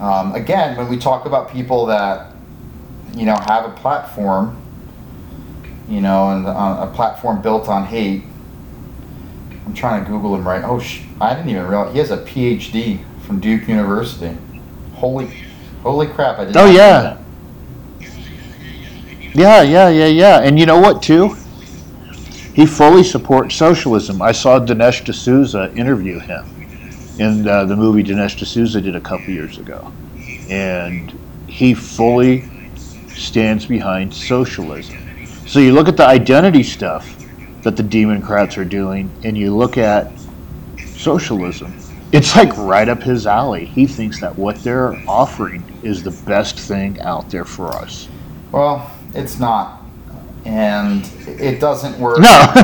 Um, 0.00 0.34
again, 0.34 0.76
when 0.76 0.88
we 0.88 0.98
talk 0.98 1.26
about 1.26 1.50
people 1.50 1.86
that 1.86 2.32
you 3.14 3.26
know 3.26 3.36
have 3.46 3.64
a 3.64 3.70
platform, 3.70 4.60
you 5.88 6.00
know, 6.00 6.30
and 6.30 6.46
uh, 6.46 6.88
a 6.90 6.92
platform 6.94 7.42
built 7.42 7.68
on 7.68 7.84
hate. 7.86 8.24
I'm 9.64 9.74
trying 9.74 10.04
to 10.04 10.10
Google 10.10 10.34
him 10.34 10.46
right. 10.46 10.64
Oh, 10.64 10.80
sh- 10.80 11.02
I 11.20 11.34
didn't 11.34 11.50
even 11.50 11.66
realize 11.66 11.92
he 11.92 11.98
has 12.00 12.10
a 12.10 12.18
PhD 12.18 13.04
from 13.22 13.38
Duke 13.38 13.68
University. 13.68 14.36
Holy, 14.94 15.30
holy 15.82 16.08
crap! 16.08 16.38
I 16.38 16.46
did. 16.46 16.56
Oh, 16.56 16.70
yeah. 16.70 17.21
Yeah, 19.34 19.62
yeah, 19.62 19.88
yeah, 19.88 20.06
yeah. 20.06 20.40
And 20.40 20.58
you 20.58 20.66
know 20.66 20.78
what, 20.78 21.02
too? 21.02 21.36
He 22.54 22.66
fully 22.66 23.02
supports 23.02 23.54
socialism. 23.54 24.20
I 24.20 24.32
saw 24.32 24.60
Dinesh 24.60 25.04
D'Souza 25.04 25.72
interview 25.74 26.18
him 26.18 26.44
in 27.18 27.48
uh, 27.48 27.64
the 27.64 27.76
movie 27.76 28.02
Dinesh 28.02 28.38
D'Souza 28.38 28.80
did 28.80 28.94
a 28.94 29.00
couple 29.00 29.30
years 29.30 29.56
ago. 29.56 29.90
And 30.50 31.18
he 31.46 31.72
fully 31.72 32.44
stands 33.08 33.64
behind 33.64 34.12
socialism. 34.12 34.98
So 35.46 35.60
you 35.60 35.72
look 35.72 35.88
at 35.88 35.96
the 35.96 36.06
identity 36.06 36.62
stuff 36.62 37.16
that 37.62 37.76
the 37.76 37.82
Democrats 37.82 38.58
are 38.58 38.64
doing, 38.64 39.10
and 39.24 39.36
you 39.38 39.54
look 39.54 39.78
at 39.78 40.12
socialism. 40.94 41.74
It's 42.10 42.36
like 42.36 42.54
right 42.58 42.88
up 42.88 43.02
his 43.02 43.26
alley. 43.26 43.64
He 43.64 43.86
thinks 43.86 44.20
that 44.20 44.36
what 44.36 44.56
they're 44.62 44.94
offering 45.08 45.64
is 45.82 46.02
the 46.02 46.10
best 46.26 46.58
thing 46.58 47.00
out 47.00 47.30
there 47.30 47.44
for 47.44 47.68
us. 47.68 48.08
Well, 48.50 48.90
it's 49.14 49.38
not, 49.38 49.82
and 50.44 51.08
it 51.26 51.60
doesn't 51.60 51.98
work. 51.98 52.18
No. 52.18 52.28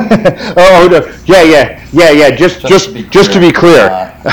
oh 0.56 0.88
no. 0.90 1.14
Yeah, 1.26 1.42
yeah, 1.42 1.88
yeah, 1.92 2.10
yeah. 2.10 2.30
Just, 2.34 2.60
Just 2.60 2.68
just, 2.68 2.86
to 2.88 2.94
be 2.94 3.02
just 3.04 3.32
to 3.32 3.40
be 3.40 3.52
clear, 3.52 3.86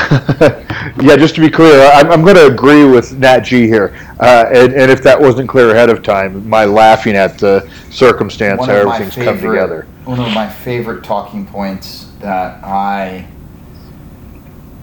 yeah, 1.01 1.15
just 1.17 1.35
to 1.35 1.41
be 1.41 1.49
clear. 1.49 1.89
I'm, 1.93 2.09
I'm 2.11 2.21
going 2.23 2.35
to 2.35 2.47
agree 2.47 2.85
with 2.85 3.13
Nat 3.17 3.41
G 3.41 3.67
here. 3.67 3.95
Uh, 4.19 4.45
and, 4.53 4.73
and 4.73 4.91
if 4.91 5.03
that 5.03 5.19
wasn't 5.19 5.49
clear 5.49 5.71
ahead 5.71 5.89
of 5.89 6.01
time, 6.01 6.47
my 6.47 6.63
laughing 6.65 7.15
at 7.15 7.37
the 7.37 7.69
circumstance 7.91 8.65
how 8.65 8.81
of 8.81 8.87
my 8.87 8.99
come 8.99 9.11
favorite- 9.11 9.41
together. 9.51 9.87
One 10.05 10.19
of 10.19 10.31
my 10.33 10.47
favorite 10.47 11.03
talking 11.03 11.45
points 11.45 12.07
that 12.19 12.63
I 12.63 13.27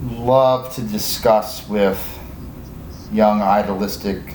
love 0.02 0.74
to 0.74 0.82
discuss 0.82 1.68
with 1.68 1.98
young 3.12 3.40
idealistic 3.40 4.34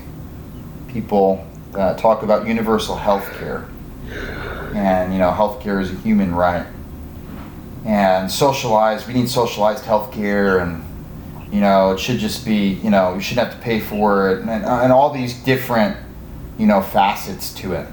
people 0.87 1.45
that 1.77 1.99
talk 1.99 2.23
about 2.23 2.47
universal 2.47 2.95
health 2.95 3.31
care. 3.37 3.65
And, 4.73 5.13
you 5.13 5.19
know, 5.19 5.31
health 5.31 5.61
care 5.61 5.79
is 5.79 5.91
a 5.91 5.95
human 5.95 6.33
right. 6.33 6.65
And 7.85 8.31
socialized, 8.31 9.07
we 9.07 9.13
need 9.13 9.29
socialized 9.29 9.85
health 9.85 10.11
care 10.11 10.57
and, 10.57 10.83
you 11.51 11.61
know, 11.61 11.91
it 11.91 11.99
should 11.99 12.17
just 12.17 12.43
be, 12.43 12.69
you 12.83 12.89
know, 12.89 13.13
you 13.13 13.21
shouldn't 13.21 13.47
have 13.47 13.55
to 13.55 13.63
pay 13.63 13.79
for 13.79 14.31
it 14.31 14.39
and, 14.39 14.49
and 14.49 14.91
all 14.91 15.13
these 15.13 15.35
different, 15.43 15.95
you 16.57 16.65
know, 16.65 16.81
facets 16.81 17.53
to 17.53 17.73
it. 17.73 17.87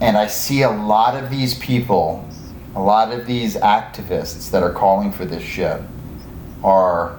And 0.00 0.16
I 0.16 0.26
see 0.26 0.62
a 0.62 0.70
lot 0.70 1.16
of 1.16 1.30
these 1.30 1.56
people, 1.58 2.28
a 2.74 2.82
lot 2.82 3.12
of 3.12 3.24
these 3.24 3.54
activists 3.54 4.50
that 4.50 4.64
are 4.64 4.72
calling 4.72 5.12
for 5.12 5.24
this 5.24 5.44
shit 5.44 5.80
are 6.64 7.16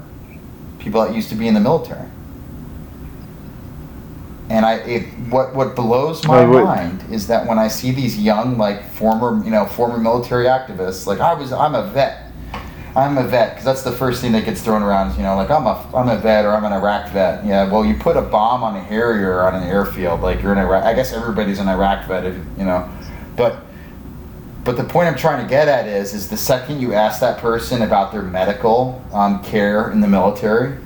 people 0.79 1.01
that 1.01 1.15
used 1.15 1.29
to 1.29 1.35
be 1.35 1.47
in 1.47 1.53
the 1.53 1.61
military. 1.61 2.09
And 4.49 4.65
I, 4.65 4.75
it, 4.75 5.03
what 5.29 5.53
what 5.53 5.75
blows 5.75 6.25
my 6.25 6.45
Wait, 6.45 6.63
mind 6.63 7.03
is 7.11 7.27
that 7.27 7.45
when 7.45 7.59
I 7.59 7.67
see 7.67 7.91
these 7.91 8.17
young, 8.17 8.57
like 8.57 8.89
former, 8.91 9.43
you 9.43 9.51
know, 9.51 9.65
former 9.65 9.97
military 9.97 10.45
activists, 10.45 11.05
like 11.05 11.19
I 11.19 11.33
was, 11.33 11.51
I'm 11.51 11.75
a 11.75 11.87
vet, 11.87 12.31
I'm 12.95 13.17
a 13.17 13.23
vet, 13.27 13.51
because 13.51 13.65
that's 13.65 13.83
the 13.83 13.91
first 13.91 14.21
thing 14.21 14.31
that 14.31 14.45
gets 14.45 14.61
thrown 14.61 14.83
around. 14.83 15.11
Is, 15.11 15.17
you 15.17 15.23
know, 15.23 15.35
like 15.35 15.51
I'm 15.51 15.65
a, 15.67 15.89
I'm 15.93 16.07
a 16.07 16.17
vet 16.17 16.45
or 16.45 16.51
I'm 16.51 16.63
an 16.63 16.71
Iraq 16.71 17.11
vet. 17.11 17.45
Yeah, 17.45 17.69
well, 17.69 17.83
you 17.83 17.95
put 17.95 18.15
a 18.15 18.21
bomb 18.21 18.63
on 18.63 18.77
a 18.77 18.81
Harrier 18.81 19.43
on 19.43 19.53
an 19.53 19.63
airfield, 19.63 20.21
like 20.21 20.41
you're 20.41 20.53
in 20.53 20.59
Iraq. 20.59 20.85
I 20.85 20.93
guess 20.93 21.11
everybody's 21.11 21.59
an 21.59 21.67
Iraq 21.67 22.07
vet, 22.07 22.25
if, 22.25 22.35
you 22.57 22.63
know, 22.63 22.89
but 23.35 23.63
but 24.63 24.75
the 24.75 24.83
point 24.83 25.07
I'm 25.07 25.17
trying 25.17 25.41
to 25.41 25.49
get 25.49 25.69
at 25.69 25.87
is, 25.87 26.13
is 26.13 26.29
the 26.29 26.35
second 26.35 26.81
you 26.81 26.93
ask 26.93 27.21
that 27.21 27.37
person 27.37 27.83
about 27.83 28.11
their 28.11 28.21
medical 28.21 29.01
um, 29.13 29.41
care 29.41 29.91
in 29.91 30.01
the 30.01 30.07
military, 30.09 30.77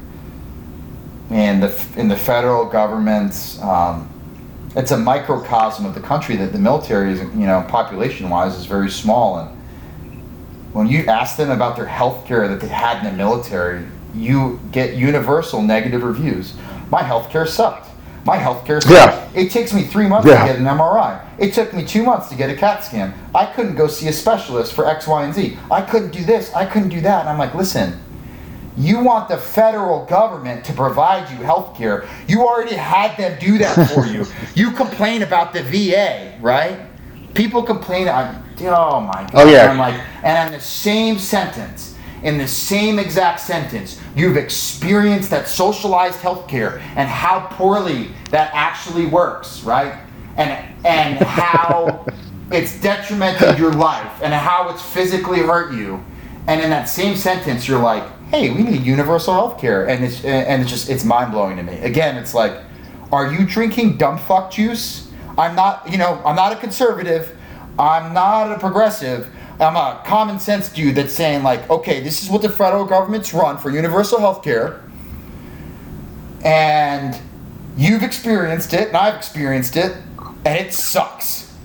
and 1.32 1.64
the 1.64 1.86
in 1.98 2.08
the 2.08 2.18
federal 2.18 2.66
government's, 2.66 3.60
um, 3.62 4.08
it's 4.76 4.92
a 4.92 4.98
microcosm 4.98 5.86
of 5.86 5.96
the 5.96 6.02
country 6.02 6.36
that 6.38 6.52
the 6.52 6.60
military 6.60 7.12
is, 7.14 7.20
you 7.20 7.46
know, 7.48 7.66
population-wise 7.68 8.56
is 8.56 8.66
very 8.66 8.90
small, 8.90 9.40
and 9.40 9.50
when 10.74 10.88
you 10.88 11.06
ask 11.08 11.36
them 11.38 11.50
about 11.52 11.76
their 11.76 11.86
health 11.86 12.26
care 12.26 12.48
that 12.48 12.62
they 12.62 12.68
had 12.68 13.00
in 13.00 13.12
the 13.12 13.18
military, 13.18 13.86
you 14.16 14.60
get 14.72 14.96
universal 14.96 15.62
negative 15.62 16.04
reviews. 16.04 16.54
My 16.90 17.04
health 17.04 17.30
care 17.30 17.46
sucked. 17.46 17.90
My 18.24 18.38
health 18.38 18.66
care 18.66 18.80
sucked. 18.80 18.94
Yeah. 18.94 19.30
It 19.42 19.52
takes 19.52 19.74
me 19.74 19.84
three 19.84 20.08
months 20.08 20.28
Yeah. 20.28 20.42
to 20.42 20.48
get 20.52 20.60
an 20.60 20.66
MRI. 20.68 21.20
It 21.38 21.54
took 21.54 21.74
me 21.74 21.84
two 21.84 22.04
months 22.04 22.30
to 22.30 22.36
get 22.36 22.50
a 22.50 22.56
CAT 22.56 22.84
scan. 22.86 23.14
I 23.36 23.46
couldn't 23.48 23.76
go 23.76 23.88
see 23.88 24.08
a 24.08 24.14
specialist 24.14 24.74
for 24.74 24.88
X, 24.88 25.08
Y, 25.08 25.24
and 25.24 25.34
Z. 25.34 25.58
I 25.70 25.82
couldn't 25.82 26.12
do 26.12 26.24
this. 26.24 26.54
I 26.54 26.66
couldn't 26.66 26.90
do 26.90 27.02
that. 27.02 27.22
And 27.22 27.30
I'm 27.30 27.38
like, 27.38 27.54
listen, 27.56 28.00
you 28.78 29.00
want 29.00 29.28
the 29.28 29.38
federal 29.38 30.06
government 30.06 30.64
to 30.66 30.74
provide 30.74 31.30
you 31.30 31.38
health 31.38 31.76
care. 31.76 32.08
You 32.28 32.48
already 32.48 32.76
had 32.76 33.18
them 33.18 33.38
do 33.40 33.58
that 33.58 33.90
for 33.92 34.06
you. 34.06 34.26
You 34.56 34.72
complain 34.72 35.22
about 35.22 35.54
the 35.54 35.64
VA, 35.64 36.38
right? 36.42 36.80
People 37.34 37.64
complain. 37.64 38.08
I, 38.08 38.36
oh 38.62 39.00
my 39.00 39.28
oh, 39.30 39.32
god. 39.32 39.48
Oh, 39.48 39.50
yeah. 39.50 39.72
I'm 39.72 39.78
like, 39.78 40.00
and 40.24 40.48
in 40.48 40.60
the 40.60 40.64
same 40.64 41.18
sentence, 41.18 41.96
in 42.24 42.38
the 42.38 42.48
same 42.48 43.00
exact 43.00 43.40
sentence, 43.40 44.00
you've 44.16 44.38
experienced 44.38 45.30
that 45.32 45.48
socialized 45.48 46.20
healthcare 46.20 46.80
and 46.96 47.10
how 47.10 47.48
poorly 47.52 48.10
that 48.30 48.52
actually 48.54 49.06
works, 49.06 49.64
right? 49.64 50.00
And 50.38 50.52
and 50.86 51.18
how 51.18 52.06
it's 52.52 52.80
detrimented 52.82 53.58
your 53.58 53.74
life 53.74 54.22
and 54.22 54.34
how 54.34 54.70
it's 54.70 54.82
physically 54.82 55.40
hurt 55.40 55.74
you. 55.74 56.04
And 56.48 56.62
in 56.62 56.70
that 56.72 56.86
same 56.86 57.16
sentence, 57.16 57.68
you're 57.68 57.82
like, 57.82 58.04
"Hey, 58.32 58.50
we 58.50 58.64
need 58.64 58.84
universal 58.84 59.34
health 59.34 59.60
care," 59.60 59.88
and 59.88 60.04
it's 60.04 60.24
and 60.24 60.62
it's 60.62 60.72
just 60.72 60.90
it's 60.90 61.04
mind 61.04 61.32
blowing 61.32 61.58
to 61.58 61.64
me. 61.64 61.78
Again, 61.80 62.18
it's 62.18 62.34
like, 62.34 62.58
are 63.12 63.32
you 63.32 63.46
drinking 63.46 63.98
dumb 63.98 64.18
fuck 64.18 64.52
juice? 64.52 65.12
I'm 65.38 65.56
not, 65.56 65.90
you 65.92 65.98
know, 65.98 66.22
I'm 66.26 66.36
not 66.36 66.54
a 66.54 66.56
conservative. 66.56 67.38
I'm 67.78 68.14
not 68.14 68.52
a 68.52 68.60
progressive. 68.60 69.30
I'm 69.60 69.76
a 69.76 70.02
common 70.06 70.40
sense 70.40 70.70
dude 70.70 70.96
that's 70.96 71.14
saying 71.14 71.44
like, 71.44 71.70
okay, 71.70 72.02
this 72.02 72.24
is 72.24 72.30
what 72.30 72.42
the 72.42 72.50
federal 72.50 72.86
government's 72.86 73.34
run 73.34 73.58
for 73.58 73.70
universal 73.70 74.20
health 74.20 74.44
care, 74.44 74.82
and 76.44 77.18
you've 77.78 78.02
experienced 78.02 78.74
it, 78.74 78.88
and 78.88 78.98
I've 78.98 79.16
experienced 79.16 79.78
it, 79.78 79.96
and 80.46 80.58
it 80.58 80.74
sucks, 80.74 81.56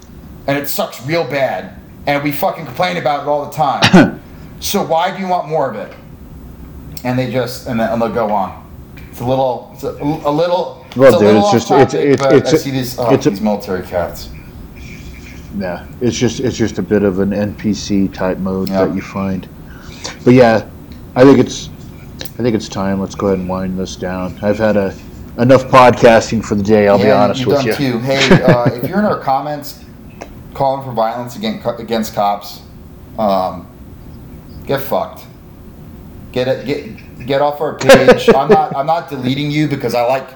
and 0.46 0.58
it 0.58 0.68
sucks 0.68 1.04
real 1.06 1.24
bad, 1.24 1.80
and 2.06 2.22
we 2.22 2.32
fucking 2.32 2.66
complain 2.66 2.98
about 2.98 3.22
it 3.22 3.28
all 3.28 3.46
the 3.46 3.52
time. 3.52 4.22
so 4.60 4.84
why 4.84 5.14
do 5.14 5.22
you 5.22 5.28
want 5.28 5.48
more 5.48 5.70
of 5.70 5.76
it? 5.76 5.96
And 7.06 7.16
they 7.16 7.30
just 7.30 7.68
and, 7.68 7.78
they'll 7.78 8.08
go 8.12 8.30
on. 8.30 8.64
It's 9.10 9.20
a 9.20 9.24
little, 9.24 9.70
it's 9.74 9.84
a, 9.84 9.90
a 9.90 10.30
little. 10.30 10.84
Well, 10.96 11.12
it's 11.12 11.16
a 11.16 11.24
dude, 11.24 11.34
little 11.34 11.42
it's 11.42 11.52
just- 11.52 11.70
it's- 11.70 11.92
topic, 11.92 12.04
it's- 12.10 12.32
it's 12.34 12.52
I 12.52 12.56
a- 12.56 12.58
see 12.58 12.70
these, 12.72 12.98
oh, 12.98 13.14
it's 13.14 13.26
a- 13.26 13.30
these 13.30 13.40
military 13.40 13.86
cats. 13.86 14.28
Yeah, 15.58 15.86
it's 16.00 16.16
just 16.18 16.40
it's 16.40 16.56
just 16.56 16.78
a 16.78 16.82
bit 16.82 17.02
of 17.02 17.18
an 17.20 17.30
NPC 17.32 18.12
type 18.12 18.38
mode 18.38 18.68
Yeah. 18.68 18.84
that 18.86 18.94
you 18.94 19.00
find. 19.00 19.48
But 20.24 20.34
yeah, 20.34 20.64
I 21.14 21.22
think 21.24 21.38
it's 21.38 21.70
I 22.38 22.42
think 22.42 22.54
it's 22.56 22.68
time. 22.68 23.00
Let's 23.00 23.14
go 23.14 23.28
ahead 23.28 23.38
and 23.38 23.48
wind 23.48 23.78
this 23.78 23.96
down. 23.96 24.38
I've 24.42 24.58
had 24.58 24.76
a 24.76 24.92
enough 25.38 25.64
podcasting 25.68 26.44
for 26.44 26.56
the 26.56 26.62
day. 26.62 26.88
I'll 26.88 26.98
be 26.98 27.04
Yeah, 27.04 27.22
honest 27.22 27.40
you've 27.40 27.48
with 27.48 27.56
done 27.58 27.66
you. 27.66 27.92
Too. 27.92 27.98
Hey, 28.00 28.42
uh, 28.42 28.64
if 28.64 28.88
you're 28.88 28.98
in 28.98 29.04
our 29.06 29.20
comments 29.20 29.78
calling 30.54 30.84
for 30.84 30.92
violence 30.92 31.36
against 31.36 31.66
against 31.78 32.14
cops, 32.14 32.60
um, 33.18 33.66
get 34.66 34.80
fucked. 34.82 35.22
Get 36.32 36.48
it. 36.48 36.66
Get 36.66 37.26
get 37.26 37.42
off 37.42 37.60
our 37.60 37.78
page. 37.78 38.28
I'm 38.34 38.48
not. 38.48 38.76
I'm 38.76 38.86
not 38.86 39.08
deleting 39.08 39.50
you 39.50 39.68
because 39.68 39.94
I 39.94 40.02
like. 40.06 40.28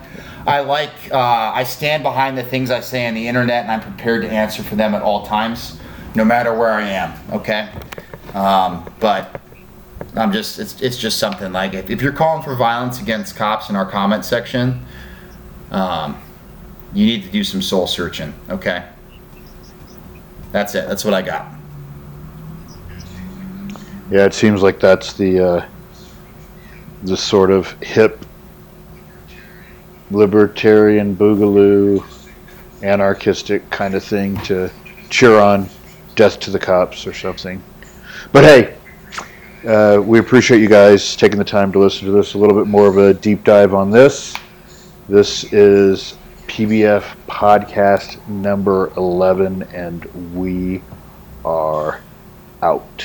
I 0.47 0.61
like. 0.61 0.93
Uh, 1.11 1.19
I 1.55 1.65
stand 1.65 2.03
behind 2.03 2.39
the 2.39 2.43
things 2.43 2.71
I 2.71 2.81
say 2.81 3.07
on 3.07 3.15
the 3.15 3.29
internet, 3.29 3.65
and 3.65 3.73
I'm 3.73 3.81
prepared 3.81 4.23
to 4.23 4.29
answer 4.31 4.62
for 4.62 4.77
them 4.77 4.95
at 4.95 5.03
all 5.03 5.27
times. 5.27 5.79
no 6.15 6.25
matter 6.25 6.53
where 6.55 6.73
I 6.73 6.89
am. 6.89 7.15
Okay, 7.33 7.69
um, 8.35 8.93
but 9.01 9.41
I'm 10.17 10.33
just 10.33 10.59
it's 10.59 10.81
it's 10.81 10.97
just 10.97 11.19
something 11.19 11.53
like 11.53 11.75
if, 11.75 11.91
if 11.91 12.03
you're 12.03 12.12
calling 12.12 12.43
for 12.43 12.55
violence 12.55 13.01
against 13.01 13.37
cops 13.37 13.71
in 13.71 13.77
our 13.77 13.87
comment 13.87 14.25
section, 14.25 14.85
um, 15.71 16.21
you 16.93 17.07
need 17.07 17.23
to 17.23 17.31
do 17.31 17.45
some 17.45 17.62
soul 17.62 17.87
searching. 17.87 18.35
Okay, 18.49 18.85
that's 20.53 20.75
it. 20.75 20.89
That's 20.89 21.05
what 21.05 21.15
I 21.15 21.23
got. 21.23 21.47
Yeah, 24.11 24.25
it 24.25 24.35
seems 24.35 24.62
like 24.62 24.81
that's 24.81 25.12
the 25.12 25.39
uh, 25.39 25.69
the 27.02 27.16
sort 27.16 27.51
of 27.51 27.70
hip 27.82 28.24
libertarian 30.10 31.16
boogaloo 31.16 32.05
anarchistic 32.82 33.68
kind 33.70 33.94
of 33.94 34.02
thing 34.02 34.36
to 34.43 34.70
cheer 35.09 35.39
on 35.39 35.68
death 36.14 36.40
to 36.40 36.51
the 36.51 36.59
cops 36.59 37.06
or 37.06 37.14
something. 37.14 37.62
But 38.32 38.44
hey, 38.44 38.77
uh, 39.66 40.01
we 40.01 40.18
appreciate 40.18 40.60
you 40.60 40.68
guys 40.68 41.16
taking 41.16 41.39
the 41.39 41.44
time 41.44 41.72
to 41.72 41.78
listen 41.78 42.06
to 42.06 42.12
this. 42.12 42.35
A 42.35 42.39
little 42.39 42.56
bit 42.56 42.66
more 42.66 42.86
of 42.86 42.97
a 42.97 43.14
deep 43.14 43.44
dive 43.44 43.74
on 43.74 43.90
this. 43.90 44.35
This 45.09 45.44
is 45.52 46.16
PBF 46.47 47.16
podcast 47.27 48.27
number 48.28 48.93
11, 48.97 49.62
and 49.74 50.05
we 50.35 50.82
are 51.44 52.01
out. 52.62 53.05